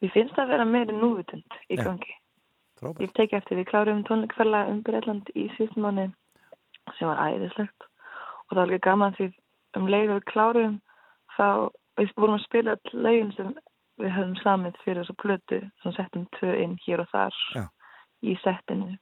við 0.00 0.14
finnst 0.16 0.38
að 0.40 0.54
vera 0.54 0.66
meiri 0.68 0.96
núvitund 0.96 1.58
í 1.68 1.78
gangi 1.80 2.14
Frábært. 2.80 3.02
ég 3.04 3.12
tek 3.16 3.34
eftir, 3.36 3.60
við 3.60 3.70
klárum 3.72 4.04
tónleikferla 4.08 4.66
um 4.72 4.82
Breitland 4.86 5.28
í 5.34 5.48
síðustum 5.56 5.86
mánu 5.86 6.06
sem 6.98 7.08
var 7.08 7.20
æðislegt 7.28 7.88
og 8.48 8.54
það 8.54 8.62
var 8.62 8.72
líka 8.72 8.88
gaman 8.88 9.18
því 9.18 9.28
um 9.78 9.90
leið 9.90 10.14
við 10.14 10.24
klárum 10.32 10.78
þá 11.36 11.48
við 12.00 12.14
vorum 12.16 12.38
að 12.38 12.46
spila 12.46 12.76
all 12.76 13.02
lögin 13.06 13.34
sem 13.36 13.52
við 14.00 14.16
höfum 14.16 14.38
samið 14.40 14.80
fyrir 14.84 15.02
þessu 15.02 15.16
plötu 15.20 15.60
sem 15.82 15.94
settum 15.96 16.26
tvö 16.38 16.56
inn 16.64 16.78
hér 16.86 17.04
og 17.04 17.10
þar 17.12 17.36
Já. 17.54 17.64
í 18.24 18.36
settinu 18.44 18.96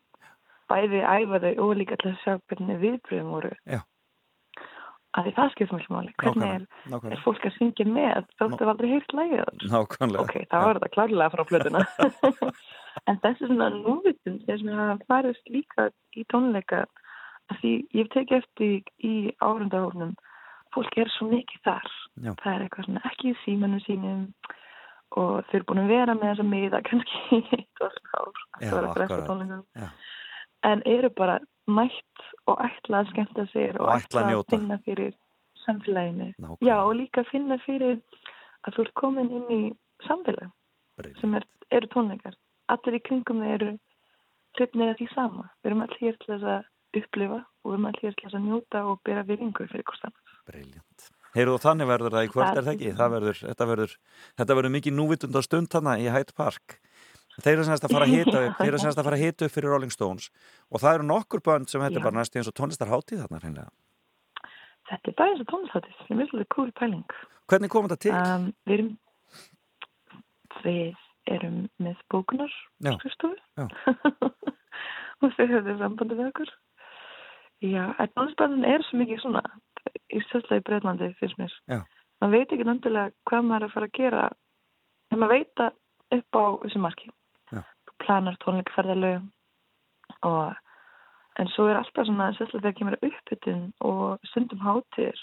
bæði 0.68 1.04
æfaðu 1.04 1.54
og 1.64 1.76
líka 1.78 1.96
til 2.02 2.12
að 2.12 2.20
sjá 2.24 2.34
hvernig 2.50 2.82
viðbröðum 2.82 3.30
voru 3.36 3.54
Já. 3.62 3.80
Að 5.16 5.26
því 5.28 5.32
það 5.38 5.52
skiptir 5.54 5.78
mjög 5.78 5.92
máli. 5.94 6.12
Hvernig 6.22 6.50
er, 6.52 6.64
Nákvæmlega, 6.92 7.16
er 7.16 7.22
fólk 7.24 7.46
að 7.48 7.56
syngja 7.56 7.86
með? 7.88 8.28
Þóttu 8.40 8.60
við 8.60 8.72
aldrei 8.72 8.88
heyrt 8.92 9.14
lægið 9.18 9.42
ok, 10.22 10.34
þá 10.50 10.58
er 10.58 10.78
þetta 10.78 10.92
klárlega 10.96 11.32
frá 11.34 11.44
plötuna. 11.48 11.84
En 13.06 13.20
þessi 13.22 13.46
svona 13.46 13.68
þeir 13.70 14.56
sem 14.58 14.70
hafa 14.74 14.96
farist 15.06 15.52
líka 15.54 15.84
í 16.18 16.24
tónleika. 16.32 16.80
Að 17.48 17.60
því 17.60 17.72
ég 17.94 18.00
hef 18.02 18.08
tekið 18.12 18.40
eftir 18.42 18.72
í, 19.06 19.12
árundahófnum 19.38 20.16
fólk 20.74 20.98
er 21.00 21.10
svo 21.14 21.28
mikið 21.30 21.62
þar. 21.64 21.92
Já. 22.18 22.32
það 22.42 22.50
er 22.52 22.64
eitthvað 22.64 22.88
svona 22.88 23.04
ekki 23.08 23.30
í 23.30 23.36
símanu 23.44 23.78
sínum 23.84 24.24
og 25.16 25.46
þau 25.48 25.54
eru 25.56 25.68
búin 25.70 25.82
að 25.84 25.92
vera 25.94 26.16
með 26.18 26.32
þessa 26.32 26.46
miða 26.50 26.80
kannski 26.88 27.38
eitt 27.56 27.84
og 27.86 27.98
ár. 28.18 28.42
Já, 28.58 28.66
það 28.66 28.74
var 28.74 28.88
að 28.88 29.04
akkurat. 29.06 29.26
tónleikum. 29.30 29.64
Já. 29.78 29.88
En 30.64 30.82
eru 30.86 31.10
bara 31.10 31.38
mætt 31.68 32.22
og 32.46 32.58
ætla 32.64 33.02
að 33.02 33.10
skemmta 33.12 33.44
sér 33.52 33.76
og, 33.80 33.86
Og 33.88 34.00
ætla 34.00 34.22
að 34.22 34.30
njóta. 34.32 34.50
finna 34.56 34.78
fyrir 34.84 35.12
samfélaginu 35.66 36.32
Nákvæmlega. 36.38 36.58
já 36.68 36.76
og 36.84 36.94
líka 36.96 37.24
finna 37.30 37.58
fyrir 37.66 38.00
að 38.66 38.74
þú 38.74 38.80
ert 38.86 38.94
komin 38.94 39.30
inn 39.30 39.50
í 39.50 39.72
samfélag 40.06 40.50
Brilliant. 40.96 41.20
sem 41.20 41.34
er, 41.34 41.44
eru 41.70 41.86
tónleikar 41.86 42.34
allir 42.68 42.94
í 42.98 43.02
kringum 43.02 43.42
þið 43.42 43.54
eru 43.58 43.78
hrifnir 44.58 44.94
að 44.94 44.98
því 45.02 45.08
sama 45.14 45.44
við 45.62 45.70
erum 45.70 45.82
allir 45.82 46.00
hér 46.00 46.16
til 46.18 46.34
þess 46.34 46.44
að 46.54 46.64
upplifa 47.02 47.38
og 47.44 47.68
við 47.70 47.74
erum 47.76 47.86
allir 47.86 48.02
hér 48.08 48.14
til 48.18 48.24
þess 48.28 48.38
að 48.40 48.46
njóta 48.48 48.84
og 48.90 49.00
bera 49.04 49.22
viðingu 49.28 49.68
fyrir 49.68 49.84
hvort 49.84 50.04
annað 50.08 50.36
Briljant. 50.48 51.10
Heyrðu 51.36 51.54
og 51.54 51.60
þannig 51.60 51.86
verður 51.92 52.14
það 52.16 52.24
í 52.24 52.28
Það- 52.32 52.56
er 52.56 52.62
það 52.64 52.72
ekki? 52.74 52.92
Það 52.96 53.10
verður, 53.12 53.38
þetta 53.52 53.66
verður, 53.68 53.92
þetta 54.40 54.54
verður 54.56 54.72
mikið 54.78 54.94
núvitund 54.96 55.36
á 55.36 55.42
stund 55.44 55.72
hana 55.76 55.92
í 56.00 56.06
Hyde 56.08 56.32
Park. 56.34 56.78
Þeir 57.38 57.54
eru 57.54 57.64
semst 57.68 57.84
að 57.86 57.92
fara 57.94 58.06
að 58.08 58.14
hita 58.16 58.38
upp, 58.42 58.56
þeir 58.58 58.68
eru 58.72 58.80
semst 58.82 58.98
að 58.98 59.06
fara 59.08 59.18
að 59.18 59.24
hita 59.24 59.46
upp 59.46 59.54
fyrir 59.54 59.70
Rolling 59.72 59.92
Stones. 59.94 60.30
Og 60.74 60.82
það 60.82 60.96
eru 60.98 61.06
nokkur 61.10 61.42
bönd 61.46 61.70
sem 61.70 61.82
þetta 61.84 62.00
er 62.00 62.06
bara 62.08 62.18
næstu 62.18 62.40
eins 62.40 62.50
og 62.50 62.56
tónlistarhátíð 62.58 63.22
þarna 63.24 63.42
hreinlega. 63.44 63.70
þetta 64.90 65.12
er 65.12 65.18
bara 65.20 65.34
eins 65.34 65.42
og 65.44 65.50
tónlistáttis 65.52 66.00
ég 66.00 66.10
er 66.10 66.18
mjög 66.18 66.30
svolítið 66.32 66.50
cool 66.56 66.72
pæling. 66.80 67.04
Hvernig 67.48 67.70
kom 67.72 67.86
þetta 67.88 68.02
til? 68.04 68.14
um, 68.14 68.48
við 68.66 68.78
erum 68.78 68.90
við 70.64 70.96
erum 71.28 71.58
með 71.84 72.00
bókunar 72.10 72.54
og 75.18 75.34
þau 75.34 75.46
höfðu 75.50 75.74
sambandi 75.78 76.14
við 76.18 76.28
okkur. 76.30 76.50
Já, 77.66 77.84
að 77.98 78.12
tónlistbandin 78.14 78.66
er 78.70 78.84
svo 78.86 79.00
mikið 79.00 79.22
svona 79.22 79.42
í 80.14 80.20
sérslega 80.28 80.62
í 80.62 80.66
Breitlandi 80.66 81.08
finnst 81.18 81.38
mér. 81.40 81.54
Já. 81.70 81.80
maður 82.22 82.34
veit 82.36 82.52
ekki 82.54 82.66
nandilega 82.66 83.14
hvað 83.28 83.46
maður 83.48 83.62
er 83.64 83.68
að 83.68 83.74
fara 83.74 83.88
að 83.88 83.96
gera. 83.98 84.22
En 85.10 85.20
maður 85.22 85.34
veit 85.34 85.64
að 85.64 85.72
upp 86.18 86.38
á 86.38 86.44
þessu 86.64 86.82
marki 86.82 87.10
planar 88.04 88.38
tónleikaferðalög 88.44 89.26
og 90.28 90.56
en 91.38 91.50
svo 91.54 91.68
er 91.70 91.80
alltaf 91.80 92.08
svona 92.08 92.30
sérslega 92.36 92.64
þegar 92.64 92.78
kemur 92.78 92.98
uppbytun 93.08 93.66
og 93.88 94.30
stundum 94.30 94.62
hátir 94.64 95.20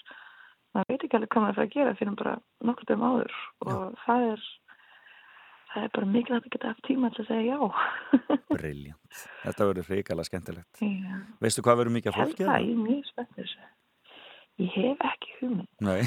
maður 0.76 0.91
veit 0.91 1.07
ekki 1.07 1.18
alveg 1.19 1.34
hvað 1.34 1.45
maður 1.45 1.57
er 1.57 1.64
að 1.64 1.69
að 1.69 1.76
gera 1.77 1.95
fyrir 1.99 2.19
bara 2.22 2.35
nokkur 2.69 2.89
dögum 2.91 3.07
áður 3.10 3.39
og 3.65 3.97
það 4.06 4.27
er 4.34 4.45
það 5.72 5.88
er 5.88 5.95
bara 5.97 6.11
mikilvægt 6.11 6.45
að 6.47 6.53
geta 6.56 6.73
haft 6.73 6.85
tíma 6.88 7.11
til 7.15 7.26
að 7.26 7.31
segja 7.31 7.56
já 7.56 7.60
Briljant. 8.56 9.23
Þetta 9.41 9.65
verður 9.68 9.88
hrikalega 9.89 10.27
skemmtilegt. 10.30 10.77
Já. 10.80 11.15
Veistu 11.43 11.64
hvað 11.65 11.81
verður 11.81 11.95
mikið 11.97 12.11
af 12.11 12.19
held 12.22 12.35
fólki? 12.35 12.45
það, 12.47 12.68
ég 12.69 12.76
er 12.76 12.84
mjög 12.85 13.10
spennt 13.10 13.34
fyrir 13.35 13.49
þessu 13.49 13.73
ég 14.61 14.72
hef 14.76 15.03
ekki 15.10 15.34
hugmynd 15.41 15.84
Nei, 15.84 16.02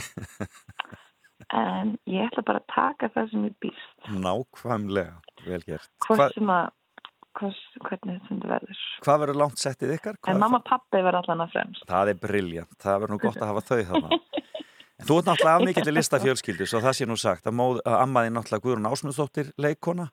en 1.54 1.94
ég 2.10 2.26
ætla 2.26 2.44
bara 2.46 2.62
að 2.62 2.72
taka 2.74 3.10
það 3.14 3.30
sem 3.32 3.46
ég 3.48 3.54
býst 3.62 4.10
nákvæmlega. 4.24 5.16
Vel 5.46 5.62
gert. 5.66 5.90
hvort 6.06 6.34
sem 6.34 6.52
að 6.52 6.74
hvers, 7.38 7.60
hvernig 7.84 8.20
þetta 8.26 8.50
verður 8.52 8.84
hvað 9.04 9.22
verður 9.22 9.40
langt 9.42 9.62
settið 9.62 9.94
ykkar? 9.98 10.18
En 10.28 10.40
mamma 10.42 10.60
og 10.60 10.66
pappi 10.66 11.00
verður 11.00 11.20
allan 11.22 11.44
að 11.46 11.54
fremst 11.54 11.88
Það 11.90 12.12
er 12.12 12.20
briljant, 12.22 12.76
það 12.82 13.02
verður 13.04 13.14
nú 13.14 13.20
gott 13.22 13.40
að 13.42 13.52
hafa 13.52 13.66
þau 13.70 13.82
þarna. 13.92 14.20
En 14.98 15.06
þú 15.06 15.16
ert 15.20 15.28
náttúrulega 15.28 15.58
af 15.60 15.62
mikill 15.62 15.92
lista 15.94 16.18
fjölskyldu, 16.18 16.66
svo 16.66 16.80
það 16.82 16.94
sé 16.98 17.06
nú 17.06 17.14
sagt 17.14 17.44
að, 17.46 17.54
móð, 17.54 17.76
að 17.86 18.00
ammaði 18.02 18.32
náttúrulega 18.34 18.64
Guðrún 18.64 18.88
Ásmundsdóttir 18.90 19.52
leikona 19.54 20.08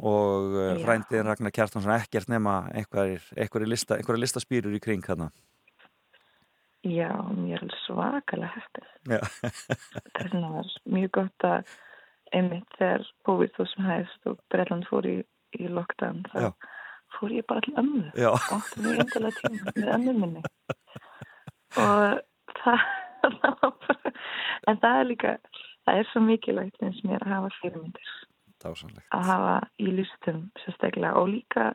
og 0.00 0.54
Já. 0.56 0.78
frændiðin 0.80 1.28
Ragnar 1.28 1.52
Kjartansson 1.52 1.92
ekkert 1.98 2.30
nema 2.32 2.54
einhverjir, 2.72 3.26
einhverjir, 3.36 3.68
lista, 3.68 3.98
einhverjir 4.00 4.22
listaspýrur 4.24 4.78
í 4.78 4.80
kring 4.80 5.04
hana. 5.04 5.28
Já, 6.82 7.10
mér 7.36 7.62
er 7.62 7.74
svakalega 7.84 8.62
Já, 9.08 9.20
þess 9.22 10.18
vegna 10.18 10.52
var 10.56 10.70
mjög 10.84 11.10
gott 11.18 11.46
að 11.46 11.72
einmitt 12.32 12.78
þegar 12.78 13.06
COVID 13.28 13.56
þú 13.56 13.66
sem 13.70 13.88
hægst 13.88 14.30
og 14.30 14.40
Breitland 14.52 14.88
fór 14.88 15.08
í, 15.08 15.16
í 15.58 15.68
lockdown 15.68 16.24
þá 16.32 16.54
fór 17.18 17.34
ég 17.36 17.46
bara 17.48 17.62
til 17.64 17.74
ömmu. 17.82 18.08
Og 18.14 18.48
átti 18.56 18.84
mjög 18.86 19.02
endilega 19.04 19.40
tíma 19.40 19.74
með 19.76 19.92
ömmu 19.98 20.14
minni. 20.18 20.42
Og 21.82 22.20
það, 22.62 22.86
það 23.42 23.58
var 23.62 23.74
bara 23.86 24.14
en 24.70 24.82
það 24.82 24.98
er 24.98 25.08
líka 25.10 25.36
það 25.86 25.98
er 26.00 26.10
svo 26.10 26.24
mikilvægt 26.26 26.84
eins 26.86 27.00
mér 27.06 27.24
að 27.26 27.34
hafa 27.36 27.56
fyrirmyndir. 27.60 28.12
Dásanlegt. 28.62 29.08
að 29.10 29.24
hafa 29.26 29.54
í 29.82 29.88
listum 29.90 30.44
sérstaklega 30.62 31.18
og 31.18 31.32
líka 31.32 31.72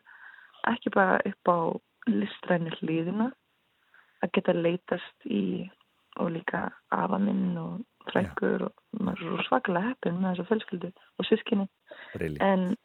ekki 0.72 0.94
bara 0.96 1.18
upp 1.28 1.52
á 1.52 1.60
listræni 2.08 2.72
hlýðina 2.80 3.34
að 4.24 4.32
geta 4.38 4.54
leitast 4.58 5.28
í 5.30 5.70
og 6.18 6.32
líka 6.34 6.64
afa 6.92 7.20
minn 7.22 7.58
og 7.62 7.84
frængur 8.10 8.68
og 8.70 9.04
maður 9.04 9.22
er 9.22 9.30
svo 9.30 9.46
svakalega 9.50 9.92
heppin 9.92 10.20
með 10.22 10.32
þessa 10.36 10.48
fjölskyldu 10.50 10.92
og 11.20 11.28
sískinni 11.30 11.68
Briljant. 12.16 12.42
en 12.42 12.76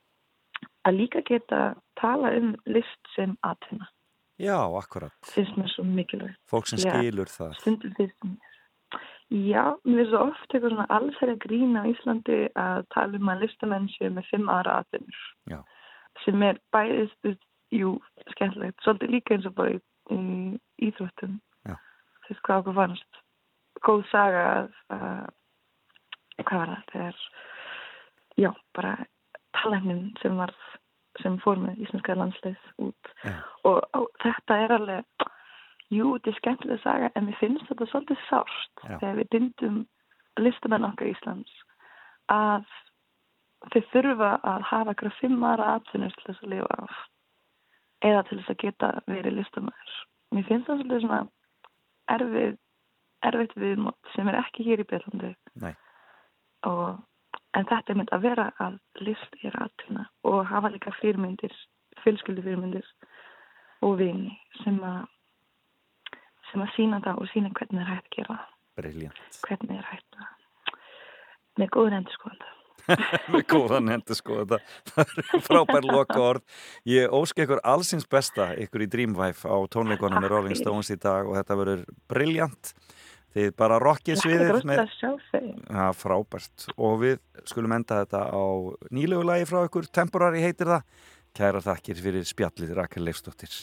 að 0.89 0.99
líka 0.99 1.23
geta 1.25 1.61
tala 2.01 2.33
um 2.37 2.55
list 2.67 3.13
sem 3.17 3.37
atvinna 3.43 3.89
Já, 4.43 4.57
akkurat. 4.79 5.13
finnst 5.35 5.57
mér 5.57 5.71
svo 5.71 5.85
mikilvægt 5.87 6.41
Fólk 6.51 6.67
sem 6.67 6.79
Já. 6.83 6.93
skilur 6.99 7.31
það. 7.31 7.53
stundum 7.61 7.95
finnst 7.97 8.25
mér 8.25 8.37
Já, 9.33 9.65
mér 9.87 10.03
finnst 10.03 10.11
svo 10.13 10.25
oft 10.27 10.53
eitthvað 10.53 10.75
svona 10.75 10.87
allsherja 10.99 11.37
grín 11.47 11.79
á 11.81 11.83
Íslandi 11.89 12.41
að 12.59 12.83
tala 12.93 13.17
um 13.17 13.31
að 13.33 13.47
listamenn 13.47 13.89
séu 13.95 14.11
með 14.13 14.29
fimm 14.31 14.51
aðra 14.53 14.83
atvinnur 14.83 15.23
Já. 15.49 15.63
sem 16.25 16.43
er 16.43 16.59
bæðist, 16.75 17.39
jú, 17.73 17.95
skemmtilegt 18.35 18.83
svolítið 18.85 19.15
líka 19.17 19.35
eins 19.39 19.47
og 19.49 19.55
bara 19.57 19.79
í, 20.11 20.21
íþróttum. 20.89 21.39
Þú 22.23 22.31
veist 22.31 22.45
hvað 22.47 22.61
okkur 22.63 22.79
fannst. 22.79 23.23
Góð 23.83 24.05
saga 24.11 24.43
að, 24.51 24.69
að 24.95 26.45
hvað 26.47 26.61
var 26.61 26.71
það, 26.73 26.85
þegar 26.93 27.23
já, 28.43 28.51
bara 28.77 28.93
talæknin 29.59 30.05
sem 30.23 30.39
var 30.39 30.55
sem 31.21 31.37
fór 31.43 31.61
með 31.61 31.83
íslenska 31.85 32.17
landslið 32.17 32.69
út. 32.81 33.11
Já. 33.23 33.35
og, 33.69 33.83
og 33.99 34.07
þetta 34.23 34.59
er 34.65 34.77
alveg 34.79 35.27
jú, 35.93 36.15
þetta 36.17 36.31
er 36.31 36.39
skemmtilega 36.39 36.83
saga 36.83 37.11
en 37.17 37.27
mér 37.29 37.39
finnst 37.41 37.69
þetta 37.69 37.89
svolítið 37.91 38.23
sárt 38.29 38.87
Já. 38.87 38.97
þegar 39.03 39.19
við 39.19 39.29
bindum 39.35 39.83
listamenn 40.41 40.89
okkar 40.89 41.11
Íslands 41.11 41.53
að 42.33 42.65
þau 43.73 43.83
þurfa 43.93 44.31
að 44.49 44.69
hafa 44.71 44.95
aðra 44.97 45.75
atvinnur 45.77 46.15
til 46.17 46.29
þess 46.29 46.47
að 46.47 46.55
lifa 46.55 46.79
af 46.87 47.03
eða 48.03 48.25
til 48.29 48.41
þess 48.41 48.55
að 48.55 48.61
geta 48.65 48.91
verið 49.07 49.39
listamæður 49.39 49.97
mér 50.33 50.49
finnst 50.49 50.69
það 50.69 50.83
svolítið 50.83 51.07
svona 51.07 51.23
erfið 52.17 52.59
erfitt 53.23 53.57
viðmót 53.63 54.13
sem 54.17 54.29
er 54.29 54.39
ekki 54.41 54.67
hér 54.67 54.83
í 54.83 54.89
Bellandi 54.91 55.33
Nei. 55.63 55.75
og 56.67 57.03
en 57.57 57.69
þetta 57.69 57.93
er 57.93 57.99
mynd 58.01 58.15
að 58.15 58.25
vera 58.27 58.47
að 58.65 58.79
list 59.07 59.37
er 59.47 59.57
atvinna 59.63 60.09
og 60.29 60.41
hafa 60.51 60.73
líka 60.75 60.95
fyrirmyndir 60.99 61.55
fjölskyldu 62.03 62.45
fyrirmyndir 62.45 62.89
og 63.87 63.99
vini 64.01 64.35
sem 64.63 64.81
að 64.87 65.05
sem 66.51 66.65
að 66.65 66.75
sína 66.77 67.01
það 67.05 67.23
og 67.23 67.31
sína 67.33 67.53
hvernig 67.57 67.81
er 67.85 67.89
hægt 67.89 68.09
að 68.11 68.17
gera 68.17 68.35
það, 68.41 68.49
Briljant. 68.81 69.23
hvernig 69.47 69.79
er 69.79 69.89
hægt 69.93 70.19
að 70.19 70.75
með 71.61 71.73
góður 71.77 71.99
endur 72.01 72.19
skoðanda 72.19 72.53
með 73.33 73.45
góðan 73.51 73.91
hendur 73.93 74.19
sko 74.19 74.43
það 74.49 74.59
er 75.03 75.45
frábær 75.47 75.87
loka 75.87 76.19
orð 76.21 76.43
ég 76.89 77.13
óska 77.15 77.45
ykkur 77.45 77.63
allsins 77.67 78.09
besta 78.11 78.53
ykkur 78.65 78.87
í 78.87 78.91
Dreamwife 78.91 79.47
á 79.47 79.57
tónleikonum 79.73 80.23
með 80.23 80.35
Rolling. 80.35 80.59
Stones 80.59 80.91
í 80.93 80.99
dag 81.01 81.29
og 81.29 81.39
þetta 81.39 81.59
verður 81.59 81.83
briljant. 82.11 82.75
Þið 83.33 83.55
bara 83.57 83.79
rockið 83.81 84.19
sviðið 84.21 84.67
með 84.69 84.83
ja, 84.83 85.87
frábært. 85.97 86.67
Og 86.77 86.99
við 87.01 87.17
skulum 87.49 87.73
enda 87.79 88.03
þetta 88.03 88.27
á 88.29 88.45
nýlegu 88.93 89.25
lagi 89.25 89.49
frá 89.49 89.63
ykkur. 89.65 89.89
Temporary 89.89 90.45
heitir 90.45 90.69
það. 90.69 90.83
Kæra 91.33 91.63
þakkir 91.65 92.03
fyrir 92.05 92.29
spjallið 92.29 92.75
Rakel 92.77 93.07
Leifsdóttir. 93.09 93.55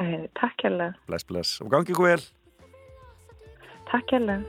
Eh, 0.00 0.24
Takk 0.40 0.64
hérlega, 0.64 0.96
bless 1.06 1.28
bless. 1.28 1.60
Og 1.60 1.68
gangi 1.76 1.92
ykkur 1.92 2.08
vel. 2.14 2.24
Takk 3.92 4.16
hérlega 4.16 4.42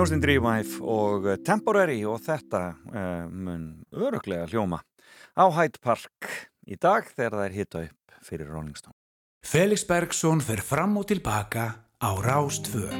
Hljómsnýn 0.00 0.22
Dreamwife 0.22 0.78
og 0.80 1.26
eh, 1.28 1.36
Temporary 1.44 1.98
og 2.08 2.22
þetta 2.24 2.60
uh, 2.72 3.26
mun 3.28 3.66
öruglega 3.92 4.46
hljóma 4.48 4.78
á 5.36 5.44
Hyde 5.52 5.76
Park 5.84 6.30
í 6.64 6.78
dag 6.80 7.04
þegar 7.04 7.36
það 7.36 7.44
er 7.44 7.58
hitta 7.58 7.82
upp 7.84 8.24
fyrir 8.24 8.48
Rolling 8.48 8.80
Stone. 8.80 8.96
Felix 9.44 9.84
Bergson 9.84 10.40
fer 10.40 10.64
fram 10.64 10.96
og 10.96 11.04
tilbaka 11.12 11.66
á 12.00 12.10
Rástföð. 12.16 12.96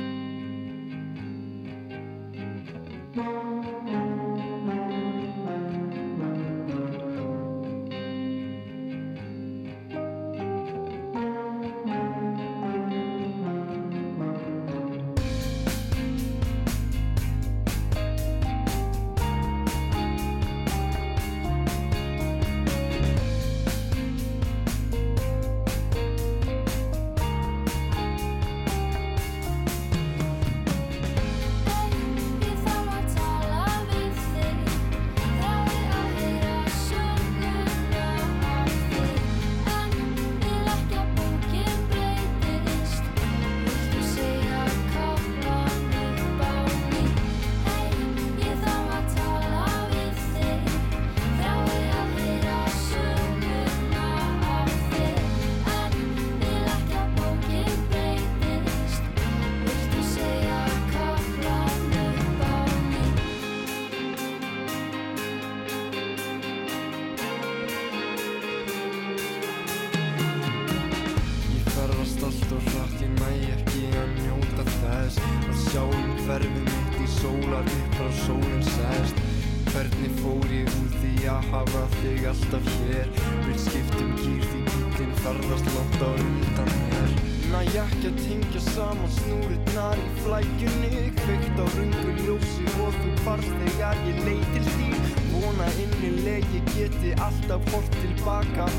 í 77.00 77.10
sólar 77.18 77.74
uppra 77.78 78.10
sólinn 78.22 78.66
sæst. 78.76 79.24
Hvernig 79.70 80.18
fór 80.20 80.52
ég 80.54 80.70
úr 80.80 80.94
því 81.00 81.16
að 81.30 81.50
hafa 81.54 81.86
þig 82.00 82.28
alltaf 82.34 82.74
hér? 82.80 83.16
Við 83.46 83.60
skiptum 83.68 84.14
kýr 84.18 84.46
því 84.52 84.70
bílinn 85.00 85.20
ferðast 85.24 85.68
látt 85.74 86.02
á 86.04 86.10
undan 86.12 86.70
hér 86.74 87.12
Næ 87.50 87.60
ekki 87.64 88.10
að 88.10 88.18
tengja 88.20 88.60
saman 88.66 89.12
snúrutnar 89.16 90.02
í 90.02 90.10
flækunni 90.20 90.90
Kveikt 91.22 91.56
á 91.56 91.66
rungu 91.76 92.14
ljósi 92.20 92.68
og 92.84 93.00
þú 93.00 93.14
barst 93.24 93.56
þegar 93.64 94.04
ég 94.10 94.22
leið 94.28 94.46
til 94.54 94.64
því 94.68 94.90
Vona 95.32 95.72
innileg 95.86 96.54
ég 96.58 96.70
geti 96.76 97.16
alltaf 97.16 97.74
hort 97.74 97.98
tilbaka 97.98 98.70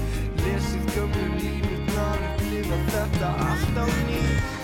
Lesið 0.45 0.89
gömur 0.95 1.37
línutnar 1.41 2.25
og 2.29 2.41
bliða 2.45 2.81
þetta 2.93 3.35
alltaf 3.49 4.01
nýtt 4.07 4.60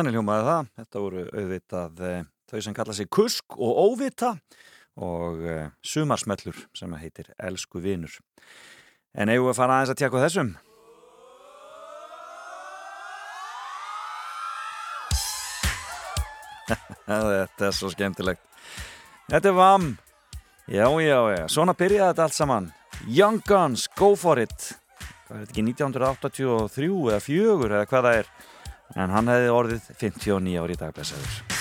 Þannig 0.00 0.14
hljómaði 0.16 0.44
það. 0.46 0.68
Þetta 0.80 1.00
voru 1.04 1.22
auðvitað 1.28 1.98
eh, 2.08 2.20
þau 2.48 2.60
sem 2.64 2.74
kalla 2.78 2.94
sig 2.96 3.08
Kusk 3.12 3.52
og 3.60 3.80
Óvita 3.82 4.30
og 4.96 5.42
eh, 5.44 5.66
Sumarsmellur 5.84 6.56
sem 6.72 6.94
heitir 6.96 7.26
Elsku 7.36 7.82
vinur. 7.84 8.08
En 9.12 9.28
eigum 9.28 9.44
við 9.44 9.52
að 9.52 9.58
fara 9.58 9.74
aðeins 9.76 9.92
að 9.92 9.98
tjekka 10.00 10.22
þessum? 10.22 10.56
Þetta 17.04 17.68
er 17.68 17.76
svo 17.76 17.92
skemmtilegt. 17.92 18.40
Þetta 19.26 19.52
er 19.52 19.56
VAM. 19.58 19.90
Já, 20.64 20.86
já, 21.04 21.18
já. 21.34 21.44
Svona 21.52 21.76
byrjaði 21.76 22.08
þetta 22.14 22.24
allt 22.24 22.38
saman. 22.38 22.72
Young 23.04 23.44
Guns, 23.44 23.84
go 24.00 24.14
for 24.16 24.40
it. 24.40 24.72
Hvað 25.28 25.42
er 25.42 25.44
ekki 25.50 25.66
1983 25.68 26.88
eða 26.88 27.20
4 27.26 27.68
eða 27.68 27.84
hvað 27.92 28.08
það 28.08 28.18
er? 28.22 28.32
En 28.98 29.14
hann 29.14 29.30
hefði 29.30 29.54
orðið 29.54 29.90
59 30.00 30.58
ári 30.64 30.74
í 30.74 30.80
dag, 30.80 30.94
blessaður. 30.96 31.59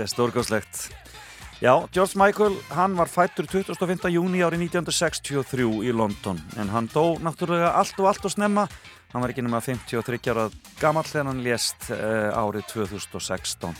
Þetta 0.00 0.08
er 0.08 0.16
stórgóðslegt. 0.16 0.78
Já, 1.60 1.74
George 1.92 2.16
Michael, 2.16 2.54
hann 2.72 2.94
var 2.96 3.10
fættur 3.12 3.44
25. 3.44 4.06
júni 4.08 4.40
árið 4.40 4.62
1963 4.70 5.66
í 5.84 5.92
London, 5.92 6.38
en 6.56 6.70
hann 6.72 6.88
dó 6.88 7.18
náttúrulega 7.20 7.74
allt 7.76 8.00
og 8.00 8.08
allt 8.08 8.24
og 8.24 8.32
snemma. 8.32 8.64
Hann 9.12 9.20
var 9.20 9.34
ekki 9.34 9.44
nema 9.44 9.60
53 9.60 10.32
ára 10.32 10.46
gamall 10.80 11.04
þegar 11.04 11.28
hann 11.28 11.42
lést 11.44 11.90
uh, 11.92 12.32
árið 12.32 12.64
2016. 12.70 13.76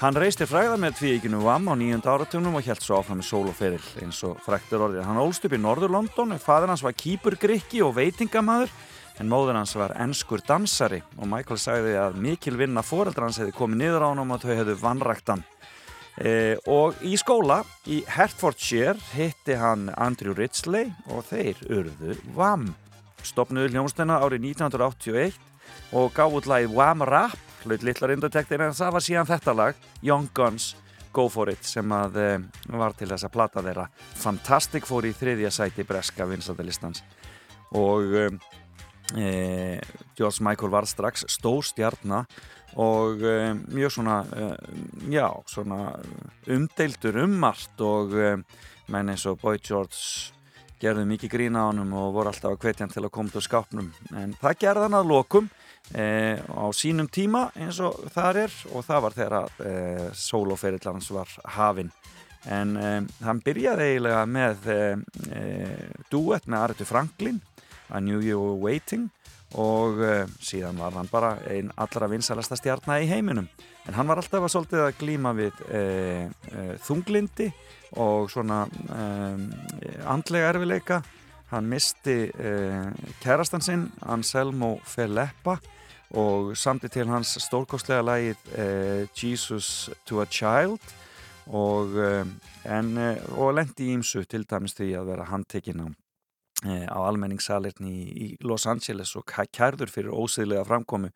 Hann 0.00 0.18
reistir 0.18 0.50
fræða 0.50 0.80
með 0.82 0.98
tvíikinu 0.98 1.44
VAM 1.46 1.70
á 1.70 1.78
nýjönda 1.78 2.10
áratunum 2.10 2.58
og 2.58 2.66
held 2.66 2.82
svo 2.82 2.98
áfram 2.98 3.22
með 3.22 3.30
sóloferill 3.30 4.02
eins 4.02 4.18
og 4.26 4.42
fræktur 4.42 4.82
orðið. 4.88 5.06
Hann 5.06 5.22
ólst 5.22 5.46
upp 5.46 5.54
í 5.54 5.62
Norður 5.62 5.94
London, 5.94 6.34
fadur 6.42 6.74
hans 6.74 6.82
var 6.82 6.98
kýpurgrykki 6.98 7.86
og 7.86 7.94
veitingamaður, 8.00 8.74
en 9.20 9.30
móður 9.30 9.58
hans 9.58 9.74
var 9.78 9.94
enskur 10.02 10.42
dansari 10.46 11.00
og 11.16 11.28
Michael 11.30 11.60
sagði 11.60 11.96
að 12.00 12.18
mikil 12.22 12.56
vinna 12.60 12.84
foreldra 12.84 13.28
hans 13.28 13.40
hefði 13.40 13.56
komið 13.56 13.82
niður 13.82 14.06
á 14.06 14.08
hann 14.10 14.24
og 14.24 14.42
þau 14.42 14.54
hefðu 14.54 14.78
vannrækt 14.82 15.32
hann. 15.32 15.44
Eh, 16.16 16.56
og 16.72 16.96
í 17.04 17.12
skóla 17.20 17.60
í 17.92 18.00
Hertfordshire 18.08 18.96
hitti 19.12 19.56
hann 19.60 19.90
Andrew 20.00 20.32
Ridgely 20.36 20.86
og 21.12 21.26
þeir 21.28 21.60
urðu 21.68 22.16
VAM. 22.36 22.70
Stopnuðu 23.26 23.74
hljómsdena 23.74 24.22
árið 24.24 24.46
1981 24.54 25.36
og 25.96 26.14
gáð 26.16 26.40
út 26.40 26.48
lagið 26.48 26.74
Wham 26.76 27.04
Rap, 27.04 27.36
hlaut 27.66 27.84
litlar 27.84 28.14
undartektir 28.14 28.62
en 28.64 28.74
það 28.76 28.96
var 28.96 29.04
síðan 29.04 29.28
þetta 29.28 29.54
lag, 29.56 29.86
Young 30.02 30.28
Guns, 30.34 30.74
Go 31.12 31.28
For 31.32 31.50
It, 31.50 31.64
sem 31.64 31.92
að 31.96 32.18
e, 32.20 32.28
var 32.76 32.96
til 32.96 33.08
þess 33.10 33.26
að 33.26 33.34
plata 33.36 33.64
þeirra. 33.64 33.86
Fantastic 34.20 34.88
fór 34.88 35.08
í 35.08 35.14
þriðja 35.16 35.52
sæti 35.54 35.84
breska 35.88 36.26
vinsaldalistans 36.28 37.02
og 37.76 38.16
e, 38.16 38.28
e, 39.14 39.80
George 40.16 40.42
Michael 40.42 40.72
var 40.72 40.86
strax 40.88 41.26
stór 41.30 41.64
stjarnar 41.64 42.26
og 42.76 43.22
e, 43.22 43.54
mjög 43.72 43.92
svona, 43.98 44.16
e, 44.24 44.48
já, 45.12 45.28
svona 45.46 45.92
umdeildur 46.46 47.22
um 47.22 47.36
margt 47.40 47.80
og 47.80 48.16
menn 48.90 49.12
eins 49.12 49.26
og 49.26 49.38
Boy 49.42 49.60
George 49.62 50.32
gerðu 50.80 51.06
mikið 51.08 51.32
grína 51.32 51.64
á 51.64 51.68
honum 51.70 51.94
og 51.96 52.12
voru 52.16 52.32
alltaf 52.32 52.52
að 52.52 52.60
hvetja 52.64 52.84
hann 52.84 52.92
til 52.92 53.06
að 53.06 53.14
koma 53.14 53.32
til 53.32 53.44
skápnum. 53.46 53.86
En 54.12 54.34
það 54.36 54.58
gerði 54.60 54.84
hann 54.84 54.98
að 54.98 55.08
lokum 55.08 55.48
á 55.96 56.66
sínum 56.76 57.08
tíma 57.08 57.46
eins 57.56 57.78
og 57.80 57.96
það 58.12 58.42
er 58.42 58.56
og 58.74 58.84
það 58.84 59.02
var 59.06 59.16
þegar 59.16 60.12
sólóferillans 60.12 61.08
var 61.16 61.32
hafinn. 61.56 61.88
En 62.44 62.76
hann 63.24 63.40
byrjaði 63.42 63.88
eiginlega 63.88 64.26
með 64.28 64.68
duett 66.12 66.44
með 66.44 66.60
Aretu 66.60 66.86
Franklin 66.86 67.40
I 67.90 68.00
Knew 68.00 68.20
You 68.20 68.40
Were 68.40 68.58
Waiting 68.60 69.10
og 69.54 70.00
uh, 70.02 70.24
síðan 70.42 70.80
var 70.80 70.96
hann 70.96 71.08
bara 71.10 71.36
einn 71.46 71.70
allra 71.78 72.08
vinsalasta 72.10 72.58
stjarnar 72.58 73.04
í 73.04 73.10
heiminum. 73.10 73.46
En 73.86 73.94
hann 73.94 74.08
var 74.08 74.18
alltaf 74.18 74.42
að 74.42 74.52
svolítið 74.56 74.82
að 74.82 74.96
glíma 74.98 75.32
við 75.36 75.60
uh, 75.68 76.26
uh, 76.50 76.72
þunglindi 76.82 77.52
og 77.96 78.26
svona 78.28 78.64
andlega 80.10 80.48
erfileika 80.50 80.98
hann 81.52 81.68
misti 81.70 82.16
kærastan 83.22 83.62
sinn 83.62 83.84
Anselmo 84.02 84.72
Feleppa 84.84 85.54
og 86.18 86.50
samti 86.58 86.90
til 86.92 87.06
hans 87.08 87.36
stórkostlega 87.46 88.02
lagið 88.04 88.50
uh, 88.58 89.06
Jesus 89.14 89.86
to 90.04 90.18
a 90.20 90.26
Child 90.26 90.82
og, 91.46 91.94
og 91.94 93.54
lendi 93.54 93.92
ímsu 93.94 94.26
til 94.26 94.44
dæmis 94.50 94.74
því 94.74 94.90
að 94.98 95.12
vera 95.12 95.30
handtekinn 95.30 95.86
á, 95.86 95.88
á 96.64 96.96
almenningssalirni 97.04 97.92
í, 98.08 98.26
Los 98.40 98.64
Angeles 98.66 99.12
og 99.18 99.26
kæ- 99.28 99.50
kærður 99.52 99.90
fyrir 99.92 100.14
ósýðlega 100.16 100.64
framkomu 100.64 101.10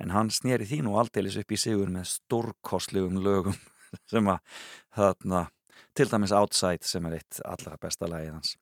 en 0.00 0.14
hann 0.14 0.30
sneri 0.32 0.64
því 0.64 0.80
nú 0.86 0.96
aldeilis 0.96 1.36
upp 1.36 1.52
í 1.52 1.58
sigur 1.60 1.90
með 1.92 2.08
stórkostlegum 2.14 3.20
lögum 3.20 3.56
sem 4.10 4.26
að 4.32 4.40
þarna 4.96 5.46
til 5.98 6.06
dæmis 6.10 6.32
Outside 6.34 6.86
sem 6.86 7.04
er 7.08 7.16
eitt 7.18 7.40
allra 7.44 7.76
besta 7.80 8.06
lagið 8.06 8.32
hans. 8.36 8.52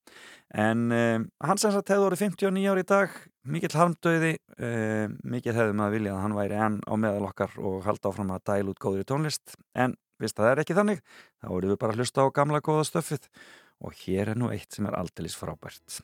En 0.57 0.87
um, 0.93 1.27
hann 1.45 1.59
sem 1.61 1.73
sagt 1.75 1.91
hefði 1.93 2.07
orðið 2.07 2.23
59 2.31 2.65
ári 2.73 2.85
í 2.85 2.89
dag 2.89 3.17
mikill 3.45 3.77
harmdauði 3.77 4.33
um, 4.57 5.17
mikill 5.35 5.55
hefði 5.57 5.77
maður 5.77 5.97
viljað 5.99 6.17
að 6.17 6.25
hann 6.25 6.37
væri 6.39 6.59
enn 6.67 6.79
á 6.89 6.95
meðal 6.97 7.29
okkar 7.29 7.55
og 7.61 7.85
halda 7.87 8.11
áfram 8.11 8.33
að 8.35 8.45
dæla 8.51 8.73
út 8.73 8.81
góðri 8.83 9.05
tónlist 9.09 9.57
en 9.77 9.95
vist 10.23 10.39
það 10.39 10.51
er 10.55 10.63
ekki 10.65 10.77
þannig 10.79 11.03
þá 11.05 11.49
vorum 11.53 11.75
við 11.75 11.81
bara 11.83 11.93
að 11.93 12.01
hlusta 12.01 12.25
á 12.25 12.27
gamla 12.41 12.63
góða 12.65 12.87
stöffið 12.89 13.29
og 13.85 13.97
hér 14.05 14.33
er 14.33 14.41
nú 14.41 14.51
eitt 14.53 14.77
sem 14.77 14.89
er 14.89 14.99
aldeilis 14.99 15.37
frábært. 15.39 16.01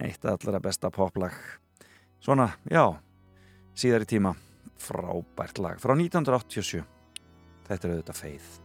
Eitt 0.00 0.24
allra 0.24 0.60
besta 0.62 0.90
poplag. 0.94 1.36
Svona, 2.24 2.50
já 2.70 2.86
síðar 3.76 4.06
í 4.06 4.10
tíma. 4.16 4.34
Frábært 4.84 5.60
lag 5.62 5.80
frá 5.80 5.94
1987 5.96 6.84
þetta 7.68 7.88
er 7.88 7.96
auðvitað 7.96 8.20
feið 8.20 8.63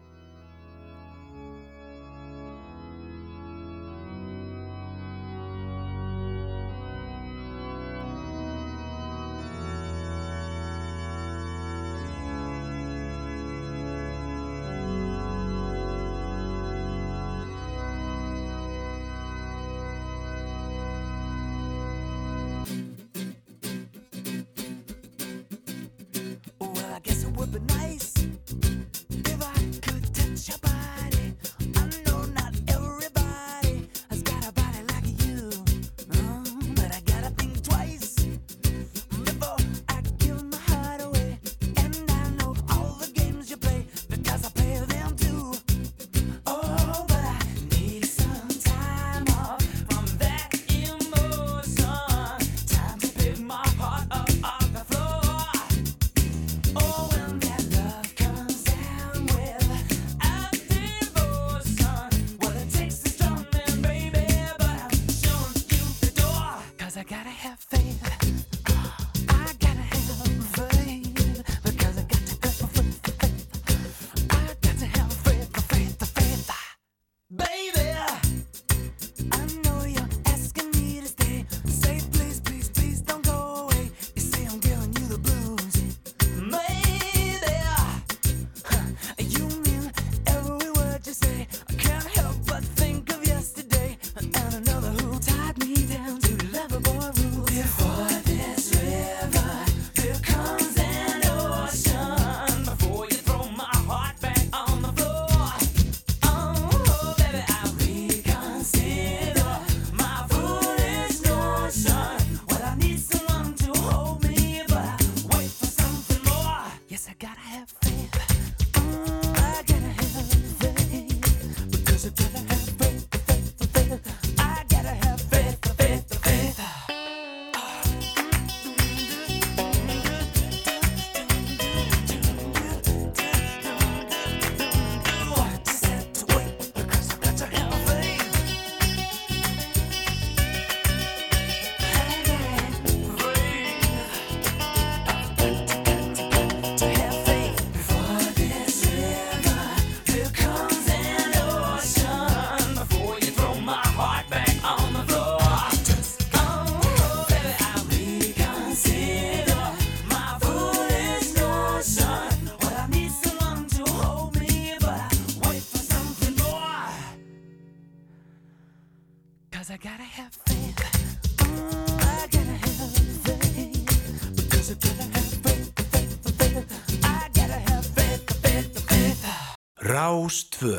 Rás 180.30 180.46
2. 180.62 180.78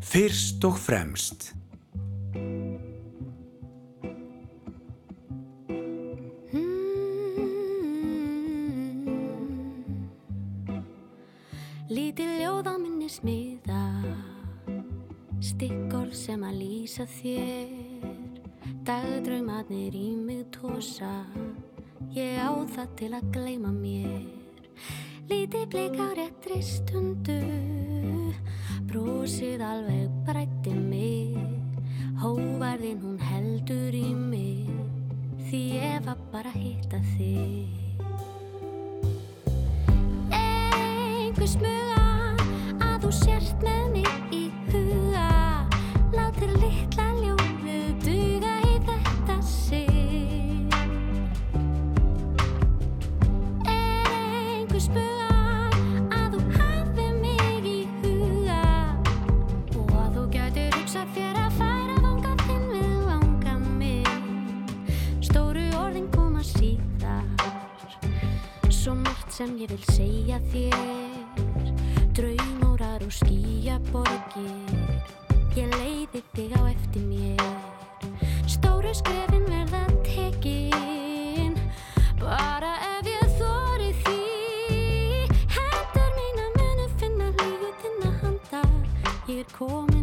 Fyrst 0.00 0.64
og 0.64 0.78
fremst. 0.80 1.50
Lítið 11.92 12.32
ljóð 12.40 12.72
á 12.72 12.74
minni 12.80 13.10
smiða 13.12 13.84
Stikkorð 15.44 16.16
sem 16.16 16.48
að 16.48 16.56
lýsa 16.62 17.04
þér 17.18 17.76
Dagdraumarnir 18.88 19.92
í 19.92 20.08
mig 20.16 20.46
tósa 20.56 21.12
Ég 22.16 22.40
á 22.40 22.48
það 22.72 22.96
til 23.02 23.12
að 23.20 23.28
gleyma 23.36 23.76
mér 23.76 24.24
Lítið 25.28 25.68
blik 25.68 26.00
á 26.00 26.08
réttri 26.16 26.64
stundu 26.64 27.42
Brosið 28.90 29.62
alveg 29.66 30.10
brætti 30.26 30.74
mig. 30.74 31.36
Hóvarðin 32.22 33.02
hún 33.02 33.18
heldur 33.20 33.92
í 33.94 34.08
mig 34.16 34.66
Því 35.46 35.58
ég 35.78 36.00
var 36.02 36.18
bara 36.32 36.50
að 36.50 36.56
hitta 36.58 36.98
þig. 37.12 37.68
Einhver 40.34 41.50
smuga 41.52 42.00
að 42.82 42.96
þú 43.04 43.12
sért 43.20 43.62
með 43.62 43.84
mig 43.94 44.34
í 44.34 44.42
huga. 44.72 45.28
Látir 46.16 46.50
litla 46.58 47.05
sem 69.36 69.56
ég 69.60 69.68
vil 69.68 69.82
segja 69.92 70.38
þér. 70.48 71.66
Draumórar 72.16 73.02
og 73.04 73.12
skýjaborgir 73.12 74.94
Ég 75.58 75.68
leiði 75.74 76.22
þig 76.32 76.54
á 76.56 76.62
eftir 76.70 77.04
mér. 77.04 77.42
Stóru 78.48 78.94
skrefin 78.96 79.44
verða 79.50 79.82
tekin 80.06 81.52
Bara 82.22 82.72
ef 82.94 83.10
ég 83.12 83.36
þóri 83.36 83.90
því. 84.06 84.22
Hendur 85.58 86.16
mína 86.16 86.48
munu 86.56 86.88
finna 86.96 87.28
lífið 87.36 87.76
þinna 87.84 88.16
handa 88.22 88.64
Ég 89.28 89.44
er 89.44 89.52
komin 89.58 89.95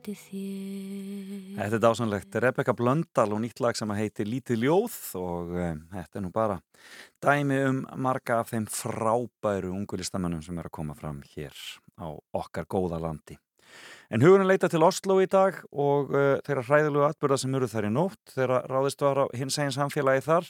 eftir 0.00 0.16
þér 0.16 1.56
Þetta 1.60 1.76
er 1.76 1.82
dásanlegt. 1.82 2.36
Rebecca 2.40 2.72
Blöndal 2.76 3.34
og 3.34 3.40
nýtt 3.42 3.60
lag 3.60 3.76
sem 3.76 3.90
heitir 3.92 4.28
Lítið 4.28 4.64
ljóð 4.64 4.96
og 5.20 5.52
um, 5.52 5.82
þetta 5.92 6.18
er 6.18 6.24
nú 6.24 6.30
bara 6.32 6.56
dæmi 7.20 7.58
um 7.68 7.80
marga 8.00 8.40
af 8.40 8.52
þeim 8.52 8.66
frábæru 8.70 9.74
ungulistamennum 9.74 10.42
sem 10.42 10.58
er 10.58 10.70
að 10.70 10.76
koma 10.78 10.96
fram 10.96 11.20
hér 11.34 11.54
á 12.00 12.08
okkar 12.32 12.68
góða 12.70 13.00
landi. 13.02 13.36
En 14.10 14.24
hugurinn 14.24 14.48
leita 14.48 14.70
til 14.70 14.82
Oslo 14.82 15.20
í 15.20 15.28
dag 15.30 15.58
og 15.70 16.14
uh, 16.14 16.38
þeirra 16.46 16.64
hræðilegu 16.66 17.06
atbyrða 17.06 17.40
sem 17.42 17.58
eru 17.58 17.68
þar 17.70 17.90
í 17.90 17.94
nótt 17.94 18.34
þeirra 18.34 18.62
ráðist 18.70 19.04
var 19.04 19.22
á 19.22 19.26
hins 19.36 19.58
eginn 19.60 19.76
samfélagi 19.76 20.24
þar. 20.26 20.48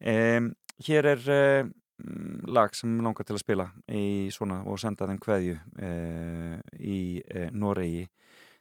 Um, 0.00 0.54
hér 0.82 1.12
er 1.14 1.28
uh, 1.30 1.70
lag 2.50 2.74
sem 2.74 2.98
langar 3.04 3.28
til 3.28 3.36
að 3.36 3.44
spila 3.44 3.68
í 3.92 4.32
svona 4.34 4.64
og 4.66 4.80
senda 4.82 5.06
þeim 5.06 5.20
kveðju 5.22 5.60
uh, 5.60 6.56
í 6.80 7.00
Noregi. 7.54 8.08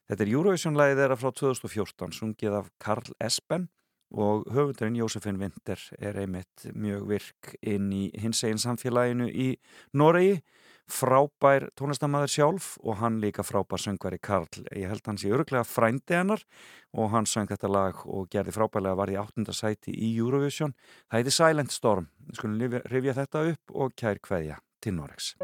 Þetta 0.09 0.25
er 0.25 0.31
Eurovision-lagið 0.33 0.99
þeirra 1.03 1.17
frá 1.21 1.29
2014, 1.37 2.15
sungið 2.17 2.55
af 2.57 2.71
Karl 2.81 3.11
Espen 3.21 3.67
og 4.09 4.47
höfundurinn 4.49 4.97
Jósefin 4.97 5.37
Winter 5.37 5.81
er 6.01 6.17
einmitt 6.17 6.65
mjög 6.73 7.03
virk 7.11 7.51
inn 7.61 7.91
í 7.93 8.07
hins 8.17 8.41
eginn 8.41 8.61
samfélaginu 8.61 9.27
í 9.29 9.51
Noregi. 9.93 10.39
Frábær 10.89 11.67
tónlistamæður 11.77 12.33
sjálf 12.33 12.71
og 12.81 12.97
hann 13.03 13.19
líka 13.21 13.45
frábær 13.45 13.77
söngvari 13.77 14.17
Karl. 14.17 14.65
Ég 14.73 14.89
held 14.89 15.05
hans 15.05 15.21
í 15.21 15.29
öruglega 15.29 15.61
frændi 15.61 16.17
hennar 16.17 16.41
og 16.97 17.13
hann 17.13 17.29
söng 17.29 17.45
þetta 17.53 17.69
lag 17.69 18.01
og 18.09 18.25
gerði 18.33 18.57
frábærlega 18.57 18.97
var 18.97 19.13
í 19.13 19.19
áttunda 19.21 19.53
sæti 19.53 19.93
í 19.93 20.15
Eurovision. 20.17 20.73
Það 21.05 21.21
heiti 21.21 21.37
Silent 21.37 21.77
Storm. 21.77 22.09
Skulum 22.33 22.81
rifja- 22.89 23.19
þetta 23.21 23.45
upp 23.53 23.77
og 23.77 23.93
kær 23.93 24.17
kveðja 24.17 24.57
til 24.81 24.97
Noregs 24.97 25.35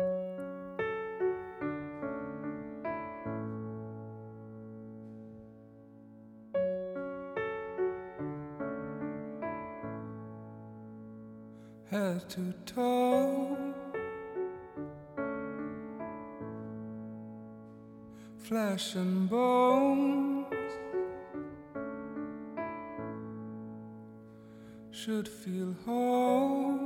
head 12.16 12.30
to 12.30 12.54
toe. 12.66 13.58
Flesh 18.38 18.96
and 18.96 19.30
bones 19.30 20.46
should 24.92 25.28
feel 25.28 25.76
whole, 25.86 26.85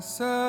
myself 0.00 0.39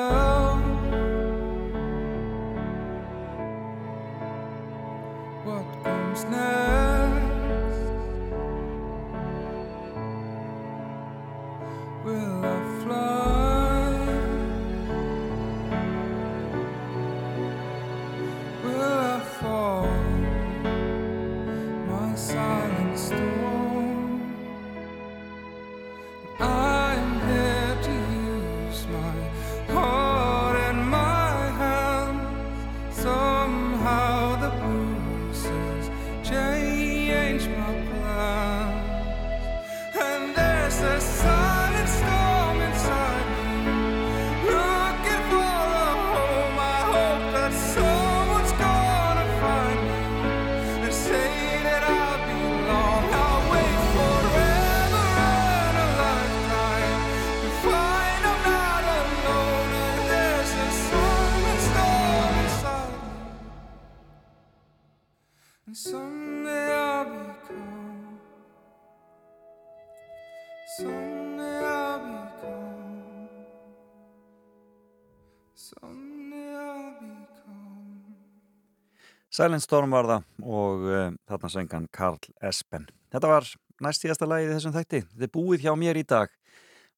Silent 79.32 79.64
Storm 79.64 79.94
var 79.96 80.04
það 80.04 80.24
og 80.44 80.82
uh, 80.84 81.06
þarna 81.30 81.48
söngan 81.48 81.84
Karl 81.96 82.18
Espen. 82.44 82.84
Þetta 83.14 83.30
var 83.30 83.46
næst 83.80 84.04
síðasta 84.04 84.26
lagið 84.28 84.50
í 84.50 84.56
þessum 84.58 84.74
þætti. 84.74 84.98
Þetta 85.08 85.24
er 85.24 85.32
búið 85.32 85.64
hjá 85.64 85.72
mér 85.80 86.00
í 86.00 86.04
dag 86.04 86.34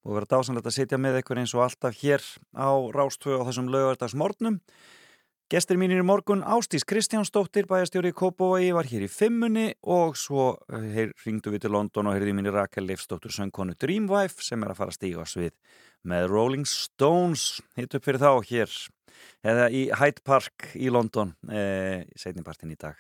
og 0.02 0.16
verið 0.16 0.32
dásanlegt 0.32 0.66
að 0.66 0.74
sitja 0.74 0.98
með 0.98 1.20
ykkur 1.20 1.40
eins 1.40 1.55
og 1.55 1.62
alltaf 1.62 1.94
hér 2.01 2.24
á 2.59 2.74
Rástvö 2.97 3.39
á 3.39 3.47
þessum 3.47 3.70
lögardagsmorgnum. 3.70 4.59
Gestir 5.52 5.78
mínir 5.78 6.01
í 6.02 6.06
morgun, 6.09 6.43
Ástís 6.43 6.82
Kristjánsdóttir, 6.89 7.69
bæjastjóri 7.70 8.11
í 8.11 8.16
Kópavogi, 8.16 8.73
var 8.74 8.89
hér 8.90 9.05
í 9.06 9.11
fimmunni 9.12 9.69
og 9.94 10.19
svo 10.19 10.48
uh, 10.56 10.98
ringdu 11.23 11.55
við 11.55 11.69
til 11.69 11.74
London 11.77 12.11
og 12.11 12.19
heyrði 12.19 12.35
mínir 12.35 12.56
Rakel 12.56 12.89
Leifsdóttur 12.89 13.31
söngkonu 13.31 13.78
Dreamwife 13.78 14.43
sem 14.43 14.66
er 14.66 14.74
að 14.74 14.81
fara 14.82 14.90
að 14.90 14.98
stíga 14.98 15.28
svið 15.31 15.55
með 16.02 16.27
Rolling 16.35 16.66
Stones. 16.66 17.61
Hitt 17.78 17.94
upp 17.94 18.09
fyrir 18.09 18.24
þá 18.24 18.43
hér 18.51 18.74
eða 19.45 19.70
í 19.70 19.86
Hyde 19.95 20.24
Park 20.24 20.70
í 20.74 20.93
London 20.93 21.35
eh, 21.51 22.05
setnipartin 22.19 22.73
í 22.74 22.78
dag. 22.81 22.99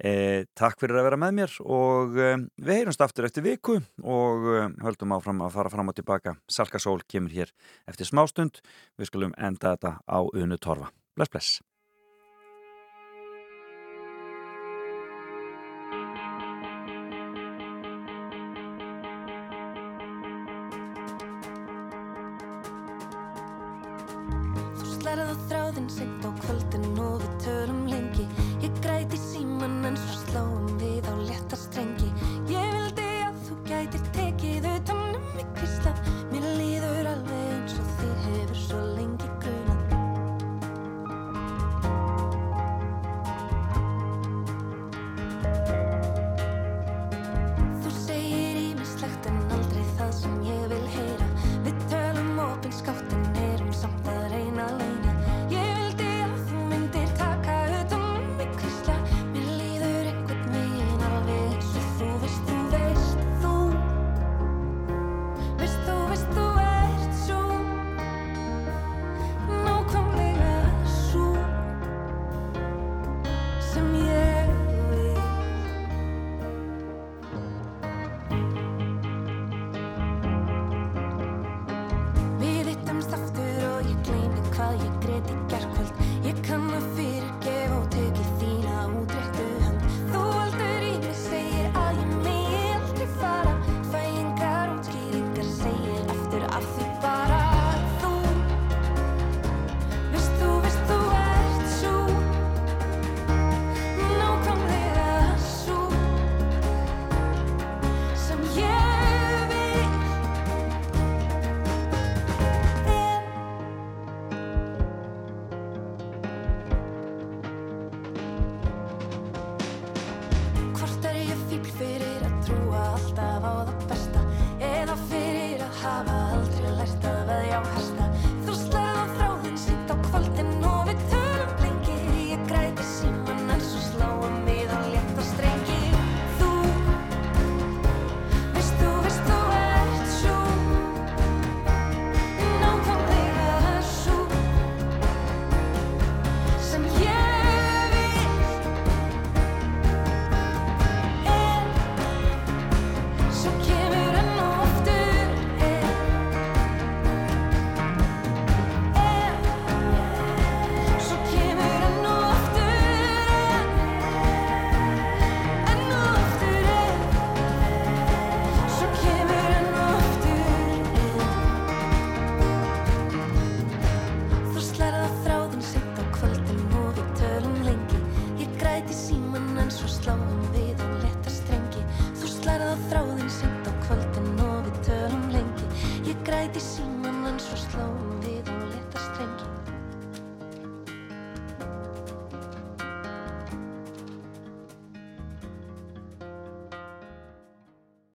Eh, 0.00 0.46
takk 0.56 0.78
fyrir 0.80 0.96
að 0.96 1.10
vera 1.10 1.16
með 1.20 1.34
mér 1.36 1.56
og 1.60 2.14
eh, 2.16 2.38
við 2.56 2.78
heyrumst 2.78 3.02
aftur 3.04 3.26
eftir 3.28 3.44
viku 3.44 3.76
og 4.00 4.46
eh, 4.54 4.70
höldum 4.80 5.12
áfram 5.12 5.42
að 5.44 5.58
fara 5.58 5.72
fram 5.74 5.92
og 5.92 5.98
tilbaka. 5.98 6.38
Salka 6.48 6.80
Sól 6.80 7.02
kemur 7.04 7.34
hér 7.34 7.52
eftir 7.90 8.08
smástund. 8.08 8.62
Við 8.96 9.12
skulum 9.12 9.36
enda 9.36 9.74
þetta 9.74 9.98
á 10.08 10.18
Unu 10.24 10.56
Torfa. 10.56 10.88
Bless, 11.12 11.28
bless. 11.28 11.69